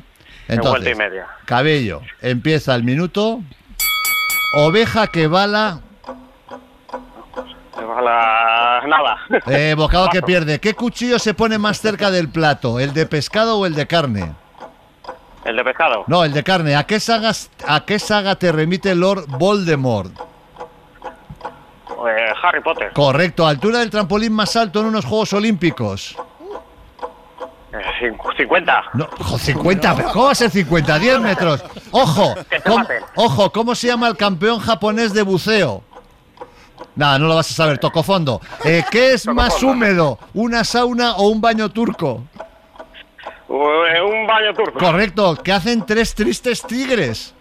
De 0.50 0.58
vuelta 0.60 0.90
y 0.92 0.96
media. 0.96 1.28
Cabello, 1.46 2.02
empieza 2.22 2.76
el 2.76 2.84
minuto. 2.84 3.42
Oveja 4.58 5.08
que 5.08 5.28
bala, 5.28 5.82
Ojalá. 7.96 8.82
Nada. 8.88 9.18
eh, 9.48 9.74
bocado 9.78 10.10
que 10.10 10.22
pierde. 10.22 10.60
¿Qué 10.60 10.74
cuchillo 10.74 11.18
se 11.18 11.34
pone 11.34 11.58
más 11.58 11.80
cerca 11.80 12.12
del 12.12 12.30
plato? 12.30 12.80
¿El 12.80 12.93
de 12.93 13.06
pescado 13.06 13.58
o 13.60 13.66
el 13.66 13.74
de 13.74 13.88
carne? 13.88 14.34
El 15.46 15.56
de 15.56 15.64
pescado. 15.64 16.04
No, 16.08 16.24
el 16.24 16.34
de 16.34 16.43
carne. 16.43 16.76
¿A 16.76 16.86
qué 16.86 17.00
saga, 17.00 17.32
a 17.68 17.86
qué 17.86 18.00
saga 18.00 18.36
te 18.36 18.52
remite 18.52 18.93
Lord 18.96 19.26
Voldemort? 19.28 20.12
Eh, 22.08 22.28
Harry 22.43 22.62
Potter. 22.62 22.91
Correcto. 22.93 23.48
Altura 23.48 23.80
del 23.80 23.89
trampolín 23.89 24.34
más 24.34 24.56
alto 24.56 24.82
en 24.82 24.88
unos 24.88 25.06
Juegos 25.06 25.32
Olímpicos. 25.34 26.16
Eh, 27.74 27.78
cin- 28.00 28.18
50. 28.38 28.84
No, 28.93 29.08
ojo, 29.20 29.38
50. 29.38 29.96
¿pero 29.96 30.12
¿Cómo 30.12 30.26
va 30.26 30.32
a 30.32 30.36
ser 30.36 30.50
50? 30.52 31.00
10 31.00 31.20
metros. 31.20 31.64
Ojo. 31.91 32.36
Que 32.50 32.60
te 32.60 32.64
¿cómo, 32.70 32.78
maten. 32.80 33.04
ojo, 33.16 33.52
¿cómo 33.52 33.74
se 33.76 33.88
llama 33.88 34.08
el 34.08 34.18
campeón 34.18 34.60
japonés 34.60 35.14
de 35.14 35.22
buceo? 35.24 35.84
Nada, 36.96 37.20
no 37.20 37.28
lo 37.28 37.36
vas 37.36 37.50
a 37.52 37.54
saber. 37.54 37.78
Toco 37.78 38.04
fondo. 38.04 38.39
Eh, 38.64 38.84
¿Qué 38.89 39.14
es 39.14 39.28
más 39.28 39.62
húmedo? 39.62 40.18
¿Una 40.34 40.64
sauna 40.64 41.16
o 41.16 41.28
un 41.30 41.41
baño 41.41 41.70
turco? 41.70 42.24
Eh, 43.50 44.02
un 44.02 44.26
baño 44.28 44.54
turco. 44.56 44.80
Correcto. 44.80 45.36
¿Qué 45.43 45.52
hacen 45.52 45.86
tres 45.86 46.16
tristes 46.16 46.62
tigres? 46.64 47.34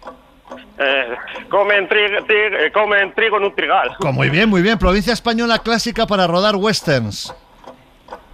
Eh, 0.79 1.15
comen, 1.49 1.89
tri- 1.89 2.27
tri- 2.27 2.67
eh, 2.67 2.73
comen 2.73 3.15
trigo 3.15 3.37
en 3.39 3.45
un 3.45 3.55
trigal. 3.55 3.97
Muy 4.13 4.29
bien, 4.29 4.49
muy 4.49 4.61
bien. 4.61 4.77
Provincia 4.79 5.13
española 5.13 5.59
clásica 5.61 6.07
para 6.07 6.27
rodar 6.27 6.57
westerns. 6.57 7.33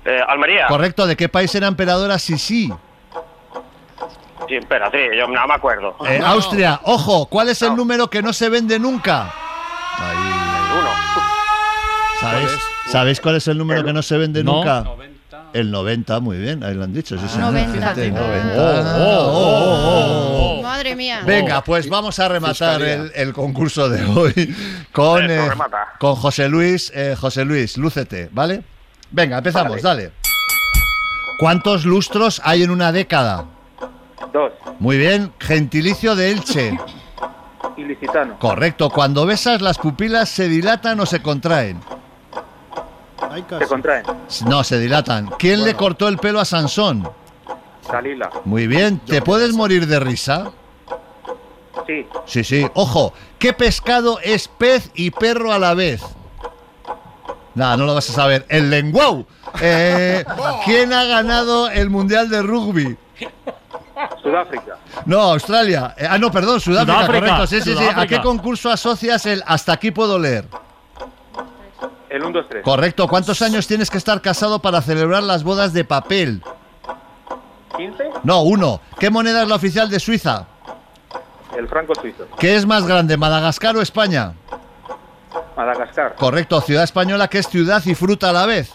Eh, 0.04 0.20
Almería. 0.26 0.66
Correcto. 0.66 1.06
¿De 1.06 1.16
qué 1.16 1.28
país 1.28 1.54
era 1.54 1.66
emperadora 1.66 2.18
Sisi? 2.18 2.72
Sí, 4.48 4.56
espera, 4.56 4.90
sí, 4.90 4.98
yo 5.16 5.28
no 5.28 5.46
me 5.46 5.54
acuerdo. 5.54 5.94
Eh, 6.08 6.20
Austria. 6.24 6.80
Ojo, 6.84 7.26
¿cuál 7.26 7.50
es 7.50 7.60
el 7.62 7.76
número 7.76 8.08
que 8.08 8.22
no 8.22 8.32
se 8.32 8.48
vende 8.48 8.78
nunca? 8.78 9.32
Uno. 9.98 10.39
¿Sabéis, 12.20 12.50
¿Sabéis 12.86 13.20
cuál 13.20 13.36
es 13.36 13.48
el 13.48 13.58
número 13.58 13.84
que 13.84 13.92
no 13.92 14.02
se 14.02 14.16
vende 14.18 14.44
No. 14.44 14.56
nunca? 14.56 14.84
El 15.52 15.70
90, 15.72 16.20
muy 16.20 16.38
bien, 16.38 16.62
ahí 16.62 16.74
lo 16.74 16.84
han 16.84 16.92
dicho. 16.92 17.18
Sí, 17.18 17.26
señor. 17.28 17.52
90. 17.52 17.72
Fíjate, 17.72 18.10
90. 18.12 18.54
Oh, 18.56 19.26
oh, 19.26 19.32
oh, 19.34 20.58
oh. 20.58 20.62
Madre 20.62 20.94
mía. 20.94 21.22
Venga, 21.26 21.62
pues 21.64 21.88
vamos 21.88 22.18
a 22.20 22.28
rematar 22.28 22.80
el, 22.82 23.10
el 23.16 23.32
concurso 23.32 23.88
de 23.88 24.04
hoy 24.04 24.54
con, 24.92 25.28
eh, 25.28 25.48
con 25.98 26.14
José 26.14 26.48
Luis. 26.48 26.92
Eh, 26.94 27.16
José 27.18 27.44
Luis, 27.44 27.76
lúcete, 27.78 28.28
¿vale? 28.32 28.62
Venga, 29.10 29.38
empezamos, 29.38 29.82
Vale. 29.82 29.82
dale. 29.82 30.12
¿Cuántos 31.40 31.84
lustros 31.84 32.40
hay 32.44 32.62
en 32.62 32.70
una 32.70 32.92
década? 32.92 33.46
Dos. 34.32 34.52
Muy 34.78 34.98
bien, 34.98 35.32
gentilicio 35.40 36.14
de 36.14 36.30
Elche. 36.30 36.78
Ilicitano. 37.76 38.38
Correcto, 38.38 38.90
cuando 38.90 39.26
besas 39.26 39.60
las 39.62 39.78
pupilas 39.78 40.28
se 40.28 40.48
dilatan 40.48 41.00
o 41.00 41.06
se 41.06 41.20
contraen. 41.22 41.80
Ay, 43.28 43.44
Se 43.58 43.66
contraen. 43.66 44.04
No, 44.46 44.64
se 44.64 44.78
dilatan. 44.78 45.30
¿Quién 45.38 45.64
le 45.64 45.74
cortó 45.74 46.08
el 46.08 46.18
pelo 46.18 46.40
a 46.40 46.44
Sansón? 46.44 47.08
Dalila. 47.90 48.30
Muy 48.44 48.66
bien, 48.66 49.00
¿te 49.00 49.20
puedes 49.20 49.52
morir 49.52 49.86
de 49.86 50.00
risa? 50.00 50.52
Sí. 51.86 52.06
Sí, 52.24 52.44
sí. 52.44 52.66
Ojo, 52.74 53.12
¿qué 53.38 53.52
pescado 53.52 54.18
es 54.22 54.48
pez 54.48 54.90
y 54.94 55.10
perro 55.10 55.52
a 55.52 55.58
la 55.58 55.74
vez? 55.74 56.02
Nada, 57.54 57.76
no 57.76 57.84
lo 57.84 57.94
vas 57.94 58.08
a 58.10 58.12
saber. 58.12 58.46
El 58.48 58.70
lenguau. 58.70 59.26
Eh, 59.60 60.24
¿Quién 60.64 60.92
ha 60.92 61.04
ganado 61.04 61.68
el 61.68 61.90
Mundial 61.90 62.28
de 62.28 62.42
Rugby? 62.42 62.96
Sudáfrica. 64.22 64.76
No, 65.04 65.20
Australia. 65.20 65.94
Eh, 65.98 66.06
ah, 66.08 66.18
no, 66.18 66.30
perdón, 66.30 66.60
Sudáfrica, 66.60 67.06
Sudáfrica, 67.06 67.20
correcto. 67.20 67.46
Sí, 67.46 67.60
sí, 67.60 67.74
sí. 67.76 67.84
¿A 67.94 68.06
qué 68.06 68.20
concurso 68.20 68.70
asocias 68.70 69.26
el 69.26 69.42
hasta 69.46 69.72
aquí 69.72 69.90
puedo 69.90 70.18
leer? 70.18 70.46
El 72.20 72.26
1, 72.26 72.38
2, 72.38 72.46
3. 72.50 72.64
Correcto. 72.64 73.08
¿Cuántos 73.08 73.40
años 73.40 73.66
tienes 73.66 73.88
que 73.88 73.96
estar 73.96 74.20
casado 74.20 74.58
para 74.60 74.82
celebrar 74.82 75.22
las 75.22 75.42
bodas 75.42 75.72
de 75.72 75.84
papel? 75.84 76.42
15. 77.76 78.10
No, 78.24 78.42
uno. 78.42 78.80
¿Qué 78.98 79.08
moneda 79.08 79.42
es 79.42 79.48
la 79.48 79.54
oficial 79.54 79.88
de 79.88 79.98
Suiza? 79.98 80.46
El 81.56 81.66
franco 81.66 81.94
suizo. 81.94 82.26
¿Qué 82.38 82.56
es 82.56 82.66
más 82.66 82.86
grande, 82.86 83.16
Madagascar 83.16 83.74
o 83.76 83.80
España? 83.80 84.34
Madagascar. 85.56 86.14
Correcto. 86.16 86.60
Ciudad 86.60 86.84
española 86.84 87.28
que 87.28 87.38
es 87.38 87.48
ciudad 87.48 87.82
y 87.86 87.94
fruta 87.94 88.28
a 88.28 88.32
la 88.34 88.44
vez. 88.44 88.70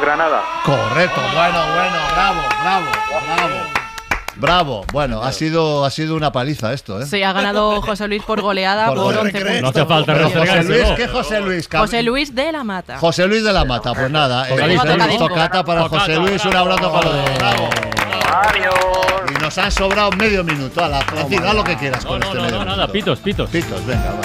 Granada. 0.00 0.42
Correcto. 0.64 1.20
Bueno, 1.32 1.60
bueno, 1.74 1.98
bravo, 2.12 2.40
bravo, 2.60 2.86
bravo. 3.36 3.77
Bravo. 4.38 4.84
Bueno, 4.92 5.22
ha 5.22 5.32
sido, 5.32 5.84
ha 5.84 5.90
sido 5.90 6.14
una 6.14 6.30
paliza 6.30 6.72
esto, 6.72 7.00
¿eh? 7.00 7.06
Sí, 7.06 7.22
ha 7.22 7.32
ganado 7.32 7.82
José 7.82 8.06
Luis 8.06 8.22
por 8.22 8.40
goleada 8.40 8.86
Por 8.86 8.96
por, 8.96 9.04
gol. 9.14 9.16
11 9.26 9.40
puntos. 9.40 9.60
No 9.62 9.68
hace 9.68 9.86
falta 9.86 10.14
Pero 10.14 10.30
José. 10.30 10.62
Luis, 10.64 10.84
¿qué 10.96 11.08
José 11.08 11.40
Luis? 11.40 11.68
José 11.70 12.02
Luis 12.02 12.34
de 12.34 12.52
la 12.52 12.64
Mata. 12.64 12.98
José 12.98 13.26
Luis 13.26 13.42
de 13.42 13.52
la 13.52 13.64
Mata, 13.64 13.92
pues 13.94 14.10
nada, 14.10 14.48
eh, 14.48 15.16
tocata 15.18 15.64
para 15.64 15.88
José 15.88 16.16
Luis, 16.16 16.44
un 16.44 16.54
abrazo 16.56 16.92
para 16.92 17.10
los 17.10 17.14
dos. 17.16 17.38
Bravo. 17.38 17.68
Adiós. 18.30 18.74
Y 19.36 19.42
nos 19.42 19.58
han 19.58 19.72
sobrado 19.72 20.10
medio 20.12 20.44
minuto, 20.44 20.84
ala, 20.84 21.00
decid, 21.16 21.42
haz 21.42 21.54
lo 21.54 21.64
que 21.64 21.76
quieras 21.76 22.04
No, 22.04 22.10
con 22.10 22.20
no, 22.20 22.26
este 22.26 22.36
no, 22.38 22.42
medio 22.44 22.54
no, 22.58 22.64
minuto. 22.64 22.76
nada, 22.76 22.92
pitos, 22.92 23.18
pitos. 23.20 23.50
Pitos, 23.50 23.84
venga, 23.86 24.12
va. 24.12 24.20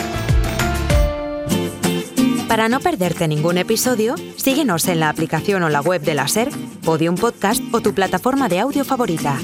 Para 2.48 2.70
no 2.70 2.80
perderte 2.82 3.28
ningún 3.28 3.58
episodio, 3.58 4.14
síguenos 4.38 4.88
en 4.88 5.00
la 5.00 5.10
aplicación 5.10 5.64
o 5.64 5.70
la 5.70 5.82
web 5.82 6.02
de 6.02 6.14
la 6.14 6.28
SER, 6.28 6.50
Podium 6.86 7.16
Podcast 7.16 7.62
o 7.72 7.82
tu 7.82 7.94
plataforma 7.96 8.48
de 8.48 8.60
audio 8.60 8.86
favorita. 8.86 9.40